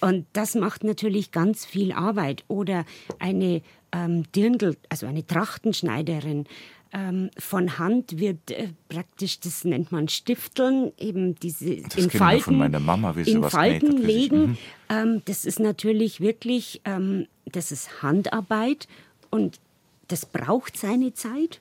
Und 0.00 0.26
das 0.32 0.54
macht 0.54 0.84
natürlich 0.84 1.32
ganz 1.32 1.64
viel 1.64 1.92
Arbeit. 1.92 2.44
Oder 2.48 2.84
eine 3.18 3.62
ähm, 3.92 4.24
Dirndl, 4.32 4.76
also 4.88 5.06
eine 5.06 5.26
Trachtenschneiderin, 5.26 6.46
ähm, 6.92 7.30
von 7.38 7.78
Hand 7.78 8.18
wird 8.18 8.50
äh, 8.50 8.68
praktisch, 8.88 9.40
das 9.40 9.64
nennt 9.64 9.92
man 9.92 10.08
Stifteln, 10.08 10.92
eben 10.98 11.34
diese 11.34 11.82
das 11.82 11.96
in 11.96 12.10
Falten, 12.10 12.56
Mama, 12.84 13.10
in 13.10 13.44
Falten 13.44 13.98
legen. 13.98 14.40
Mhm. 14.40 14.58
Ähm, 14.88 15.22
das 15.26 15.44
ist 15.44 15.60
natürlich 15.60 16.20
wirklich, 16.20 16.80
ähm, 16.86 17.26
das 17.44 17.72
ist 17.72 18.02
Handarbeit 18.02 18.88
und 19.30 19.60
das 20.08 20.24
braucht 20.24 20.78
seine 20.78 21.12
Zeit. 21.12 21.60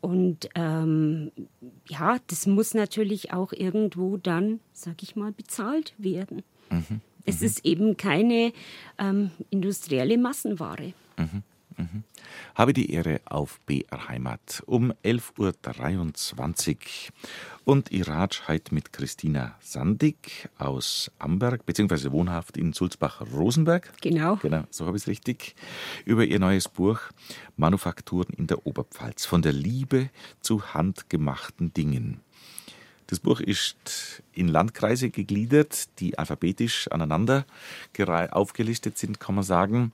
Und 0.00 0.48
ähm, 0.54 1.32
ja, 1.88 2.18
das 2.28 2.46
muss 2.46 2.74
natürlich 2.74 3.32
auch 3.32 3.52
irgendwo 3.52 4.16
dann, 4.16 4.60
sag 4.72 5.02
ich 5.02 5.16
mal, 5.16 5.32
bezahlt 5.32 5.94
werden. 5.98 6.42
Mhm. 6.70 7.00
Es 7.24 7.40
mhm. 7.40 7.46
ist 7.46 7.64
eben 7.64 7.96
keine 7.96 8.52
ähm, 8.98 9.30
industrielle 9.50 10.16
Massenware. 10.18 10.92
Mhm. 11.16 11.42
Mhm. 11.78 12.02
Habe 12.54 12.72
die 12.72 12.92
Ehre 12.92 13.20
auf 13.24 13.60
BR 13.66 14.08
Heimat 14.08 14.62
um 14.66 14.92
11.23 15.04 16.76
Uhr. 16.76 16.76
Und 17.64 17.92
Iratsch 17.92 18.48
heute 18.48 18.74
mit 18.74 18.92
Christina 18.92 19.54
Sandig 19.60 20.48
aus 20.58 21.10
Amberg, 21.18 21.64
beziehungsweise 21.66 22.10
wohnhaft 22.12 22.56
in 22.56 22.72
Sulzbach-Rosenberg. 22.72 23.92
Genau. 24.00 24.36
Genau, 24.36 24.64
so 24.70 24.86
habe 24.86 24.96
ich 24.96 25.04
es 25.04 25.08
richtig. 25.08 25.54
Über 26.04 26.24
ihr 26.24 26.40
neues 26.40 26.68
Buch 26.68 27.00
Manufakturen 27.56 28.34
in 28.36 28.46
der 28.46 28.66
Oberpfalz. 28.66 29.24
Von 29.24 29.42
der 29.42 29.52
Liebe 29.52 30.10
zu 30.40 30.74
handgemachten 30.74 31.72
Dingen. 31.72 32.20
Das 33.08 33.20
Buch 33.20 33.40
ist 33.40 34.22
in 34.34 34.48
Landkreise 34.48 35.08
gegliedert, 35.08 35.88
die 35.98 36.18
alphabetisch 36.18 36.88
aneinander 36.92 37.46
aufgelistet 38.30 38.98
sind, 38.98 39.18
kann 39.18 39.34
man 39.34 39.44
sagen. 39.44 39.92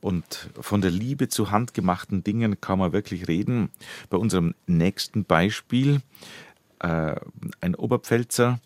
Und 0.00 0.50
von 0.60 0.80
der 0.80 0.90
Liebe 0.90 1.28
zu 1.28 1.52
handgemachten 1.52 2.24
Dingen 2.24 2.60
kann 2.60 2.80
man 2.80 2.92
wirklich 2.92 3.28
reden. 3.28 3.70
Bei 4.10 4.16
unserem 4.16 4.54
nächsten 4.66 5.24
Beispiel, 5.24 6.00
äh, 6.80 7.14
ein 7.60 7.76
Oberpfälzer, 7.76 8.58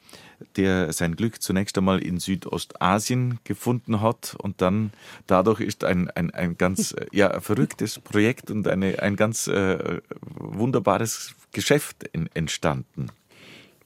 der 0.56 0.94
sein 0.94 1.14
Glück 1.14 1.42
zunächst 1.42 1.76
einmal 1.76 2.00
in 2.00 2.18
Südostasien 2.18 3.38
gefunden 3.44 4.00
hat 4.00 4.34
und 4.38 4.62
dann 4.62 4.92
dadurch 5.26 5.60
ist 5.60 5.84
ein, 5.84 6.10
ein, 6.12 6.30
ein 6.30 6.56
ganz 6.56 6.96
ja, 7.12 7.40
verrücktes 7.40 7.98
Projekt 7.98 8.50
und 8.50 8.66
eine, 8.66 9.02
ein 9.02 9.16
ganz 9.16 9.46
äh, 9.46 10.00
wunderbares 10.22 11.34
Geschäft 11.52 12.08
entstanden. 12.32 13.10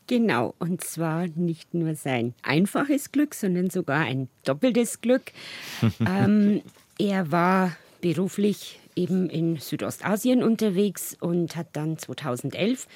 Genau, 0.06 0.54
und 0.58 0.84
zwar 0.84 1.26
nicht 1.28 1.72
nur 1.72 1.94
sein 1.94 2.34
einfaches 2.42 3.10
Glück, 3.10 3.34
sondern 3.34 3.70
sogar 3.70 4.00
ein 4.00 4.28
doppeltes 4.44 5.00
Glück. 5.00 5.32
ähm, 6.06 6.60
er 6.98 7.32
war 7.32 7.76
beruflich 8.02 8.78
eben 8.96 9.30
in 9.30 9.56
Südostasien 9.56 10.42
unterwegs 10.42 11.16
und 11.20 11.56
hat 11.56 11.68
dann 11.72 11.96
2011 11.96 12.86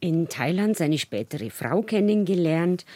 in 0.00 0.28
Thailand 0.28 0.76
seine 0.76 0.98
spätere 0.98 1.50
Frau 1.50 1.82
kennengelernt, 1.82 2.86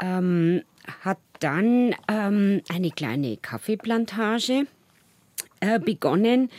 ähm, 0.00 0.62
hat 1.00 1.18
dann 1.40 1.94
ähm, 2.08 2.60
eine 2.68 2.90
kleine 2.90 3.38
Kaffeeplantage 3.38 4.66
äh, 5.60 5.80
begonnen 5.80 6.50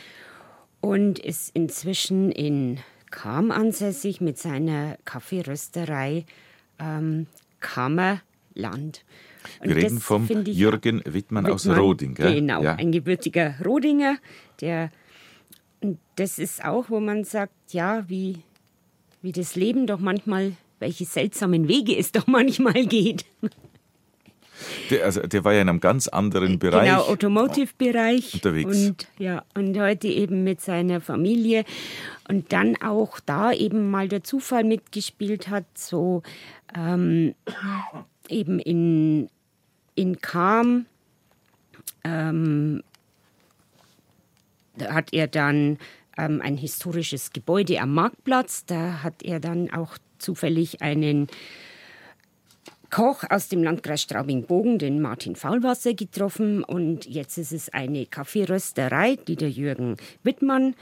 und 0.80 1.18
ist 1.18 1.50
inzwischen 1.54 2.30
in 2.30 2.78
kam 3.10 3.50
ansässig 3.50 4.20
mit 4.20 4.38
seiner 4.38 4.96
Kaffeerösterei 5.04 6.24
ähm, 6.78 7.26
Kammerland. 7.60 9.04
Und 9.60 9.68
Wir 9.68 9.76
reden 9.76 10.00
vom 10.00 10.26
Jürgen 10.26 10.98
Wittmann, 11.04 11.14
Wittmann 11.14 11.46
aus 11.46 11.68
Roding. 11.68 12.14
Gell? 12.14 12.34
Genau, 12.34 12.62
ja. 12.62 12.74
ein 12.74 12.90
gebürtiger 12.92 13.54
Rodinger, 13.64 14.18
der 14.60 14.90
das 16.16 16.38
ist 16.38 16.64
auch, 16.64 16.90
wo 16.90 17.00
man 17.00 17.24
sagt, 17.24 17.52
ja, 17.70 18.08
wie, 18.08 18.38
wie 19.22 19.32
das 19.32 19.54
Leben 19.54 19.86
doch 19.86 20.00
manchmal, 20.00 20.52
welche 20.78 21.04
seltsamen 21.04 21.68
Wege 21.68 21.96
es 21.96 22.12
doch 22.12 22.26
manchmal 22.26 22.86
geht. 22.86 23.26
Der, 24.90 25.04
also 25.04 25.20
der 25.20 25.44
war 25.44 25.52
ja 25.52 25.62
in 25.62 25.68
einem 25.68 25.80
ganz 25.80 26.08
anderen 26.08 26.54
äh, 26.54 26.56
Bereich. 26.56 26.88
Genau, 26.88 27.02
Automotive-Bereich. 27.02 28.34
Unterwegs. 28.34 28.86
Und, 28.86 29.06
ja, 29.18 29.44
und 29.54 29.78
heute 29.78 30.08
eben 30.08 30.44
mit 30.44 30.60
seiner 30.60 31.00
Familie. 31.00 31.64
Und 32.28 32.52
dann 32.52 32.76
auch 32.82 33.20
da 33.20 33.52
eben 33.52 33.90
mal 33.90 34.08
der 34.08 34.24
Zufall 34.24 34.64
mitgespielt 34.64 35.48
hat, 35.48 35.64
so 35.74 36.22
ähm, 36.74 37.34
eben 38.28 38.58
in, 38.58 39.28
in 39.94 40.20
Kam. 40.20 40.86
Ähm, 42.04 42.82
da 44.76 44.92
hat 44.92 45.12
er 45.12 45.26
dann 45.26 45.78
ähm, 46.18 46.40
ein 46.42 46.56
historisches 46.56 47.32
Gebäude 47.32 47.80
am 47.80 47.94
Marktplatz. 47.94 48.64
Da 48.66 49.02
hat 49.02 49.22
er 49.22 49.40
dann 49.40 49.70
auch 49.72 49.98
zufällig 50.18 50.82
einen 50.82 51.28
Koch 52.90 53.24
aus 53.28 53.48
dem 53.48 53.62
Landkreis 53.62 54.02
Straubing-Bogen, 54.02 54.78
den 54.78 55.00
Martin 55.00 55.36
Faulwasser, 55.36 55.94
getroffen. 55.94 56.64
Und 56.64 57.06
jetzt 57.06 57.38
ist 57.38 57.52
es 57.52 57.68
eine 57.68 58.06
Kaffeerösterei, 58.06 59.16
die 59.26 59.36
der 59.36 59.50
Jürgen 59.50 59.96
Wittmann 60.22 60.74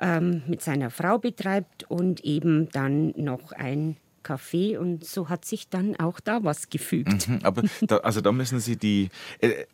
ähm, 0.00 0.42
mit 0.46 0.62
seiner 0.62 0.90
Frau 0.90 1.18
betreibt 1.18 1.84
und 1.88 2.24
eben 2.24 2.68
dann 2.70 3.12
noch 3.16 3.52
ein 3.52 3.96
Café 4.22 4.78
und 4.78 5.04
so 5.04 5.28
hat 5.28 5.44
sich 5.44 5.68
dann 5.68 5.96
auch 5.96 6.20
da 6.20 6.44
was 6.44 6.68
gefügt. 6.68 7.28
Mhm, 7.28 7.40
aber 7.42 7.62
da, 7.82 7.98
also 7.98 8.20
da 8.20 8.32
müssen 8.32 8.60
Sie 8.60 8.76
die 8.76 9.08
äh, 9.40 9.64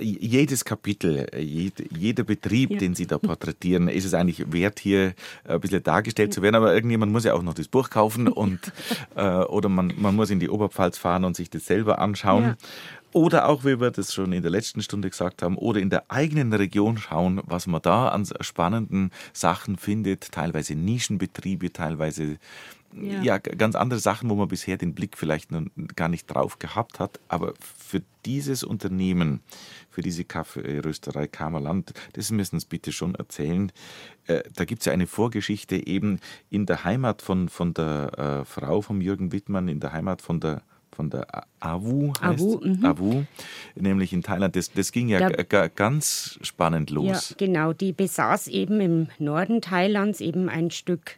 jedes 0.00 0.64
Kapitel, 0.64 1.26
jed, 1.36 1.84
jeder 1.96 2.24
Betrieb, 2.24 2.70
ja. 2.70 2.78
den 2.78 2.94
Sie 2.94 3.06
da 3.06 3.18
porträtieren, 3.18 3.88
ist 3.88 4.04
es 4.04 4.14
eigentlich 4.14 4.52
wert, 4.52 4.80
hier 4.80 5.14
ein 5.44 5.60
bisschen 5.60 5.82
dargestellt 5.82 6.32
zu 6.32 6.42
werden. 6.42 6.56
Aber 6.56 6.74
irgendjemand 6.74 7.12
muss 7.12 7.24
ja 7.24 7.34
auch 7.34 7.42
noch 7.42 7.54
das 7.54 7.68
Buch 7.68 7.90
kaufen 7.90 8.28
und 8.28 8.72
äh, 9.16 9.22
oder 9.22 9.68
man, 9.68 9.92
man 9.96 10.16
muss 10.16 10.30
in 10.30 10.40
die 10.40 10.48
Oberpfalz 10.48 10.98
fahren 10.98 11.24
und 11.24 11.36
sich 11.36 11.50
das 11.50 11.66
selber 11.66 11.98
anschauen. 11.98 12.44
Ja. 12.44 12.56
Oder 13.12 13.48
auch, 13.48 13.64
wie 13.64 13.80
wir 13.80 13.90
das 13.90 14.14
schon 14.14 14.32
in 14.32 14.42
der 14.42 14.52
letzten 14.52 14.82
Stunde 14.82 15.10
gesagt 15.10 15.42
haben, 15.42 15.56
oder 15.56 15.80
in 15.80 15.90
der 15.90 16.04
eigenen 16.08 16.52
Region 16.52 16.96
schauen, 16.96 17.40
was 17.44 17.66
man 17.66 17.82
da 17.82 18.08
an 18.08 18.26
spannenden 18.40 19.10
Sachen 19.32 19.76
findet, 19.76 20.30
teilweise 20.30 20.76
Nischenbetriebe, 20.76 21.72
teilweise 21.72 22.38
ja. 22.94 23.22
ja. 23.22 23.38
ganz 23.38 23.74
andere 23.74 24.00
Sachen, 24.00 24.30
wo 24.30 24.34
man 24.34 24.48
bisher 24.48 24.76
den 24.76 24.94
Blick 24.94 25.16
vielleicht 25.16 25.52
noch 25.52 25.62
gar 25.96 26.08
nicht 26.08 26.26
drauf 26.26 26.58
gehabt 26.58 26.98
hat. 27.00 27.20
Aber 27.28 27.54
für 27.60 28.02
dieses 28.26 28.62
Unternehmen, 28.64 29.40
für 29.90 30.02
diese 30.02 30.24
Kaffeerösterei 30.24 31.26
Kamerland, 31.26 31.92
das 32.14 32.30
müssen 32.30 32.50
Sie 32.50 32.56
uns 32.56 32.64
bitte 32.66 32.92
schon 32.92 33.14
erzählen. 33.14 33.72
Äh, 34.26 34.42
da 34.54 34.64
gibt 34.64 34.82
es 34.82 34.86
ja 34.86 34.92
eine 34.92 35.06
Vorgeschichte 35.06 35.86
eben 35.86 36.20
in 36.50 36.66
der 36.66 36.84
Heimat 36.84 37.22
von, 37.22 37.48
von 37.48 37.74
der 37.74 38.42
äh, 38.42 38.44
Frau 38.44 38.80
von 38.82 39.00
Jürgen 39.00 39.32
Wittmann, 39.32 39.68
in 39.68 39.80
der 39.80 39.92
Heimat 39.92 40.22
von 40.22 40.40
der 40.40 40.62
von 40.92 41.08
der 41.08 41.26
AWU, 41.60 42.12
heißt, 42.20 42.40
AWU, 42.42 42.60
mhm. 42.62 42.84
AWU, 42.84 43.24
nämlich 43.76 44.12
in 44.12 44.22
Thailand. 44.22 44.56
Das, 44.56 44.72
das 44.72 44.90
ging 44.92 45.08
ja 45.08 45.20
Da- 45.30 45.44
ga- 45.44 45.68
ganz 45.68 46.38
spannend 46.42 46.90
Ja, 46.90 46.96
los. 46.96 47.34
genau. 47.38 47.72
Die 47.72 47.92
besaß 47.92 48.48
eben 48.48 48.80
im 48.80 49.08
Norden 49.18 49.62
Thailands 49.62 50.20
eben 50.20 50.48
ein 50.48 50.70
Stück 50.72 51.16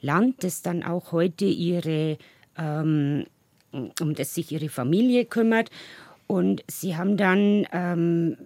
Land, 0.00 0.44
das 0.44 0.62
dann 0.62 0.82
auch 0.82 1.12
heute 1.12 1.44
ihre, 1.44 2.18
ähm, 2.56 3.24
um 3.72 4.14
das 4.14 4.34
sich 4.34 4.52
ihre 4.52 4.68
Familie 4.68 5.24
kümmert. 5.24 5.70
Und 6.26 6.62
sie 6.68 6.96
haben 6.96 7.16
dann 7.16 7.66
ähm, 7.72 8.36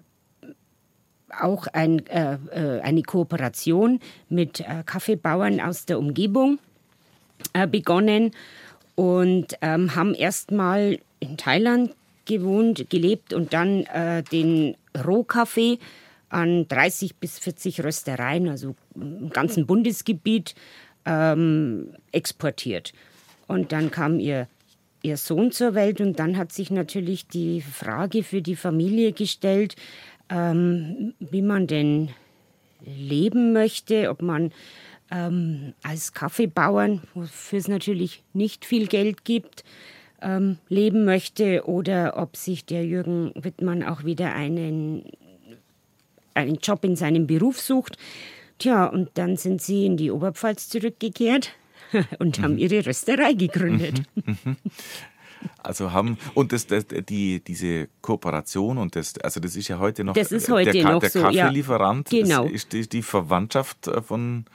auch 1.41 1.67
ein, 1.69 2.07
äh, 2.07 2.39
äh, 2.53 2.81
eine 2.81 3.03
Kooperation 3.03 4.01
mit 4.29 4.61
äh, 4.61 4.83
Kaffeebauern 4.85 5.61
aus 5.61 5.87
der 5.87 5.99
Umgebung 5.99 6.59
äh, 7.53 7.67
begonnen 7.67 8.33
und 8.95 9.57
ähm, 9.61 9.95
haben 9.95 10.15
erstmal 10.15 10.99
in 11.21 11.37
Thailand 11.37 11.95
gewohnt, 12.27 12.89
gelebt 12.91 13.33
und 13.33 13.53
dann 13.53 13.85
äh, 13.85 14.23
den 14.23 14.77
Rohkaffee 14.97 15.79
an 16.29 16.67
30 16.69 17.17
bis 17.17 17.39
40 17.39 17.85
Röstereien, 17.85 18.49
also 18.49 18.75
im 18.95 19.31
ganzen 19.31 19.67
Bundesgebiet, 19.67 20.55
ähm, 21.07 21.95
exportiert. 22.13 22.93
Und 23.47 23.73
dann 23.73 23.91
kam 23.91 24.19
ihr, 24.21 24.49
ihr 25.03 25.17
Sohn 25.17 25.53
zur 25.53 25.75
Welt 25.75 26.01
und 26.01 26.19
dann 26.19 26.37
hat 26.37 26.53
sich 26.53 26.71
natürlich 26.71 27.27
die 27.29 27.61
Frage 27.61 28.23
für 28.23 28.43
die 28.43 28.57
Familie 28.57 29.13
gestellt, 29.13 29.77
ähm, 30.31 31.15
wie 31.21 31.43
man 31.43 31.67
denn 31.67 32.11
leben 32.85 33.53
möchte, 33.53 34.11
ob 34.11 34.23
man 34.23 34.53
ähm, 35.11 35.75
als 35.83 36.13
Kaffeebauern, 36.13 37.03
wofür 37.15 37.59
es 37.59 37.69
natürlich 37.69 38.23
nicht 38.33 38.65
viel 38.65 38.87
Geld 38.87 39.25
gibt, 39.25 39.65
ähm, 40.23 40.59
leben 40.69 41.05
möchte 41.05 41.69
oder 41.69 42.15
ob 42.17 42.37
sich 42.37 42.65
der 42.65 42.85
Jürgen 42.85 43.33
Wittmann 43.35 43.83
auch 43.83 44.05
wieder 44.05 44.35
einen, 44.35 45.05
einen 46.35 46.57
Job 46.57 46.85
in 46.85 46.97
seinem 46.97 47.27
Beruf 47.27 47.61
sucht. 47.61 47.99
Tja, 48.59 48.87
und 48.87 49.11
dann 49.15 49.37
sind 49.37 49.61
sie 49.61 49.87
in 49.87 49.97
die 49.97 50.11
Oberpfalz 50.11 50.69
zurückgekehrt 50.69 51.53
und 52.19 52.41
haben 52.41 52.59
ihre 52.59 52.87
Rösterei 52.87 53.33
gegründet. 53.35 54.03
Also 55.63 55.93
haben 55.93 56.17
und 56.35 56.53
das, 56.53 56.67
das, 56.67 56.87
die, 56.87 57.41
diese 57.41 57.89
Kooperation 58.01 58.79
und 58.79 58.97
das, 58.97 59.19
also 59.19 59.41
das 59.41 59.57
ist 59.57 59.69
ja 59.69 59.79
heute 59.79 60.05
noch 60.05 60.15
Das 60.15 60.33
ist 60.33 60.49
heute 60.51 60.73
der, 60.73 60.85
noch 60.85 61.01
der 61.01 61.11
so, 61.11 61.19
ja. 61.19 61.45
Kaffeelieferant. 61.45 62.09
Genau. 62.09 62.45
Das 62.45 62.53
ist 62.53 62.73
die, 62.73 62.89
die 62.89 63.03
Verwandtschaft 63.03 63.87
äh, 63.89 64.01
von 64.01 64.47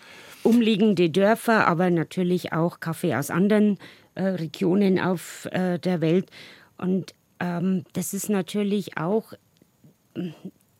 umliegende 0.43 1.09
Dörfer, 1.09 1.67
aber 1.67 1.89
natürlich 1.89 2.53
auch 2.53 2.79
Kaffee 2.79 3.15
aus 3.15 3.29
anderen 3.29 3.77
äh, 4.15 4.23
Regionen 4.23 4.99
auf 4.99 5.47
äh, 5.51 5.77
der 5.79 6.01
Welt. 6.01 6.29
Und 6.77 7.13
ähm, 7.39 7.83
das 7.93 8.13
ist 8.13 8.29
natürlich 8.29 8.97
auch, 8.97 9.33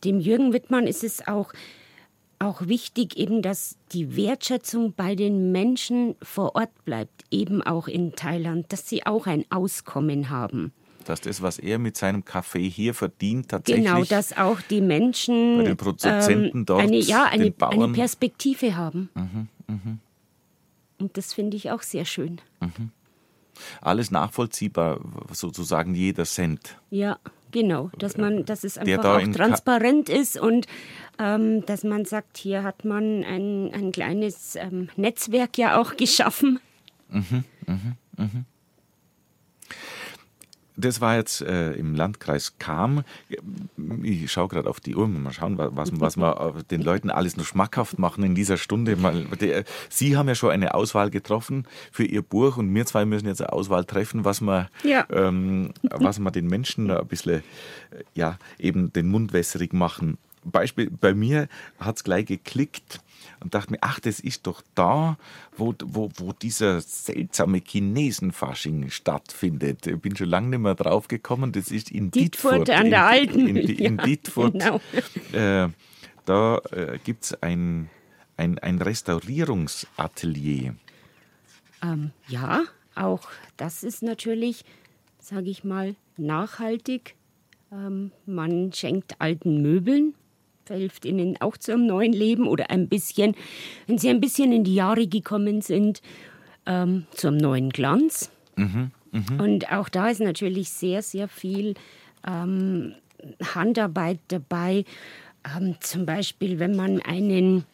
dem 0.03 0.19
Jürgen 0.19 0.53
Wittmann 0.53 0.87
ist 0.87 1.03
es 1.03 1.27
auch, 1.27 1.53
auch 2.39 2.67
wichtig, 2.67 3.17
eben, 3.17 3.41
dass 3.41 3.75
die 3.91 4.15
Wertschätzung 4.15 4.93
bei 4.93 5.15
den 5.15 5.51
Menschen 5.51 6.15
vor 6.21 6.55
Ort 6.55 6.85
bleibt, 6.85 7.25
eben 7.31 7.61
auch 7.61 7.87
in 7.87 8.15
Thailand, 8.15 8.71
dass 8.71 8.87
sie 8.87 9.05
auch 9.05 9.27
ein 9.27 9.45
Auskommen 9.49 10.29
haben. 10.29 10.71
dass 11.05 11.21
das, 11.21 11.41
was 11.41 11.59
er 11.59 11.79
mit 11.79 11.97
seinem 11.97 12.23
Kaffee 12.23 12.69
hier 12.69 12.93
verdient, 12.93 13.49
tatsächlich 13.49 13.85
Genau, 13.85 14.03
dass 14.03 14.37
auch 14.37 14.61
die 14.61 14.81
Menschen 14.81 15.57
Bei 15.57 15.63
den 15.63 15.77
Produzenten 15.77 16.59
ähm, 16.59 16.65
dort, 16.65 16.83
eine, 16.83 16.97
ja, 16.97 17.25
eine. 17.25 17.45
Mhm, 17.45 17.55
eine 17.59 17.87
Perspektive 17.89 18.75
haben. 18.75 19.09
Und 20.99 21.17
das 21.17 21.33
finde 21.33 21.57
ich 21.57 21.71
auch 21.71 21.81
sehr 21.81 22.05
schön. 22.05 22.41
alles 23.81 24.11
nachvollziehbar, 24.11 24.99
sozusagen 25.31 25.95
jeder 25.95 26.25
Cent. 26.25 26.77
Ja, 26.91 27.17
genau. 27.51 27.89
Dass 27.97 28.17
man, 28.17 28.45
dass 28.45 28.63
es 28.63 28.77
einfach 28.77 29.01
da 29.01 29.15
auch 29.17 29.19
in 29.19 29.31
Ka- 29.31 29.45
transparent 29.45 30.09
ist 30.09 30.39
und 30.39 30.67
ähm, 31.19 31.65
dass 31.65 31.83
man 31.83 32.05
sagt, 32.05 32.37
hier 32.37 32.63
hat 32.63 32.85
man 32.85 33.23
ein, 33.23 33.71
ein 33.73 33.91
kleines 33.91 34.55
ähm, 34.55 34.89
Netzwerk 34.95 35.57
ja 35.57 35.79
auch 35.79 35.97
geschaffen. 35.97 36.59
Das 40.81 41.01
war 41.01 41.17
jetzt 41.17 41.41
äh, 41.41 41.73
im 41.73 41.93
Landkreis 41.95 42.53
Kam. 42.57 43.03
Ich 44.03 44.31
schaue 44.31 44.47
gerade 44.47 44.69
auf 44.69 44.79
die 44.79 44.95
Uhr, 44.95 45.07
mal 45.07 45.33
schauen, 45.33 45.57
wa- 45.57 45.69
was, 45.73 45.91
was 45.99 46.15
wir 46.17 46.55
äh, 46.57 46.63
den 46.71 46.81
Leuten 46.81 47.09
alles 47.09 47.35
noch 47.37 47.45
schmackhaft 47.45 47.99
machen 47.99 48.23
in 48.23 48.33
dieser 48.35 48.57
Stunde. 48.57 48.95
Mal, 48.95 49.25
der, 49.41 49.65
Sie 49.89 50.15
haben 50.15 50.27
ja 50.29 50.35
schon 50.35 50.51
eine 50.51 50.73
Auswahl 50.73 51.09
getroffen 51.09 51.65
für 51.91 52.05
Ihr 52.05 52.21
Buch 52.21 52.57
und 52.57 52.73
wir 52.73 52.85
zwei 52.85 53.05
müssen 53.05 53.27
jetzt 53.27 53.41
eine 53.41 53.51
Auswahl 53.51 53.83
treffen, 53.83 54.23
was 54.23 54.39
wir, 54.41 54.69
Ja. 54.83 55.05
ähm, 55.11 55.71
was 55.83 56.19
wir 56.19 56.31
den 56.31 56.47
Menschen 56.47 56.89
ein 56.89 57.07
bisschen, 57.07 57.39
äh, 57.39 57.41
ja, 58.13 58.37
eben 58.57 58.93
den 58.93 59.09
Mund 59.09 59.33
wässrig 59.33 59.73
machen. 59.73 60.17
Beispiel, 60.45 60.89
bei 60.89 61.13
mir 61.13 61.49
hat 61.79 61.97
es 61.97 62.03
gleich 62.05 62.25
geklickt 62.25 63.01
und 63.41 63.53
dachte 63.53 63.71
mir, 63.71 63.77
ach, 63.81 63.99
das 63.99 64.19
ist 64.19 64.47
doch 64.47 64.61
da, 64.75 65.17
wo, 65.55 65.73
wo, 65.83 66.09
wo 66.17 66.33
dieser 66.33 66.81
seltsame 66.81 67.61
Chinesenfasching 67.65 68.89
stattfindet. 68.89 69.87
Ich 69.87 69.99
bin 69.99 70.15
schon 70.15 70.29
lange 70.29 70.49
nicht 70.49 70.59
mehr 70.59 70.75
drauf 70.75 71.07
gekommen. 71.07 71.51
Das 71.51 71.71
ist 71.71 71.91
in 71.91 72.11
Dietfurt 72.11 72.67
Dietfurt. 72.67 72.69
an 72.69 72.89
der 72.89 72.99
in, 72.99 73.05
Alten. 73.05 73.47
In, 73.47 73.57
in, 73.57 73.69
in 73.69 73.97
Ja, 73.97 74.03
Dietfurt. 74.05 74.53
genau. 74.53 74.81
Äh, 75.31 75.69
da 76.25 76.57
äh, 76.71 76.99
gibt 77.03 77.23
es 77.23 77.41
ein, 77.41 77.89
ein, 78.37 78.59
ein 78.59 78.81
Restaurierungsatelier. 78.81 80.75
Ähm, 81.81 82.11
ja, 82.27 82.63
auch 82.95 83.27
das 83.57 83.83
ist 83.83 84.03
natürlich, 84.03 84.65
sage 85.19 85.49
ich 85.49 85.63
mal, 85.63 85.95
nachhaltig. 86.17 87.15
Ähm, 87.71 88.11
man 88.25 88.73
schenkt 88.73 89.19
alten 89.21 89.61
Möbeln, 89.61 90.13
verhilft 90.69 91.03
ihnen 91.03 91.35
auch 91.41 91.57
zu 91.57 91.73
einem 91.73 91.87
neuen 91.87 92.13
Leben 92.13 92.47
oder 92.47 92.69
ein 92.69 92.87
bisschen, 92.87 93.35
wenn 93.87 93.97
sie 93.97 94.09
ein 94.09 94.21
bisschen 94.21 94.51
in 94.51 94.63
die 94.63 94.75
Jahre 94.75 95.07
gekommen 95.07 95.61
sind, 95.61 96.01
ähm, 96.67 97.07
zum 97.15 97.37
neuen 97.37 97.71
Glanz. 97.71 98.29
Und 99.39 99.71
auch 99.71 99.89
da 99.89 100.09
ist 100.09 100.21
natürlich 100.21 100.69
sehr, 100.69 101.01
sehr 101.01 101.27
viel 101.27 101.73
ähm, 102.27 102.93
Handarbeit 103.55 104.19
dabei. 104.27 104.85
Ähm, 105.57 105.75
zum 105.79 106.05
Beispiel, 106.05 106.59
wenn 106.59 106.75
man 106.75 107.01
einen, 107.01 107.65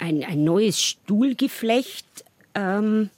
ein, 0.00 0.24
ein 0.24 0.42
neues 0.42 0.82
Stuhlgeflecht 0.82 2.24
ähm, 2.56 3.10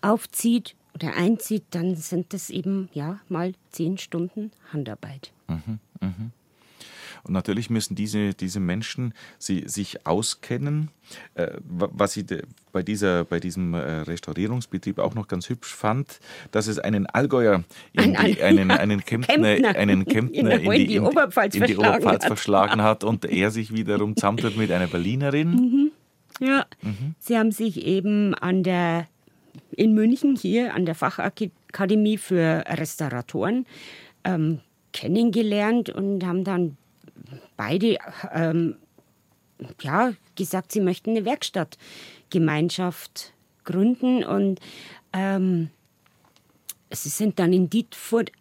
aufzieht 0.00 0.74
oder 0.94 1.14
einzieht, 1.14 1.64
dann 1.72 1.94
sind 1.96 2.32
das 2.32 2.48
eben 2.48 2.88
ja 2.94 3.20
mal 3.28 3.52
zehn 3.70 3.98
Stunden 3.98 4.50
Handarbeit. 4.72 5.30
Und 7.26 7.32
natürlich 7.32 7.70
müssen 7.70 7.96
diese, 7.96 8.34
diese 8.34 8.60
Menschen 8.60 9.12
sie, 9.38 9.64
sich 9.66 10.06
auskennen. 10.06 10.90
Äh, 11.34 11.48
wa- 11.68 11.88
was 11.92 12.16
ich 12.16 12.26
de- 12.26 12.42
bei, 12.72 12.82
dieser, 12.82 13.24
bei 13.24 13.40
diesem 13.40 13.74
äh, 13.74 13.78
Restaurierungsbetrieb 13.78 14.98
auch 15.00 15.14
noch 15.14 15.26
ganz 15.26 15.48
hübsch 15.48 15.74
fand, 15.74 16.20
dass 16.52 16.66
es 16.68 16.78
einen 16.78 17.06
Allgäuer, 17.06 17.64
in 17.94 18.16
Ein- 18.16 18.32
die, 18.34 18.42
einen, 18.42 18.70
einen 18.70 19.04
Kemptner, 19.04 19.34
Kemptner. 19.56 19.76
einen 19.76 20.04
Kemptner 20.04 20.38
In 20.60 20.64
in 20.64 20.70
die, 20.72 20.86
die 20.86 20.94
in, 20.96 21.02
Oberpfalz 21.04 21.54
in 21.56 21.62
die 21.62 21.74
verschlagen 21.74 21.94
Oberpfalz 22.02 22.22
hat. 22.22 22.28
verschlagen 22.28 22.82
hat 22.82 23.02
und 23.04 23.24
er 23.24 23.50
sich 23.50 23.72
wiederum 23.74 24.14
tut 24.14 24.56
mit 24.56 24.70
einer 24.70 24.86
Berlinerin. 24.86 25.90
Ja, 26.40 26.66
sie 27.18 27.36
haben 27.38 27.50
sich 27.50 27.84
eben 27.84 28.34
an 28.34 28.62
der 28.62 29.08
in 29.72 29.94
München 29.94 30.36
hier 30.36 30.74
an 30.74 30.86
der 30.86 30.94
Fachakademie 30.94 32.18
für 32.18 32.62
Restauratoren 32.68 33.66
ähm, 34.24 34.60
kennengelernt 34.92 35.88
und 35.90 36.24
haben 36.24 36.44
dann 36.44 36.76
beide 37.56 37.98
ähm, 38.32 38.76
ja, 39.80 40.12
gesagt, 40.34 40.72
sie 40.72 40.80
möchten 40.80 41.10
eine 41.10 41.24
Werkstattgemeinschaft 41.24 43.32
gründen 43.64 44.24
und 44.24 44.60
ähm, 45.12 45.70
sie 46.90 47.08
sind 47.08 47.38
dann 47.38 47.52
in 47.52 47.70
Dietfurt 47.70 48.32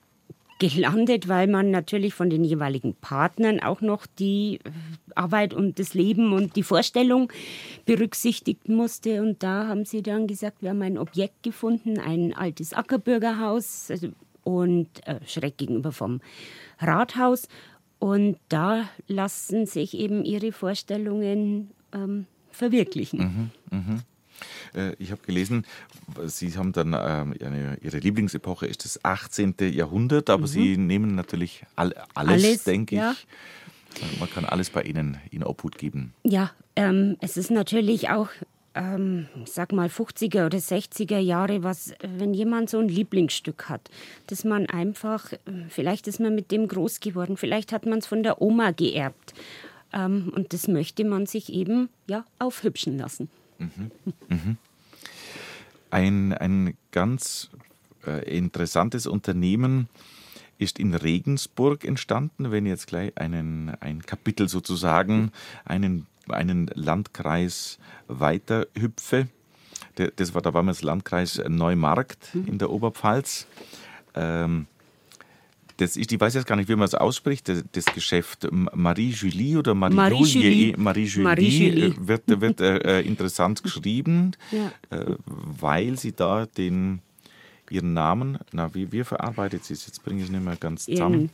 gelandet, 0.60 1.28
weil 1.28 1.48
man 1.48 1.70
natürlich 1.70 2.14
von 2.14 2.30
den 2.30 2.46
jeweiligen 2.46 2.96
Partnern 2.96 3.60
auch 3.60 3.82
noch 3.82 4.06
die 4.06 4.60
äh, 4.64 4.70
Arbeit 5.14 5.54
und 5.54 5.80
das 5.80 5.94
Leben 5.94 6.32
und 6.32 6.56
die 6.56 6.64
Vorstellung 6.64 7.32
berücksichtigen 7.86 8.76
musste. 8.76 9.22
Und 9.22 9.44
da 9.44 9.68
haben 9.68 9.86
sie 9.86 10.02
dann 10.02 10.28
gesagt, 10.28 10.62
wir 10.62 10.70
haben 10.70 10.82
ein 10.82 10.98
Objekt 10.98 11.44
gefunden, 11.44 12.00
ein 12.00 12.34
altes 12.34 12.74
Ackerbürgerhaus 12.74 13.92
also, 13.92 14.10
und 14.44 15.06
äh, 15.08 15.20
schräg 15.26 15.58
gegenüber 15.58 15.92
vom 15.92 16.22
Rathaus. 16.80 17.48
Und 18.06 18.38
da 18.50 18.88
lassen 19.08 19.66
sich 19.66 19.96
eben 19.98 20.24
ihre 20.26 20.52
Vorstellungen 20.52 21.72
ähm, 21.92 22.28
verwirklichen. 22.52 23.50
Äh, 24.76 24.94
Ich 25.00 25.10
habe 25.10 25.24
gelesen, 25.26 25.66
Sie 26.28 26.56
haben 26.56 26.72
dann 26.72 26.94
ähm, 26.94 27.34
eine, 27.44 27.80
Ihre 27.82 27.98
Lieblingsepoche 27.98 28.68
ist 28.68 28.86
das 28.86 29.04
18. 29.04 29.56
Jahrhundert, 29.72 30.30
aber 30.30 30.46
Sie 30.46 30.78
nehmen 30.78 31.16
natürlich 31.16 31.64
all, 31.76 31.96
alles, 32.14 32.44
Mhm. 32.44 32.48
Alles, 32.48 32.64
denke 32.64 32.96
ja. 32.96 33.14
ich. 33.14 34.20
Man 34.20 34.30
kann 34.30 34.46
alles 34.46 34.70
bei 34.70 34.84
Ihnen 34.84 35.18
in 35.32 35.44
Obhut 35.44 35.80
geben. 35.80 36.14
Ja, 36.24 36.52
ähm, 36.76 37.18
es 37.22 37.38
ist 37.38 37.50
natürlich 37.50 38.10
auch 38.12 38.30
ähm, 38.76 39.28
sag 39.46 39.72
mal 39.72 39.88
50er 39.88 40.46
oder 40.46 40.58
60er 40.58 41.18
Jahre, 41.18 41.64
was, 41.64 41.94
wenn 42.02 42.34
jemand 42.34 42.70
so 42.70 42.80
ein 42.80 42.90
Lieblingsstück 42.90 43.70
hat, 43.70 43.90
dass 44.28 44.44
man 44.44 44.68
einfach, 44.68 45.32
vielleicht 45.70 46.08
ist 46.08 46.20
man 46.20 46.36
mit 46.36 46.52
dem 46.52 46.68
groß 46.68 47.00
geworden, 47.00 47.38
vielleicht 47.38 47.72
hat 47.72 47.86
man 47.86 48.00
es 48.00 48.08
von 48.08 48.22
der 48.22 48.42
Oma 48.42 48.72
geerbt. 48.72 49.34
Ähm, 49.94 50.32
und 50.36 50.54
das 50.54 50.68
möchte 50.68 51.06
man 51.06 51.26
sich 51.26 51.52
eben 51.52 51.90
ja 52.08 52.26
aufhübschen 52.38 52.98
lassen. 52.98 53.30
Mhm. 53.58 53.92
Mhm. 54.28 54.58
Ein, 55.90 56.34
ein 56.34 56.78
ganz 56.92 57.50
äh, 58.06 58.38
interessantes 58.38 59.08
Unternehmen 59.08 59.88
ist 60.58 60.80
in 60.80 60.94
Regensburg 60.94 61.86
entstanden, 61.86 62.52
wenn 62.52 62.66
jetzt 62.66 62.88
gleich 62.88 63.18
einen, 63.18 63.70
ein 63.82 64.02
Kapitel 64.02 64.48
sozusagen, 64.48 65.32
einen 65.66 66.08
einen 66.30 66.70
Landkreis 66.74 67.80
weiter 68.08 68.68
hüpfe. 68.78 69.28
Das 70.18 70.34
war 70.34 70.42
damals 70.42 70.82
Landkreis 70.82 71.42
Neumarkt 71.48 72.34
mhm. 72.36 72.48
in 72.48 72.58
der 72.58 72.70
Oberpfalz. 72.70 73.48
Ähm, 74.14 74.68
das 75.78 75.98
ist, 75.98 76.12
ich 76.12 76.20
weiß 76.20 76.34
jetzt 76.36 76.48
gar 76.48 76.56
nicht, 76.56 76.70
wie 76.70 76.76
man 76.76 76.86
es 76.86 76.96
ausspricht, 76.96 77.50
das, 77.50 77.64
das 77.74 77.86
Geschäft 77.86 78.48
Marie-Julie 78.52 79.58
oder 79.58 79.74
Marie-Julie 79.74 80.78
Marie 80.78 81.12
Marie 81.18 81.94
wird, 81.98 82.24
wird 82.28 82.62
äh, 82.62 83.00
äh, 83.00 83.06
interessant 83.06 83.62
geschrieben, 83.62 84.32
ja. 84.52 84.72
äh, 84.98 85.16
weil 85.26 85.98
sie 85.98 86.14
da 86.14 86.46
den, 86.46 87.02
ihren 87.70 87.94
Namen, 87.94 88.38
na, 88.54 88.74
wie, 88.74 88.92
wie 88.92 89.04
verarbeitet 89.04 89.66
sie 89.66 89.74
es? 89.74 89.86
Jetzt 89.86 90.04
bringe 90.04 90.20
ich 90.20 90.26
es 90.26 90.32
nicht 90.32 90.46
mehr 90.46 90.56
ganz 90.56 90.86
zusammen. 90.86 91.30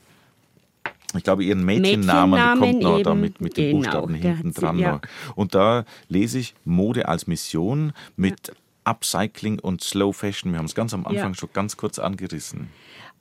Ich 1.15 1.23
glaube, 1.23 1.43
ihren 1.43 1.63
Mädchennamen, 1.63 2.31
Mädchennamen 2.31 2.59
kommt 2.59 2.83
noch 2.83 3.01
da 3.01 3.15
mit, 3.15 3.41
mit 3.41 3.57
den 3.57 3.81
genau, 3.81 4.07
Buchstaben 4.07 4.13
hinten 4.15 4.53
dran. 4.53 4.77
Sie, 4.77 4.83
ja. 4.83 5.01
Und 5.35 5.55
da 5.55 5.85
lese 6.07 6.39
ich 6.39 6.55
Mode 6.63 7.07
als 7.07 7.27
Mission 7.27 7.93
mit 8.15 8.47
ja. 8.47 8.53
Upcycling 8.85 9.59
und 9.59 9.83
Slow 9.83 10.13
Fashion. 10.13 10.51
Wir 10.51 10.59
haben 10.59 10.65
es 10.65 10.75
ganz 10.75 10.93
am 10.93 11.05
Anfang 11.05 11.31
ja. 11.31 11.35
schon 11.35 11.49
ganz 11.53 11.77
kurz 11.77 11.99
angerissen. 11.99 12.69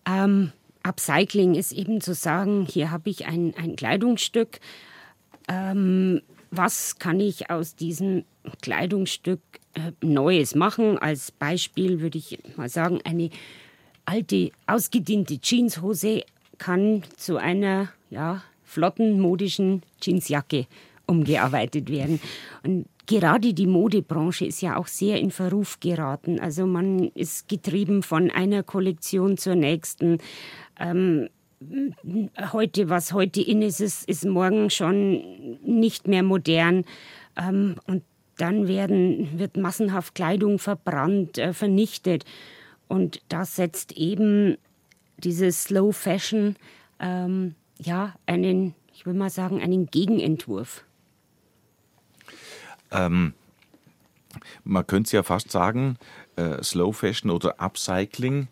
Ähm, 0.06 0.52
Upcycling 0.82 1.54
ist 1.54 1.72
eben 1.72 2.00
zu 2.00 2.14
sagen, 2.14 2.66
hier 2.68 2.90
habe 2.90 3.10
ich 3.10 3.26
ein, 3.26 3.54
ein 3.56 3.76
Kleidungsstück. 3.76 4.60
Ähm, 5.48 6.22
was 6.50 6.98
kann 6.98 7.20
ich 7.20 7.50
aus 7.50 7.76
diesem 7.76 8.24
Kleidungsstück 8.62 9.40
äh, 9.74 9.92
Neues 10.04 10.54
machen? 10.54 10.98
Als 10.98 11.30
Beispiel 11.30 12.00
würde 12.00 12.18
ich 12.18 12.38
mal 12.56 12.68
sagen, 12.68 13.00
eine 13.04 13.30
alte, 14.04 14.50
ausgediente 14.66 15.38
Jeanshose 15.38 16.22
kann 16.60 17.02
zu 17.16 17.38
einer 17.38 17.88
ja, 18.10 18.42
flotten, 18.62 19.18
modischen 19.18 19.82
Jeansjacke 20.00 20.66
umgearbeitet 21.06 21.90
werden. 21.90 22.20
Und 22.62 22.86
gerade 23.06 23.52
die 23.52 23.66
Modebranche 23.66 24.46
ist 24.46 24.60
ja 24.60 24.76
auch 24.76 24.86
sehr 24.86 25.18
in 25.18 25.32
Verruf 25.32 25.80
geraten. 25.80 26.38
Also 26.38 26.66
man 26.66 27.08
ist 27.14 27.48
getrieben 27.48 28.04
von 28.04 28.30
einer 28.30 28.62
Kollektion 28.62 29.36
zur 29.36 29.56
nächsten. 29.56 30.18
Ähm, 30.78 31.28
heute, 32.52 32.88
was 32.88 33.12
heute 33.12 33.40
in 33.40 33.62
ist, 33.62 33.80
ist, 33.80 34.08
ist 34.08 34.24
morgen 34.24 34.70
schon 34.70 35.58
nicht 35.64 36.06
mehr 36.06 36.22
modern. 36.22 36.84
Ähm, 37.36 37.76
und 37.86 38.04
dann 38.36 38.68
werden, 38.68 39.38
wird 39.38 39.56
massenhaft 39.56 40.14
Kleidung 40.14 40.58
verbrannt, 40.58 41.38
äh, 41.38 41.52
vernichtet. 41.52 42.24
Und 42.86 43.22
das 43.28 43.56
setzt 43.56 43.92
eben 43.92 44.56
dieses 45.20 45.64
Slow 45.64 45.92
Fashion 45.92 46.56
ähm, 46.98 47.54
ja 47.78 48.14
einen, 48.26 48.74
ich 48.92 49.06
will 49.06 49.14
mal 49.14 49.30
sagen, 49.30 49.60
einen 49.60 49.86
Gegenentwurf. 49.86 50.84
Ähm, 52.90 53.34
man 54.64 54.86
könnte 54.86 55.08
es 55.08 55.12
ja 55.12 55.22
fast 55.22 55.50
sagen, 55.50 55.96
äh, 56.36 56.62
Slow 56.62 56.92
Fashion 56.92 57.30
oder 57.30 57.60
Upcycling. 57.60 58.48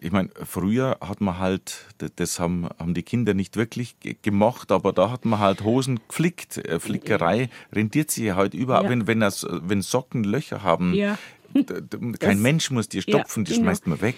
Ich 0.00 0.10
meine, 0.10 0.30
früher 0.44 0.98
hat 1.00 1.20
man 1.20 1.38
halt, 1.38 1.86
das 2.16 2.40
haben, 2.40 2.68
haben 2.78 2.94
die 2.94 3.04
Kinder 3.04 3.34
nicht 3.34 3.56
wirklich 3.56 3.96
gemocht, 4.22 4.72
aber 4.72 4.92
da 4.92 5.10
hat 5.10 5.24
man 5.24 5.38
halt 5.38 5.62
Hosen 5.62 6.00
geflickt. 6.08 6.58
Äh, 6.58 6.80
Flickerei 6.80 7.50
rentiert 7.72 8.10
sich 8.10 8.24
ja 8.24 8.36
heute 8.36 8.56
überall, 8.56 8.84
ja. 8.84 8.90
wenn, 8.90 9.06
wenn, 9.06 9.20
das, 9.20 9.46
wenn 9.48 9.82
Socken 9.82 10.24
Löcher 10.24 10.62
haben. 10.62 10.92
Ja. 10.94 11.18
Kein 11.54 12.16
das, 12.18 12.36
Mensch 12.36 12.70
muss 12.70 12.88
die 12.88 13.00
stopfen, 13.00 13.44
ja, 13.44 13.48
die 13.48 13.52
genau. 13.54 13.66
schmeißt 13.66 13.86
man 13.86 14.00
weg. 14.00 14.16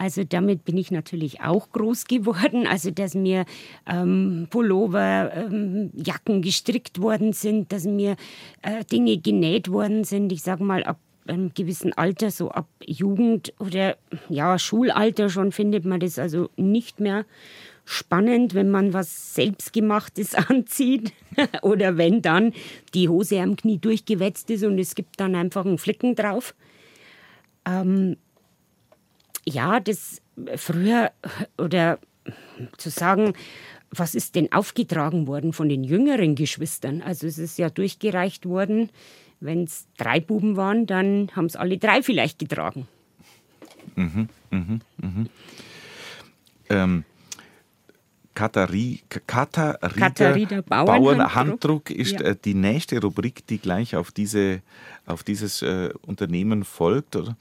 Also 0.00 0.24
damit 0.24 0.64
bin 0.64 0.78
ich 0.78 0.90
natürlich 0.90 1.42
auch 1.42 1.72
groß 1.72 2.06
geworden. 2.06 2.66
Also 2.66 2.90
dass 2.90 3.14
mir 3.14 3.44
ähm, 3.86 4.46
Pullover, 4.48 5.30
ähm, 5.34 5.90
Jacken 5.94 6.40
gestrickt 6.40 7.02
worden 7.02 7.34
sind, 7.34 7.70
dass 7.70 7.84
mir 7.84 8.16
äh, 8.62 8.82
Dinge 8.90 9.18
genäht 9.18 9.70
worden 9.70 10.04
sind. 10.04 10.32
Ich 10.32 10.40
sage 10.40 10.64
mal 10.64 10.84
ab 10.84 10.98
einem 11.26 11.52
gewissen 11.52 11.92
Alter, 11.92 12.30
so 12.30 12.50
ab 12.50 12.66
Jugend 12.82 13.52
oder 13.58 13.98
ja 14.30 14.58
Schulalter 14.58 15.28
schon 15.28 15.52
findet 15.52 15.84
man 15.84 16.00
das 16.00 16.18
also 16.18 16.48
nicht 16.56 16.98
mehr 16.98 17.26
spannend, 17.84 18.54
wenn 18.54 18.70
man 18.70 18.94
was 18.94 19.34
selbstgemachtes 19.34 20.34
anzieht 20.48 21.12
oder 21.60 21.98
wenn 21.98 22.22
dann 22.22 22.54
die 22.94 23.10
Hose 23.10 23.38
am 23.42 23.54
Knie 23.54 23.76
durchgewetzt 23.76 24.48
ist 24.48 24.64
und 24.64 24.78
es 24.78 24.94
gibt 24.94 25.20
dann 25.20 25.34
einfach 25.34 25.66
einen 25.66 25.76
Flicken 25.76 26.14
drauf. 26.14 26.54
Ähm, 27.66 28.16
ja, 29.46 29.80
das 29.80 30.20
früher 30.56 31.10
oder 31.58 31.98
zu 32.76 32.90
sagen, 32.90 33.34
was 33.90 34.14
ist 34.14 34.36
denn 34.36 34.52
aufgetragen 34.52 35.26
worden 35.26 35.52
von 35.52 35.68
den 35.68 35.82
jüngeren 35.82 36.34
Geschwistern? 36.34 37.02
Also 37.02 37.26
es 37.26 37.38
ist 37.38 37.58
ja 37.58 37.70
durchgereicht 37.70 38.46
worden, 38.46 38.90
wenn 39.40 39.64
es 39.64 39.86
drei 39.96 40.20
Buben 40.20 40.56
waren, 40.56 40.86
dann 40.86 41.30
haben 41.34 41.46
es 41.46 41.56
alle 41.56 41.78
drei 41.78 42.02
vielleicht 42.02 42.38
getragen. 42.38 42.86
Mhm, 43.96 44.28
mhm, 44.50 44.80
mhm. 44.98 45.28
Ähm, 46.68 47.04
Katari, 48.34 49.00
Katharida, 49.26 49.88
Katharida 49.88 50.60
Bauernhanddruck 50.62 51.86
Bauern 51.86 52.00
ist 52.00 52.12
ja. 52.12 52.20
Äh, 52.20 52.36
die 52.42 52.54
nächste 52.54 53.00
Rubrik, 53.00 53.46
die 53.46 53.58
gleich 53.58 53.96
auf, 53.96 54.12
diese, 54.12 54.62
auf 55.04 55.24
dieses 55.24 55.62
äh, 55.62 55.90
Unternehmen 56.06 56.64
folgt. 56.64 57.16
Oder? 57.16 57.36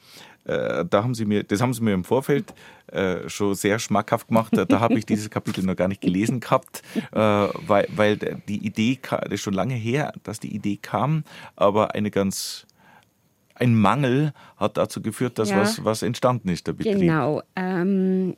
Äh, 0.49 0.85
da 0.89 1.03
haben 1.03 1.13
sie 1.13 1.25
mir, 1.25 1.43
das 1.43 1.61
haben 1.61 1.73
sie 1.73 1.83
mir 1.83 1.93
im 1.93 2.03
Vorfeld 2.03 2.53
äh, 2.87 3.29
schon 3.29 3.53
sehr 3.53 3.77
schmackhaft 3.77 4.29
gemacht. 4.29 4.53
Da 4.53 4.79
habe 4.79 4.97
ich 4.97 5.05
dieses 5.05 5.29
Kapitel 5.29 5.63
noch 5.63 5.75
gar 5.75 5.87
nicht 5.87 6.01
gelesen 6.01 6.39
gehabt, 6.39 6.81
äh, 7.11 7.19
weil, 7.19 7.87
weil 7.95 8.17
die 8.17 8.65
Idee, 8.65 8.99
das 9.09 9.29
ist 9.29 9.41
schon 9.41 9.53
lange 9.53 9.75
her, 9.75 10.11
dass 10.23 10.39
die 10.39 10.53
Idee 10.53 10.79
kam, 10.81 11.23
aber 11.55 11.93
eine 11.93 12.09
ganz 12.09 12.65
ein 13.55 13.75
Mangel 13.75 14.33
hat 14.55 14.77
dazu 14.77 15.01
geführt, 15.01 15.37
dass 15.37 15.49
ja, 15.49 15.59
was, 15.59 15.83
was 15.83 16.01
entstanden 16.01 16.47
ist, 16.49 16.65
der 16.65 16.73
Betrieb. 16.73 16.99
Genau. 16.99 17.41
Ähm, 17.57 18.37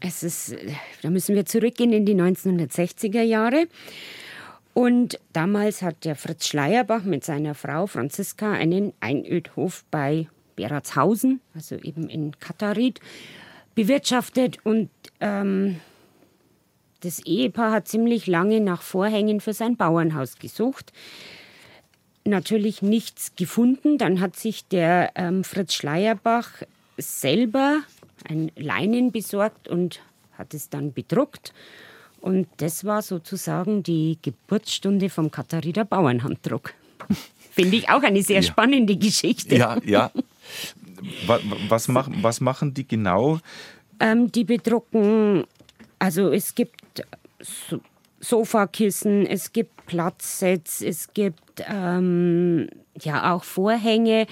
es 0.00 0.22
ist, 0.22 0.54
da 1.02 1.10
müssen 1.10 1.34
wir 1.34 1.44
zurückgehen 1.44 1.92
in 1.92 2.06
die 2.06 2.14
1960er 2.14 3.22
Jahre. 3.22 3.66
Und 4.74 5.18
damals 5.32 5.82
hat 5.82 6.04
der 6.04 6.14
Fritz 6.14 6.46
Schleierbach 6.46 7.02
mit 7.02 7.24
seiner 7.24 7.56
Frau 7.56 7.88
Franziska 7.88 8.52
einen 8.52 8.92
Einödhof 9.00 9.84
bei 9.90 10.28
Beratshausen, 10.58 11.40
also 11.54 11.76
eben 11.76 12.10
in 12.10 12.38
Katharit, 12.40 13.00
bewirtschaftet. 13.76 14.58
Und 14.64 14.90
ähm, 15.20 15.76
das 17.00 17.20
Ehepaar 17.20 17.70
hat 17.70 17.86
ziemlich 17.86 18.26
lange 18.26 18.60
nach 18.60 18.82
Vorhängen 18.82 19.40
für 19.40 19.52
sein 19.52 19.76
Bauernhaus 19.76 20.38
gesucht. 20.38 20.92
Natürlich 22.24 22.82
nichts 22.82 23.36
gefunden. 23.36 23.98
Dann 23.98 24.20
hat 24.20 24.34
sich 24.34 24.66
der 24.66 25.12
ähm, 25.14 25.44
Fritz 25.44 25.74
Schleierbach 25.74 26.50
selber 26.96 27.80
ein 28.28 28.50
Leinen 28.56 29.12
besorgt 29.12 29.68
und 29.68 30.00
hat 30.36 30.54
es 30.54 30.70
dann 30.70 30.92
bedruckt. 30.92 31.54
Und 32.20 32.48
das 32.56 32.84
war 32.84 33.02
sozusagen 33.02 33.84
die 33.84 34.18
Geburtsstunde 34.20 35.08
vom 35.08 35.30
Kathariner 35.30 35.84
Bauernhanddruck. 35.84 36.74
Finde 37.52 37.76
ich 37.76 37.88
auch 37.88 38.02
eine 38.02 38.22
sehr 38.22 38.40
ja. 38.40 38.42
spannende 38.42 38.96
Geschichte. 38.96 39.56
Ja, 39.56 39.78
ja. 39.84 40.10
Was, 41.68 41.88
machen, 41.88 42.18
was 42.22 42.40
machen 42.40 42.74
die 42.74 42.86
genau? 42.86 43.38
Ähm, 44.00 44.30
die 44.32 44.44
bedrucken, 44.44 45.44
also 45.98 46.30
es 46.30 46.54
gibt 46.54 47.04
so 47.40 47.80
Sofakissen, 48.20 49.26
es 49.26 49.52
gibt 49.52 49.86
Platzsets, 49.86 50.82
es 50.82 51.12
gibt 51.14 51.64
ähm, 51.68 52.68
ja 53.00 53.32
auch 53.32 53.44
Vorhänge. 53.44 54.26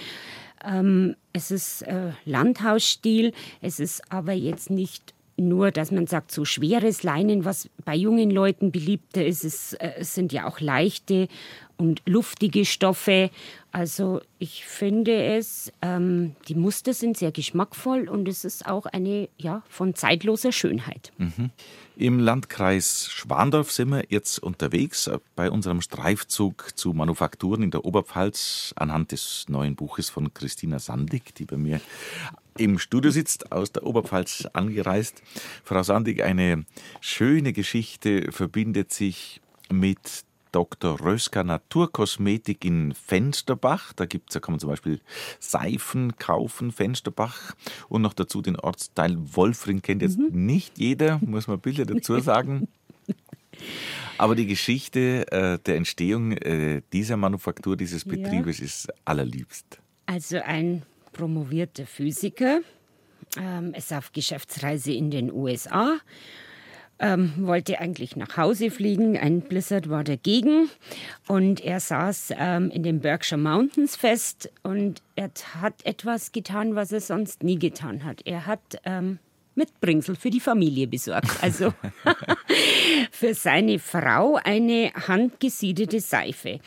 Ähm, 0.64 1.14
es 1.33 1.53
ist 1.53 1.83
äh, 1.83 2.11
Landhausstil, 2.25 3.33
es 3.61 3.79
ist 3.79 4.03
aber 4.11 4.33
jetzt 4.33 4.71
nicht 4.71 5.14
nur, 5.37 5.71
dass 5.71 5.91
man 5.91 6.07
sagt, 6.07 6.33
so 6.33 6.45
schweres 6.45 7.03
Leinen, 7.03 7.45
was 7.45 7.69
bei 7.85 7.95
jungen 7.95 8.31
Leuten 8.31 8.73
beliebter 8.73 9.25
ist. 9.25 9.45
Es, 9.45 9.75
äh, 9.75 9.93
es 9.99 10.14
sind 10.14 10.33
ja 10.33 10.49
auch 10.49 10.61
leichte 10.61 11.29
und 11.77 12.03
luftige 12.07 12.64
Stoffe. 12.64 13.31
Also 13.72 14.20
ich 14.39 14.64
finde 14.64 15.37
es, 15.37 15.72
ähm, 15.83 16.35
die 16.49 16.55
Muster 16.55 16.95
sind 16.95 17.16
sehr 17.16 17.33
geschmackvoll 17.33 18.09
und 18.09 18.27
es 18.29 18.45
ist 18.45 18.66
auch 18.66 18.87
eine 18.87 19.29
ja, 19.37 19.62
von 19.68 19.95
zeitloser 19.95 20.53
Schönheit. 20.53 21.12
Mhm. 21.18 21.51
Im 21.99 22.18
Landkreis 22.18 23.09
Schwandorf 23.11 23.72
sind 23.72 23.89
wir 23.89 24.05
jetzt 24.11 24.39
unterwegs 24.39 25.11
bei 25.35 25.51
unserem 25.51 25.81
Streifzug 25.81 26.72
zu 26.74 26.93
Manufakturen 26.93 27.62
in 27.62 27.70
der 27.70 27.87
Oberpfalz 27.87 28.74
anhand 28.77 29.12
des 29.12 29.47
neuen 29.49 29.77
Buches 29.77 30.11
von 30.11 30.35
Christina 30.35 30.79
Sandig, 30.79 31.35
die 31.35 31.47
bei 31.47 31.57
mir 31.57 31.81
im 32.59 32.79
Studio 32.79 33.11
sitzt, 33.11 33.51
aus 33.51 33.72
der 33.72 33.85
Oberpfalz 33.85 34.47
angereist. 34.53 35.22
Frau 35.64 35.83
Sandig, 35.83 36.22
eine 36.22 36.66
schöne 37.01 37.55
Geschichte 37.55 38.31
verbindet 38.31 38.93
sich 38.93 39.41
mit 39.70 40.26
Dr. 40.57 40.99
Röska 40.99 41.45
Naturkosmetik 41.45 42.65
in 42.65 42.95
Fensterbach. 42.95 43.93
Da 43.93 44.07
gibt's, 44.07 44.33
da 44.33 44.41
kann 44.41 44.55
man 44.55 44.59
zum 44.59 44.71
Beispiel 44.71 45.03
Seifen 45.39 46.17
kaufen, 46.17 46.73
Fensterbach. 46.73 47.55
Und 47.91 48.01
noch 48.01 48.15
dazu 48.15 48.41
den 48.41 48.57
Ortsteil 48.57 49.19
Wolfring 49.19 49.83
kennt 49.83 50.01
jetzt 50.01 50.19
mhm. 50.19 50.47
nicht 50.47 50.79
jeder, 50.79 51.21
muss 51.23 51.47
man 51.47 51.61
Bilder 51.61 51.85
dazu 51.85 52.19
sagen. 52.21 52.69
Aber 54.17 54.35
die 54.35 54.47
Geschichte 54.47 55.31
äh, 55.31 55.59
der 55.59 55.77
Entstehung 55.77 56.33
äh, 56.33 56.81
dieser 56.91 57.19
Manufaktur, 57.19 57.77
dieses 57.77 58.07
Betriebes 58.07 58.61
ja. 58.61 58.65
ist 58.65 58.89
allerliebst. 59.05 59.79
Also 60.07 60.39
ein 60.39 60.85
promovierter 61.13 61.85
Physiker, 61.85 62.63
ähm, 63.37 63.75
ist 63.75 63.93
auf 63.93 64.11
Geschäftsreise 64.11 64.95
in 64.95 65.11
den 65.11 65.31
USA 65.31 65.99
ähm, 66.99 67.32
wollte 67.38 67.78
eigentlich 67.78 68.16
nach 68.16 68.36
Hause 68.36 68.70
fliegen. 68.70 69.16
Ein 69.16 69.42
Blizzard 69.42 69.88
war 69.88 70.05
dagegen 70.05 70.68
und 71.28 71.61
er 71.61 71.80
saß 71.80 72.32
ähm, 72.38 72.70
in 72.70 72.82
den 72.82 73.01
Berkshire 73.01 73.40
Mountains 73.40 73.97
fest 73.97 74.51
und 74.62 75.03
er 75.14 75.30
hat 75.61 75.84
etwas 75.84 76.32
getan, 76.32 76.74
was 76.74 76.92
er 76.92 77.01
sonst 77.01 77.42
nie 77.42 77.59
getan 77.59 78.05
hat. 78.05 78.22
Er 78.24 78.47
hat 78.47 78.80
ähm, 78.84 79.18
Mitbringsel 79.57 80.16
für 80.16 80.30
die 80.30 80.40
Familie 80.40 80.86
besorgt. 80.86 81.42
Also 81.42 81.72
für 83.11 83.34
seine 83.34 83.78
Frau 83.78 84.38
eine 84.44 84.92
handgesiedete 84.94 86.01
Seife. 86.01 86.61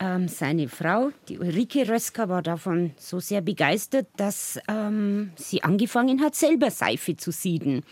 Ähm, 0.00 0.28
seine 0.28 0.68
Frau, 0.68 1.10
die 1.28 1.38
Ulrike 1.38 1.88
Röska, 1.88 2.28
war 2.28 2.42
davon 2.42 2.92
so 2.96 3.20
sehr 3.20 3.40
begeistert, 3.40 4.08
dass 4.16 4.58
ähm, 4.68 5.30
sie 5.36 5.62
angefangen 5.62 6.20
hat, 6.20 6.34
selber 6.34 6.70
Seife 6.70 7.16
zu 7.16 7.30
sieden. 7.30 7.84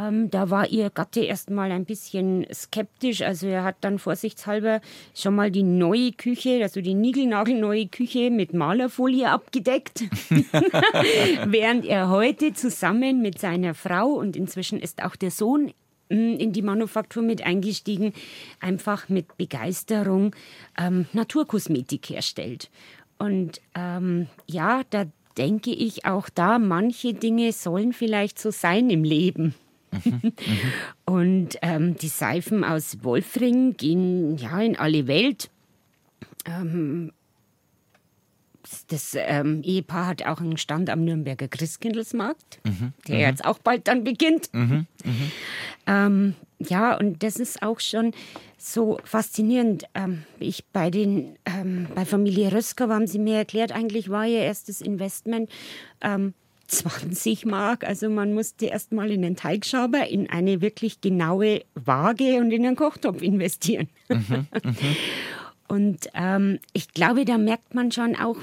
Ähm, 0.00 0.30
da 0.30 0.50
war 0.50 0.68
ihr 0.68 0.88
Gatte 0.88 1.20
erst 1.20 1.50
mal 1.50 1.70
ein 1.70 1.84
bisschen 1.84 2.46
skeptisch. 2.52 3.20
Also 3.22 3.46
er 3.46 3.64
hat 3.64 3.76
dann 3.82 3.98
vorsichtshalber 3.98 4.80
schon 5.14 5.34
mal 5.34 5.50
die 5.50 5.62
neue 5.62 6.12
Küche, 6.12 6.60
also 6.62 6.80
die 6.80 6.94
niegelnagelneue 6.94 7.86
Küche 7.88 8.30
mit 8.30 8.54
Malerfolie 8.54 9.28
abgedeckt. 9.28 10.04
Während 11.44 11.84
er 11.84 12.08
heute 12.08 12.54
zusammen 12.54 13.20
mit 13.20 13.38
seiner 13.38 13.74
Frau 13.74 14.08
und 14.08 14.36
inzwischen 14.36 14.80
ist 14.80 15.04
auch 15.04 15.16
der 15.16 15.30
Sohn 15.30 15.72
hm, 16.08 16.38
in 16.38 16.52
die 16.52 16.62
Manufaktur 16.62 17.22
mit 17.22 17.44
eingestiegen, 17.44 18.14
einfach 18.58 19.08
mit 19.10 19.36
Begeisterung 19.36 20.34
ähm, 20.78 21.06
Naturkosmetik 21.12 22.08
herstellt. 22.08 22.70
Und 23.18 23.60
ähm, 23.74 24.28
ja, 24.46 24.80
da 24.88 25.04
denke 25.36 25.72
ich 25.72 26.06
auch 26.06 26.30
da, 26.30 26.58
manche 26.58 27.12
Dinge 27.12 27.52
sollen 27.52 27.92
vielleicht 27.92 28.38
so 28.38 28.50
sein 28.50 28.88
im 28.88 29.04
Leben. 29.04 29.54
Und 31.04 31.58
ähm, 31.62 31.96
die 31.96 32.08
Seifen 32.08 32.64
aus 32.64 33.02
Wolfring 33.02 33.76
gehen 33.76 34.36
ja 34.36 34.60
in 34.60 34.76
alle 34.76 35.06
Welt. 35.06 35.50
Ähm, 36.46 37.12
das 38.88 39.16
ähm, 39.16 39.62
Ehepaar 39.62 40.06
hat 40.06 40.26
auch 40.26 40.40
einen 40.40 40.56
Stand 40.56 40.90
am 40.90 41.04
Nürnberger 41.04 41.48
Christkindlesmarkt, 41.48 42.60
mhm, 42.64 42.92
der 43.08 43.14
mhm. 43.16 43.20
jetzt 43.20 43.44
auch 43.44 43.58
bald 43.58 43.88
dann 43.88 44.04
beginnt. 44.04 44.52
Mhm, 44.52 44.86
mhm, 45.04 45.30
ähm, 45.86 46.34
ja, 46.58 46.96
und 46.96 47.22
das 47.22 47.36
ist 47.36 47.62
auch 47.62 47.80
schon 47.80 48.12
so 48.58 48.98
faszinierend. 49.04 49.84
Ähm, 49.94 50.24
ich 50.38 50.64
bei 50.66 50.90
den 50.90 51.36
ähm, 51.46 51.88
bei 51.94 52.04
Familie 52.04 52.52
Rösker 52.52 52.88
haben 52.88 53.06
sie 53.06 53.18
mir 53.18 53.36
erklärt, 53.36 53.72
eigentlich 53.72 54.10
war 54.10 54.26
ihr 54.26 54.40
erstes 54.40 54.80
Investment 54.80 55.50
ähm, 56.02 56.34
20 56.70 57.46
Mark. 57.46 57.84
Also 57.84 58.08
man 58.08 58.32
musste 58.32 58.66
erst 58.66 58.92
mal 58.92 59.10
in 59.10 59.22
den 59.22 59.36
Teigschaber, 59.36 60.08
in 60.08 60.30
eine 60.30 60.60
wirklich 60.60 61.00
genaue 61.00 61.62
Waage 61.74 62.38
und 62.38 62.52
in 62.52 62.64
einen 62.64 62.76
Kochtopf 62.76 63.22
investieren. 63.22 63.88
Mhm, 64.08 64.46
mhm. 64.52 64.96
und 65.68 66.08
ähm, 66.14 66.58
ich 66.72 66.92
glaube, 66.92 67.24
da 67.24 67.38
merkt 67.38 67.74
man 67.74 67.90
schon 67.92 68.16
auch, 68.16 68.36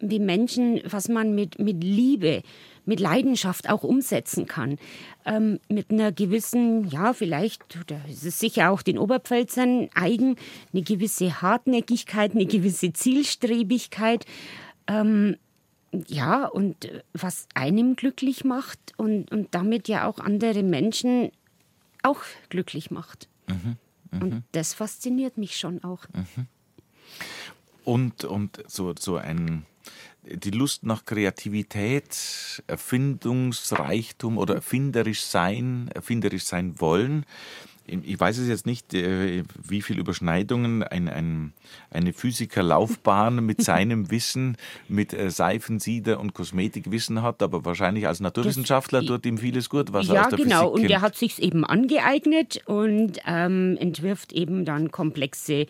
wie 0.00 0.18
Menschen, 0.18 0.80
was 0.84 1.08
man 1.08 1.34
mit, 1.34 1.58
mit 1.58 1.82
Liebe, 1.82 2.42
mit 2.84 3.00
Leidenschaft 3.00 3.70
auch 3.70 3.82
umsetzen 3.82 4.46
kann. 4.46 4.78
Ähm, 5.24 5.58
mit 5.68 5.90
einer 5.90 6.12
gewissen, 6.12 6.88
ja, 6.88 7.12
vielleicht, 7.12 7.62
oder 7.80 8.00
ist 8.08 8.24
es 8.24 8.38
sicher 8.38 8.70
auch 8.70 8.82
den 8.82 8.98
Oberpfälzern 8.98 9.88
eigen, 9.94 10.36
eine 10.72 10.82
gewisse 10.82 11.40
Hartnäckigkeit, 11.40 12.32
eine 12.32 12.46
gewisse 12.46 12.92
Zielstrebigkeit. 12.92 14.26
Ähm, 14.86 15.36
ja, 16.08 16.46
und 16.46 16.84
äh, 16.84 17.02
was 17.12 17.46
einem 17.54 17.96
glücklich 17.96 18.44
macht 18.44 18.78
und, 18.96 19.30
und 19.30 19.54
damit 19.54 19.88
ja 19.88 20.06
auch 20.06 20.18
andere 20.18 20.62
Menschen 20.62 21.30
auch 22.02 22.20
glücklich 22.48 22.90
macht. 22.90 23.28
Mhm, 23.48 23.76
mh. 24.10 24.24
Und 24.24 24.44
das 24.52 24.74
fasziniert 24.74 25.38
mich 25.38 25.56
schon 25.56 25.82
auch. 25.84 26.04
Mhm. 26.12 26.46
Und, 27.84 28.24
und 28.24 28.62
so, 28.66 28.94
so 28.98 29.16
ein, 29.16 29.66
die 30.22 30.50
Lust 30.50 30.84
nach 30.84 31.04
Kreativität, 31.04 32.62
Erfindungsreichtum 32.66 34.38
oder 34.38 34.54
erfinderisch 34.54 35.22
sein, 35.22 35.90
erfinderisch 35.94 36.44
sein 36.44 36.80
wollen, 36.80 37.26
ich 37.86 38.18
weiß 38.18 38.38
es 38.38 38.48
jetzt 38.48 38.64
nicht, 38.64 38.94
äh, 38.94 39.42
wie 39.62 39.82
viele 39.82 40.00
Überschneidungen 40.00 40.82
ein, 40.82 41.08
ein, 41.08 41.52
eine 41.90 42.12
Physikerlaufbahn 42.12 43.44
mit 43.44 43.62
seinem 43.62 44.10
Wissen, 44.10 44.56
mit 44.88 45.12
äh, 45.12 45.30
Seifensieder 45.30 46.18
und 46.18 46.32
Kosmetikwissen 46.32 47.22
hat, 47.22 47.42
aber 47.42 47.64
wahrscheinlich 47.64 48.06
als 48.06 48.20
Naturwissenschaftler 48.20 49.00
das, 49.00 49.08
tut 49.08 49.26
ihm 49.26 49.38
vieles 49.38 49.68
gut, 49.68 49.92
was 49.92 50.08
ja, 50.08 50.14
er 50.14 50.22
aus 50.22 50.28
der 50.30 50.38
genau. 50.38 50.60
Physik 50.60 50.74
kennt. 50.74 50.84
und 50.84 50.90
er 50.90 51.00
hat 51.02 51.16
sich 51.16 51.42
eben 51.42 51.64
angeeignet 51.64 52.62
und 52.66 53.18
ähm, 53.26 53.76
entwirft 53.78 54.32
eben 54.32 54.64
dann 54.64 54.90
komplexe 54.90 55.66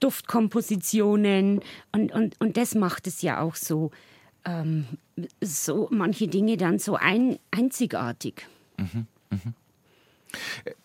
Duftkompositionen 0.00 1.60
und, 1.92 2.12
und, 2.12 2.40
und 2.40 2.56
das 2.56 2.74
macht 2.74 3.06
es 3.06 3.20
ja 3.20 3.40
auch 3.40 3.54
so, 3.54 3.90
ähm, 4.46 4.86
so 5.42 5.88
manche 5.90 6.26
Dinge 6.26 6.56
dann 6.56 6.78
so 6.78 6.96
ein, 6.96 7.38
einzigartig. 7.50 8.46
Mhm, 8.78 9.06
mh. 9.30 9.52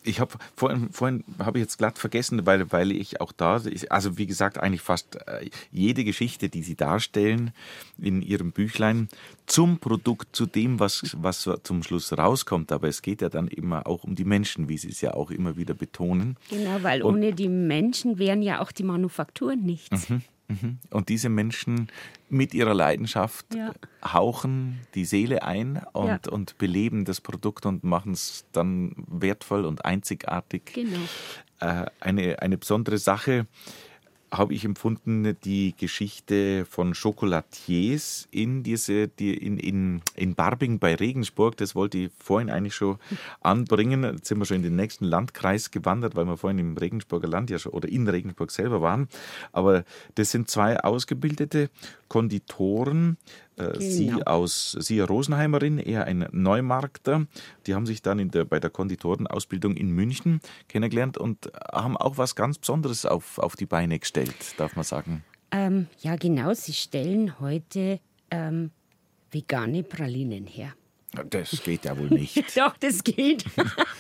Ich 0.04 0.20
habe 0.20 0.36
vorhin, 0.56 0.92
vorhin 0.92 1.24
habe 1.40 1.60
ich 1.60 1.64
jetzt 1.64 1.78
glatt 1.78 2.00
vergessen, 2.00 2.46
weil, 2.46 2.72
weil 2.72 2.92
ich 2.92 3.22
auch 3.22 3.32
da, 3.32 3.62
also 3.90 4.18
wie 4.18 4.26
gesagt, 4.26 4.58
eigentlich 4.58 4.82
fast 4.82 5.16
äh, 5.28 5.50
jede 5.72 6.04
Geschichte, 6.04 6.50
die 6.50 6.64
Sie 6.64 6.76
darstellen 6.76 7.52
in 7.98 8.22
Ihrem 8.22 8.52
Büchlein 8.52 9.10
zum 9.46 9.80
Produkt, 9.80 10.36
zu 10.36 10.46
dem, 10.46 10.80
was, 10.80 11.16
was 11.20 11.50
zum 11.64 11.84
Schluss 11.84 12.12
rauskommt. 12.18 12.72
Aber 12.72 12.88
es 12.88 13.02
geht 13.02 13.22
ja 13.22 13.30
dann 13.30 13.48
immer 13.48 13.88
auch 13.88 14.04
um 14.04 14.16
die 14.16 14.26
Menschen, 14.26 14.70
wie 14.70 14.78
Sie 14.78 14.90
es 14.90 15.02
ja 15.02 15.14
auch 15.14 15.32
immer 15.32 15.58
wieder 15.58 15.74
betonen. 15.74 16.38
Genau, 16.50 16.82
weil 16.82 17.04
Und, 17.04 17.16
ohne 17.16 17.34
die 17.34 17.50
Menschen 17.50 18.18
wären 18.18 18.42
ja 18.42 18.62
auch 18.62 18.72
die 18.72 18.84
Manufakturen 18.84 19.62
nichts. 19.64 20.10
Mhm. 20.10 20.22
Mhm. 20.48 20.80
Und 20.92 21.10
diese 21.10 21.30
Menschen 21.30 21.88
mit 22.30 22.54
ihrer 22.54 22.74
Leidenschaft 22.74 23.54
ja. 23.56 23.74
hauchen 24.04 24.82
die 24.94 25.06
Seele 25.06 25.44
ein 25.44 25.82
und, 25.94 26.08
ja. 26.08 26.20
und 26.32 26.58
beleben 26.58 27.06
das 27.06 27.22
Produkt 27.22 27.66
und 27.66 27.84
machen 27.84 28.14
es 28.14 28.46
dann 28.52 28.94
wertvoll 29.08 29.66
und 29.66 29.86
einzigartig. 29.86 30.74
Genau. 30.74 31.00
Äh, 31.60 31.86
eine, 32.00 32.42
eine 32.42 32.58
besondere 32.58 32.98
Sache 32.98 33.48
habe 34.38 34.54
ich 34.54 34.66
empfunden, 34.66 35.36
die 35.44 35.74
Geschichte 35.78 36.66
von 36.66 36.94
Chocolatiers 36.94 38.28
in 38.32 38.64
diese, 38.64 39.08
die 39.08 39.34
in, 39.34 39.58
in, 39.58 40.02
in 40.16 40.36
Barbing 40.36 40.80
bei 40.80 40.96
Regensburg. 40.96 41.58
Das 41.58 41.76
wollte 41.76 41.98
ich 41.98 42.12
vorhin 42.18 42.50
eigentlich 42.50 42.76
schon 42.76 42.98
anbringen. 43.42 44.04
Jetzt 44.04 44.28
sind 44.28 44.40
wir 44.40 44.46
schon 44.46 44.58
in 44.58 44.64
den 44.64 44.76
nächsten 44.76 45.06
Landkreis 45.06 45.72
gewandert, 45.72 46.16
weil 46.16 46.26
wir 46.26 46.38
vorhin 46.38 46.60
im 46.60 46.78
Regensburger 46.78 47.28
Land 47.28 47.50
ja 47.50 47.60
schon 47.60 47.74
oder 47.74 47.90
in 47.90 48.08
Regensburg 48.08 48.52
selber 48.52 48.82
waren. 48.82 49.08
Aber 49.52 49.84
das 50.16 50.32
sind 50.32 50.50
zwei 50.50 50.80
ausgebildete 50.80 51.70
Konditoren, 52.08 53.18
genau. 53.56 53.80
Sie 53.80 54.14
aus 54.26 54.78
Sie 54.80 55.00
Rosenheimerin, 55.00 55.78
eher 55.78 56.06
ein 56.06 56.28
Neumarkter. 56.32 57.28
Die 57.66 57.76
haben 57.76 57.86
sich 57.86 58.02
dann 58.02 58.30
der, 58.30 58.46
bei 58.46 58.60
der 58.60 58.70
Konditorenausbildung 58.70 59.76
in 59.76 59.92
München 59.92 60.42
kennengelernt 60.68 61.18
und 61.18 61.52
haben 61.72 61.98
auch 61.98 62.18
was 62.18 62.36
ganz 62.36 62.58
Besonderes 62.58 63.06
auf, 63.06 63.38
auf 63.40 63.56
die 63.56 63.66
Beine 63.66 64.00
gestellt, 64.00 64.36
darf 64.58 64.76
man 64.76 64.84
sagen. 64.84 65.24
Ähm, 65.52 65.88
ja, 66.02 66.16
genau. 66.16 66.54
Sie 66.54 66.74
stellen 66.74 67.40
heute 67.40 68.00
ähm, 68.32 68.72
vegane 69.32 69.84
Pralinen 69.84 70.48
her. 70.48 70.74
Das 71.30 71.64
geht 71.64 71.86
ja 71.86 71.98
wohl 71.98 72.10
nicht. 72.10 72.58
Doch, 72.58 72.76
das 72.78 73.04
geht. 73.04 73.46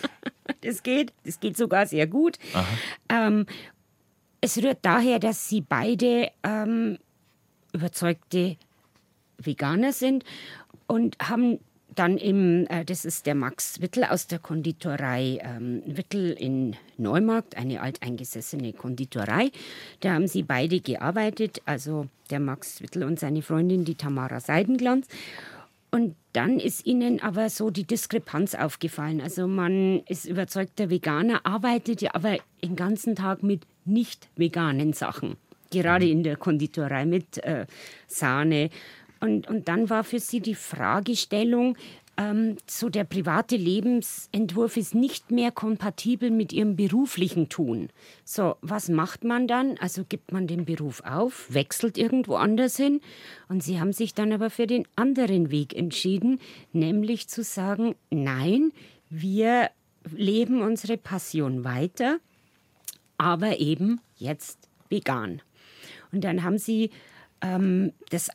das 0.61 0.83
geht. 0.83 1.13
Das 1.23 1.39
geht 1.39 1.57
sogar 1.57 1.85
sehr 1.85 2.07
gut. 2.07 2.37
Ähm, 3.09 3.45
es 4.41 4.57
rührt 4.57 4.79
daher, 4.83 5.19
dass 5.19 5.49
sie 5.49 5.61
beide 5.61 6.31
ähm, 6.43 6.97
überzeugte 7.73 8.57
Veganer 9.37 9.93
sind 9.93 10.23
und 10.87 11.17
haben 11.19 11.59
dann 11.95 12.17
im, 12.17 12.67
äh, 12.67 12.85
das 12.85 13.05
ist 13.05 13.25
der 13.25 13.35
Max 13.35 13.81
Wittel 13.81 14.03
aus 14.03 14.27
der 14.27 14.39
Konditorei 14.39 15.39
ähm, 15.41 15.81
Wittel 15.85 16.31
in 16.31 16.75
Neumarkt, 16.97 17.57
eine 17.57 17.81
alteingesessene 17.81 18.73
Konditorei. 18.73 19.51
Da 20.01 20.13
haben 20.13 20.27
sie 20.27 20.43
beide 20.43 20.81
gearbeitet, 20.81 21.61
also 21.65 22.07
der 22.29 22.39
Max 22.39 22.81
Wittel 22.81 23.03
und 23.03 23.19
seine 23.19 23.41
Freundin, 23.41 23.85
die 23.85 23.95
Tamara 23.95 24.39
Seidenglanz. 24.39 25.07
Und 25.91 26.15
dann 26.33 26.59
ist 26.59 26.85
ihnen 26.85 27.21
aber 27.21 27.49
so 27.49 27.69
die 27.69 27.85
Diskrepanz 27.85 28.53
aufgefallen. 28.53 29.21
Also 29.21 29.47
man 29.47 30.01
ist 30.09 30.25
überzeugter 30.25 30.89
Veganer, 30.89 31.45
arbeitet 31.45 32.01
ja 32.01 32.13
aber 32.13 32.37
den 32.61 32.75
ganzen 32.75 33.15
Tag 33.15 33.43
mit 33.43 33.61
nicht 33.85 34.27
veganen 34.35 34.91
Sachen. 34.91 35.37
Gerade 35.71 36.07
in 36.07 36.23
der 36.23 36.35
Konditorei 36.35 37.05
mit 37.05 37.37
äh, 37.43 37.65
Sahne 38.07 38.69
und, 39.25 39.47
und 39.47 39.67
dann 39.67 39.89
war 39.89 40.03
für 40.03 40.19
sie 40.19 40.39
die 40.39 40.55
Fragestellung, 40.55 41.75
ähm, 42.17 42.57
so 42.67 42.89
der 42.89 43.03
private 43.03 43.57
Lebensentwurf 43.57 44.77
ist 44.77 44.95
nicht 44.95 45.31
mehr 45.31 45.51
kompatibel 45.51 46.29
mit 46.29 46.53
ihrem 46.53 46.75
beruflichen 46.75 47.49
Tun. 47.49 47.89
So, 48.23 48.55
was 48.61 48.87
macht 48.87 49.23
man 49.23 49.47
dann? 49.47 49.77
Also 49.79 50.05
gibt 50.07 50.31
man 50.31 50.47
den 50.47 50.65
Beruf 50.65 51.01
auf, 51.03 51.53
wechselt 51.53 51.97
irgendwo 51.97 52.35
anders 52.35 52.77
hin 52.77 53.01
und 53.49 53.63
sie 53.63 53.79
haben 53.79 53.93
sich 53.93 54.13
dann 54.13 54.31
aber 54.31 54.49
für 54.49 54.67
den 54.67 54.87
anderen 54.95 55.51
Weg 55.51 55.75
entschieden, 55.75 56.39
nämlich 56.71 57.27
zu 57.27 57.43
sagen, 57.43 57.95
nein, 58.11 58.71
wir 59.09 59.69
leben 60.15 60.61
unsere 60.61 60.97
Passion 60.97 61.63
weiter, 61.63 62.19
aber 63.17 63.59
eben 63.59 63.99
jetzt 64.17 64.69
vegan. 64.89 65.41
Und 66.11 66.23
dann 66.23 66.43
haben 66.43 66.59
sie 66.59 66.91
ähm, 67.41 67.91
das 68.09 68.29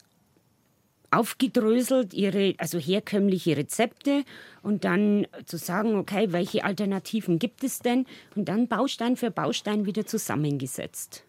aufgedröselt, 1.11 2.15
ihre, 2.15 2.55
also 2.59 2.79
herkömmliche 2.79 3.57
Rezepte 3.57 4.25
und 4.63 4.85
dann 4.85 5.27
zu 5.45 5.57
sagen, 5.57 5.97
okay, 5.97 6.29
welche 6.31 6.65
Alternativen 6.65 7.39
gibt 7.39 7.65
es 7.65 7.81
denn? 7.81 8.07
Und 8.37 8.49
dann 8.49 8.69
Baustein 8.69 9.17
für 9.17 9.31
Baustein 9.31 9.87
wieder 9.87 10.07
zusammengesetzt. 10.07 11.25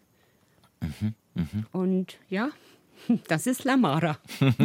Mhm, 0.80 1.14
mh. 1.34 1.44
Und 1.72 2.18
ja, 2.28 2.50
das 3.28 3.46
ist 3.46 3.64
Lamara. 3.64 4.18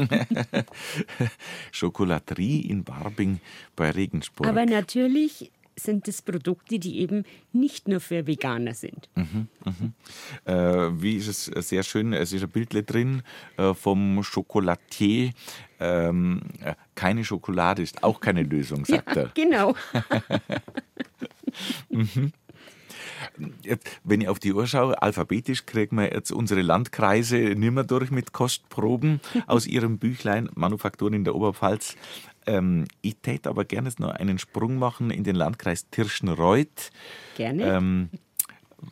Schokolaterie 1.72 2.62
in 2.62 2.84
Barbing 2.84 3.40
bei 3.76 3.92
Regensburg. 3.92 4.48
Aber 4.48 4.66
natürlich 4.66 5.52
sind 5.80 6.08
es 6.08 6.22
Produkte, 6.22 6.80
die 6.80 7.00
eben 7.00 7.24
nicht 7.54 7.88
nur 7.88 8.00
für 8.00 8.28
Veganer 8.28 8.74
sind. 8.74 9.10
Mhm, 9.16 9.48
mhm. 9.64 9.94
Äh, 10.46 11.02
wie 11.02 11.18
ist 11.18 11.28
es 11.28 11.68
sehr 11.68 11.84
schön, 11.84 12.14
es 12.14 12.34
ist 12.34 12.44
ein 12.44 12.50
Bild 12.50 12.74
drin 12.90 13.24
äh, 13.58 13.74
vom 13.74 14.24
Schokolatier. 14.24 15.32
Ähm, 15.80 16.42
äh, 16.62 16.74
keine 16.96 17.24
Schokolade 17.24 17.84
ist 17.84 18.04
auch 18.04 18.20
keine 18.20 18.44
Lösung, 18.44 18.86
sagt 18.86 19.16
ja, 19.16 19.24
er. 19.24 19.28
Genau. 19.36 19.76
mhm. 21.90 22.34
Wenn 24.04 24.22
ich 24.22 24.28
auf 24.28 24.40
die 24.40 24.54
Uhr 24.54 24.68
schaue, 24.68 25.02
alphabetisch 25.02 25.66
kriegen 25.66 25.98
wir 25.98 26.12
jetzt 26.14 26.32
unsere 26.32 26.62
Landkreise 26.62 27.38
nimmer 27.38 27.84
durch 27.84 28.12
mit 28.12 28.34
Kostproben 28.34 29.22
aus 29.46 29.68
ihrem 29.68 29.98
Büchlein 30.00 30.50
Manufakturen 30.56 31.14
in 31.14 31.24
der 31.24 31.36
Oberpfalz. 31.36 31.96
Ähm, 32.48 32.86
ich 33.02 33.18
täte 33.18 33.50
aber 33.50 33.66
gerne 33.66 33.92
noch 34.00 34.12
einen 34.12 34.40
Sprung 34.40 34.78
machen 34.78 35.12
in 35.12 35.24
den 35.24 35.36
Landkreis 35.36 35.90
Tirschenreuth. 35.90 36.92
Gerne. 37.36 37.64
Ähm, 37.64 38.10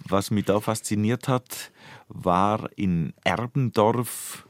was 0.07 0.29
mich 0.29 0.45
da 0.45 0.59
fasziniert 0.59 1.27
hat, 1.27 1.71
war 2.07 2.69
in 2.75 3.13
Erbendorf 3.23 4.47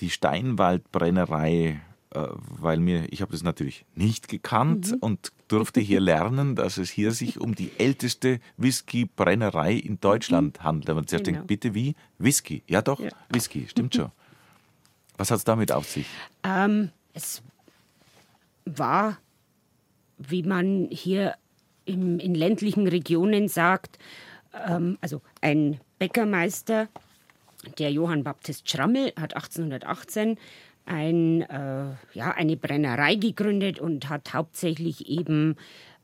die 0.00 0.10
Steinwaldbrennerei, 0.10 1.80
äh, 2.10 2.26
weil 2.38 2.78
mir, 2.78 3.12
ich 3.12 3.20
habe 3.20 3.32
das 3.32 3.42
natürlich 3.42 3.84
nicht 3.94 4.28
gekannt 4.28 4.92
mhm. 4.92 4.98
und 5.00 5.32
durfte 5.48 5.80
hier 5.80 6.00
lernen, 6.00 6.56
dass 6.56 6.78
es 6.78 6.90
hier 6.90 7.12
sich 7.12 7.40
um 7.40 7.54
die 7.54 7.72
älteste 7.78 8.40
Whiskybrennerei 8.56 9.74
in 9.74 10.00
Deutschland 10.00 10.58
mhm. 10.58 10.64
handelt. 10.64 10.96
Man 10.96 11.06
zuerst 11.06 11.24
genau. 11.24 11.38
denkt, 11.38 11.48
bitte 11.48 11.74
wie? 11.74 11.94
Whisky. 12.18 12.62
Ja 12.66 12.82
doch, 12.82 13.00
ja. 13.00 13.10
Whisky, 13.30 13.66
stimmt 13.68 13.94
schon. 13.94 14.10
Was 15.16 15.30
hat 15.30 15.38
es 15.38 15.44
damit 15.44 15.72
auf 15.72 15.88
sich? 15.88 16.06
Ähm, 16.44 16.90
es 17.12 17.42
war, 18.76 19.18
wie 20.18 20.42
man 20.42 20.88
hier 20.90 21.36
im, 21.84 22.18
in 22.18 22.34
ländlichen 22.34 22.86
Regionen 22.88 23.48
sagt, 23.48 23.98
ähm, 24.52 24.98
also 25.00 25.22
ein 25.40 25.80
Bäckermeister, 25.98 26.88
der 27.78 27.90
Johann 27.90 28.24
Baptist 28.24 28.68
Schrammel, 28.68 29.12
hat 29.16 29.34
1818 29.34 30.38
ein, 30.84 31.42
äh, 31.42 31.90
ja, 32.14 32.32
eine 32.32 32.56
Brennerei 32.56 33.14
gegründet 33.14 33.78
und 33.78 34.08
hat 34.08 34.32
hauptsächlich 34.32 35.08
eben 35.08 35.56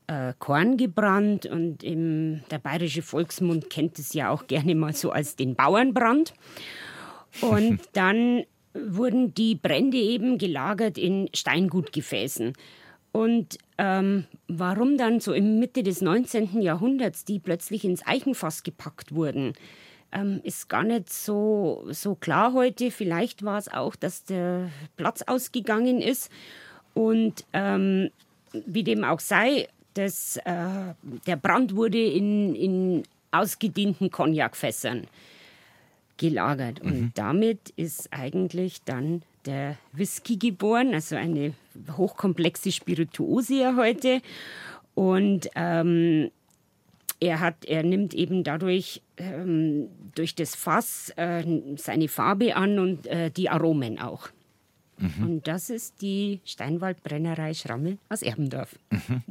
äh, 0.07 0.33
Korn 0.37 0.77
gebrannt. 0.77 1.45
Und 1.45 1.83
im, 1.83 2.41
der 2.51 2.59
bayerische 2.59 3.01
Volksmund 3.01 3.69
kennt 3.69 3.97
es 3.99 4.13
ja 4.13 4.29
auch 4.29 4.47
gerne 4.47 4.75
mal 4.75 4.93
so 4.93 5.11
als 5.11 5.35
den 5.35 5.55
Bauernbrand. 5.55 6.33
Und 7.41 7.79
dann 7.93 8.43
wurden 8.75 9.33
die 9.33 9.55
Brände 9.55 9.97
eben 9.97 10.37
gelagert 10.37 10.97
in 10.97 11.29
Steingutgefäßen. 11.33 12.53
Und 13.11 13.57
ähm, 13.77 14.25
warum 14.47 14.97
dann 14.97 15.21
so 15.21 15.31
im 15.33 15.59
Mitte 15.59 15.83
des 15.83 16.01
19. 16.01 16.61
Jahrhunderts 16.61 17.23
die 17.23 17.39
plötzlich 17.39 17.85
ins 17.85 18.05
Eichenfass 18.05 18.63
gepackt 18.63 19.15
wurden, 19.15 19.53
ähm, 20.11 20.41
ist 20.43 20.67
gar 20.67 20.83
nicht 20.83 21.11
so, 21.11 21.85
so 21.91 22.15
klar 22.15 22.53
heute. 22.53 22.91
Vielleicht 22.91 23.43
war 23.43 23.57
es 23.57 23.71
auch, 23.71 23.95
dass 23.95 24.25
der 24.25 24.69
Platz 24.97 25.21
ausgegangen 25.21 26.01
ist. 26.01 26.29
Und 26.93 27.45
ähm, 27.53 28.09
wie 28.65 28.83
dem 28.83 29.03
auch 29.03 29.19
sei, 29.19 29.67
das, 29.93 30.37
äh, 30.43 30.93
der 31.25 31.37
Brand 31.37 31.75
wurde 31.75 32.01
in, 32.01 32.53
in 32.55 33.03
ausgedienten 33.31 34.11
Cognacfässern 34.11 35.07
gelagert. 36.17 36.81
Und 36.81 37.01
mhm. 37.01 37.11
damit 37.15 37.71
ist 37.75 38.11
eigentlich 38.11 38.81
dann 38.83 39.23
der 39.45 39.77
Whisky 39.91 40.37
geboren, 40.37 40.93
also 40.93 41.15
eine 41.15 41.53
hochkomplexe 41.97 42.71
Spirituose 42.71 43.55
ja 43.61 43.75
heute. 43.75 44.21
Und 44.95 45.49
ähm, 45.55 46.31
er, 47.19 47.39
hat, 47.39 47.65
er 47.65 47.83
nimmt 47.83 48.13
eben 48.13 48.43
dadurch 48.43 49.01
ähm, 49.17 49.89
durch 50.15 50.35
das 50.35 50.55
Fass 50.55 51.11
äh, 51.17 51.43
seine 51.77 52.07
Farbe 52.07 52.55
an 52.55 52.79
und 52.79 53.07
äh, 53.07 53.29
die 53.29 53.49
Aromen 53.49 53.99
auch. 53.99 54.29
Mhm. 54.97 55.23
Und 55.23 55.47
das 55.47 55.69
ist 55.69 56.01
die 56.01 56.39
Steinwaldbrennerei 56.45 57.53
Schrammel 57.53 57.97
aus 58.09 58.21
Erbendorf. 58.21 58.77
Mhm. 58.89 59.23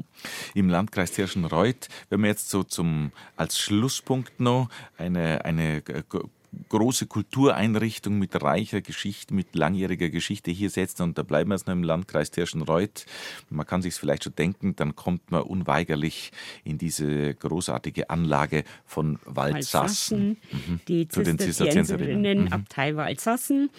Im 0.54 0.68
Landkreis 0.68 1.12
Tirschenreuth, 1.12 1.88
wenn 2.10 2.20
wir 2.20 2.28
jetzt 2.28 2.50
so 2.50 2.62
zum, 2.62 3.12
als 3.36 3.58
Schlusspunkt 3.58 4.40
noch 4.40 4.68
eine, 4.98 5.44
eine 5.44 5.82
große 6.68 7.06
Kultureinrichtung 7.06 8.18
mit 8.18 8.40
reicher 8.42 8.80
Geschichte, 8.80 9.34
mit 9.34 9.54
langjähriger 9.54 10.08
Geschichte 10.08 10.50
hier 10.50 10.70
setzen 10.70 11.02
und 11.02 11.18
da 11.18 11.22
bleiben 11.22 11.50
wir 11.50 11.54
jetzt 11.54 11.66
noch 11.66 11.74
im 11.74 11.82
Landkreis 11.82 12.30
Tirschenreuth. 12.30 13.06
Man 13.50 13.66
kann 13.66 13.82
sich 13.82 13.94
vielleicht 13.94 14.24
schon 14.24 14.34
denken, 14.34 14.76
dann 14.76 14.94
kommt 14.94 15.30
man 15.30 15.42
unweigerlich 15.42 16.32
in 16.64 16.78
diese 16.78 17.34
großartige 17.34 18.10
Anlage 18.10 18.64
von 18.84 19.18
Waldsassen. 19.24 20.36
Mhm. 20.50 20.80
Die 20.88 21.08
Zisterzienserinnen 21.08 22.44
mhm. 22.44 22.52
Abtei 22.52 22.96
Waldsassen. 22.96 23.70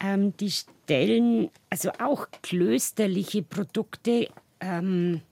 Ähm, 0.00 0.36
die 0.36 0.50
stellen 0.50 1.50
also 1.70 1.90
auch 1.98 2.28
klösterliche 2.42 3.42
Produkte. 3.42 4.28
Ähm, 4.60 5.22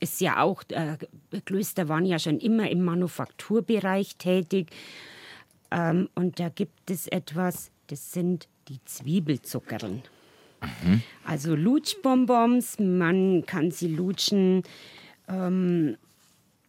ist 0.00 0.20
ja 0.20 0.42
auch, 0.42 0.62
äh, 0.68 0.98
Klöster 1.44 1.88
waren 1.88 2.04
ja 2.04 2.18
schon 2.18 2.38
immer 2.38 2.70
im 2.70 2.84
Manufakturbereich 2.84 4.16
tätig. 4.16 4.70
Ähm, 5.74 6.08
und 6.14 6.38
da 6.38 6.48
gibt 6.48 6.90
es 6.90 7.08
etwas, 7.08 7.70
das 7.88 8.12
sind 8.12 8.48
die 8.68 8.78
Zwiebelzuckerln. 8.84 10.02
Mhm. 10.62 11.02
Also 11.26 11.54
Lutschbonbons, 11.54 12.78
man 12.78 13.44
kann 13.44 13.70
sie 13.70 13.88
lutschen, 13.88 14.62
ähm, 15.28 15.96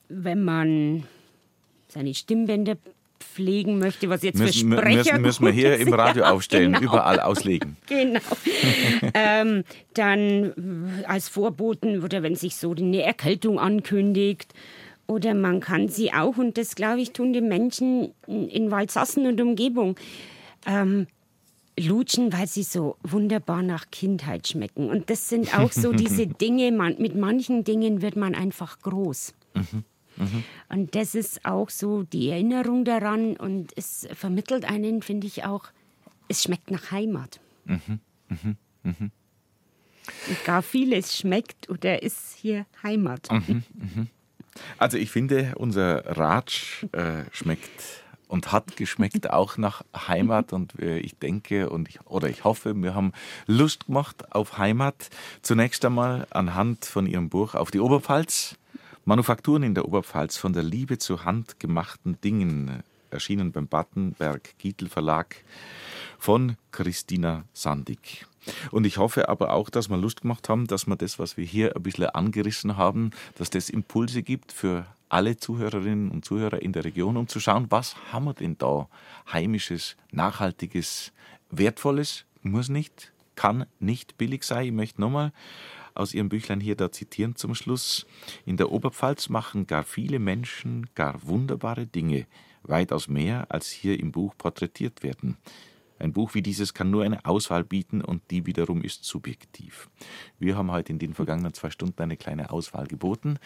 wenn 0.09 0.43
man 0.43 1.03
seine 1.87 2.13
Stimmbänder 2.13 2.77
pflegen 3.19 3.79
möchte, 3.79 4.09
was 4.09 4.23
jetzt 4.23 4.39
müssen, 4.39 4.71
für 4.71 4.77
Sprecher 4.77 4.97
müssen, 4.97 5.21
müssen 5.21 5.45
wir 5.45 5.51
hier 5.51 5.77
im 5.77 5.93
Radio 5.93 6.23
ja, 6.23 6.31
aufstellen, 6.31 6.73
genau. 6.73 6.85
überall 6.85 7.19
auslegen. 7.19 7.77
genau. 7.87 8.19
ähm, 9.13 9.63
dann 9.93 11.03
als 11.07 11.29
Vorboten 11.29 12.03
oder 12.03 12.23
wenn 12.23 12.35
sich 12.35 12.55
so 12.55 12.73
eine 12.73 13.01
Erkältung 13.01 13.59
ankündigt, 13.59 14.53
oder 15.07 15.33
man 15.33 15.59
kann 15.59 15.87
sie 15.87 16.13
auch, 16.13 16.37
und 16.37 16.57
das 16.57 16.75
glaube 16.75 17.01
ich, 17.01 17.11
tun 17.11 17.33
die 17.33 17.41
Menschen 17.41 18.13
in 18.27 18.71
Waldsassen 18.71 19.27
und 19.27 19.39
Umgebung, 19.39 19.95
ähm, 20.65 21.07
lutschen, 21.79 22.31
weil 22.31 22.47
sie 22.47 22.63
so 22.63 22.97
wunderbar 23.03 23.61
nach 23.61 23.91
Kindheit 23.91 24.47
schmecken. 24.47 24.89
Und 24.89 25.09
das 25.09 25.29
sind 25.29 25.57
auch 25.57 25.71
so 25.71 25.91
diese 25.93 26.27
Dinge, 26.27 26.71
man, 26.71 26.95
mit 26.99 27.15
manchen 27.15 27.63
Dingen 27.63 28.01
wird 28.01 28.15
man 28.15 28.33
einfach 28.33 28.79
groß. 28.79 29.33
Mhm. 29.53 29.83
Mhm. 30.17 30.43
Und 30.69 30.95
das 30.95 31.15
ist 31.15 31.45
auch 31.45 31.69
so 31.69 32.03
die 32.03 32.29
Erinnerung 32.29 32.85
daran 32.85 33.35
und 33.35 33.73
es 33.75 34.07
vermittelt 34.13 34.65
einen, 34.65 35.01
finde 35.01 35.27
ich 35.27 35.43
auch, 35.43 35.65
es 36.29 36.43
schmeckt 36.43 36.71
nach 36.71 36.91
Heimat. 36.91 37.39
Mhm. 37.65 37.99
Mhm. 38.29 38.57
mhm. 38.83 39.11
Und 40.27 40.45
gar 40.45 40.61
vieles 40.61 41.17
schmeckt 41.17 41.69
oder 41.69 42.01
ist 42.03 42.35
hier 42.35 42.65
Heimat. 42.83 43.29
Mhm. 43.31 43.63
mhm. 43.73 44.07
Also 44.77 44.97
ich 44.97 45.11
finde, 45.11 45.53
unser 45.55 46.17
Ratsch 46.17 46.83
äh, 46.91 47.23
schmeckt 47.31 48.03
und 48.27 48.51
hat 48.51 48.75
geschmeckt 48.77 49.29
auch 49.29 49.57
nach 49.57 49.83
Heimat 49.95 50.53
und 50.53 50.79
äh, 50.79 50.97
ich 50.97 51.17
denke 51.17 51.69
und 51.69 51.89
ich, 51.89 51.99
oder 52.05 52.29
ich 52.29 52.43
hoffe, 52.43 52.73
wir 52.75 52.95
haben 52.95 53.11
Lust 53.47 53.87
gemacht 53.87 54.31
auf 54.33 54.57
Heimat. 54.57 55.09
Zunächst 55.41 55.85
einmal 55.85 56.27
anhand 56.31 56.85
von 56.85 57.05
Ihrem 57.05 57.29
Buch 57.29 57.55
auf 57.55 57.71
die 57.71 57.79
Oberpfalz. 57.79 58.57
Manufakturen 59.05 59.63
in 59.63 59.75
der 59.75 59.85
Oberpfalz 59.85 60.37
von 60.37 60.53
der 60.53 60.63
Liebe 60.63 60.97
zu 60.97 61.23
handgemachten 61.25 62.19
Dingen 62.21 62.83
erschienen 63.11 63.51
beim 63.51 63.67
Battenberg 63.67 64.57
Gietel 64.57 64.89
Verlag 64.89 65.35
von 66.17 66.57
Christina 66.71 67.43
Sandig. 67.53 68.25
Und 68.71 68.85
ich 68.85 68.97
hoffe 68.97 69.29
aber 69.29 69.53
auch, 69.53 69.69
dass 69.69 69.89
wir 69.89 69.97
Lust 69.97 70.21
gemacht 70.21 70.49
haben, 70.49 70.67
dass 70.67 70.87
wir 70.87 70.95
das, 70.95 71.19
was 71.19 71.37
wir 71.37 71.45
hier 71.45 71.75
ein 71.75 71.83
bisschen 71.83 72.07
angerissen 72.07 72.77
haben, 72.77 73.11
dass 73.37 73.49
das 73.49 73.69
Impulse 73.69 74.23
gibt 74.23 74.51
für 74.51 74.85
alle 75.09 75.37
Zuhörerinnen 75.37 76.11
und 76.11 76.25
Zuhörer 76.25 76.61
in 76.61 76.73
der 76.73 76.83
Region, 76.83 77.17
um 77.17 77.27
zu 77.27 77.39
schauen, 77.39 77.67
was 77.69 77.95
haben 78.11 78.25
wir 78.25 78.33
denn 78.33 78.57
da 78.57 78.87
heimisches, 79.31 79.95
nachhaltiges, 80.11 81.11
wertvolles, 81.51 82.25
muss 82.41 82.69
nicht, 82.69 83.11
kann 83.35 83.65
nicht 83.79 84.17
billig 84.17 84.43
sein. 84.43 84.65
Ich 84.65 84.71
möchte 84.71 85.01
nochmal 85.01 85.31
aus 85.93 86.13
Ihrem 86.13 86.29
Büchlein 86.29 86.59
hier 86.59 86.75
da 86.75 86.91
zitieren 86.91 87.35
zum 87.35 87.55
Schluss. 87.55 88.05
In 88.45 88.57
der 88.57 88.71
Oberpfalz 88.71 89.29
machen 89.29 89.67
gar 89.67 89.83
viele 89.83 90.19
Menschen 90.19 90.89
gar 90.95 91.25
wunderbare 91.25 91.87
Dinge, 91.87 92.27
weitaus 92.63 93.07
mehr 93.07 93.45
als 93.49 93.69
hier 93.69 93.99
im 93.99 94.11
Buch 94.11 94.35
porträtiert 94.37 95.03
werden. 95.03 95.37
Ein 95.97 96.13
Buch 96.13 96.33
wie 96.33 96.41
dieses 96.41 96.73
kann 96.73 96.91
nur 96.91 97.03
eine 97.03 97.25
Auswahl 97.25 97.63
bieten 97.63 98.01
und 98.01 98.21
die 98.29 98.45
wiederum 98.45 98.81
ist 98.81 99.05
subjektiv. 99.05 99.89
Wir 100.39 100.57
haben 100.57 100.71
heute 100.71 100.91
in 100.91 100.99
den 100.99 101.13
vergangenen 101.13 101.53
zwei 101.53 101.69
Stunden 101.69 102.01
eine 102.01 102.17
kleine 102.17 102.51
Auswahl 102.51 102.85
geboten. 102.85 103.37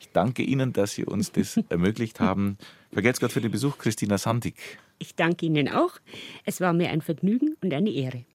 Ich 0.00 0.10
danke 0.12 0.42
Ihnen, 0.42 0.72
dass 0.72 0.92
Sie 0.92 1.04
uns 1.04 1.32
das 1.32 1.56
ermöglicht 1.68 2.20
haben. 2.20 2.58
Vergelt's 2.92 3.20
Gott 3.20 3.32
für 3.32 3.40
den 3.40 3.50
Besuch, 3.50 3.78
Christina 3.78 4.18
Sandig. 4.18 4.78
Ich 4.98 5.14
danke 5.14 5.46
Ihnen 5.46 5.68
auch. 5.68 5.98
Es 6.44 6.60
war 6.60 6.72
mir 6.72 6.90
ein 6.90 7.02
Vergnügen 7.02 7.56
und 7.60 7.74
eine 7.74 7.90
Ehre. 7.90 8.24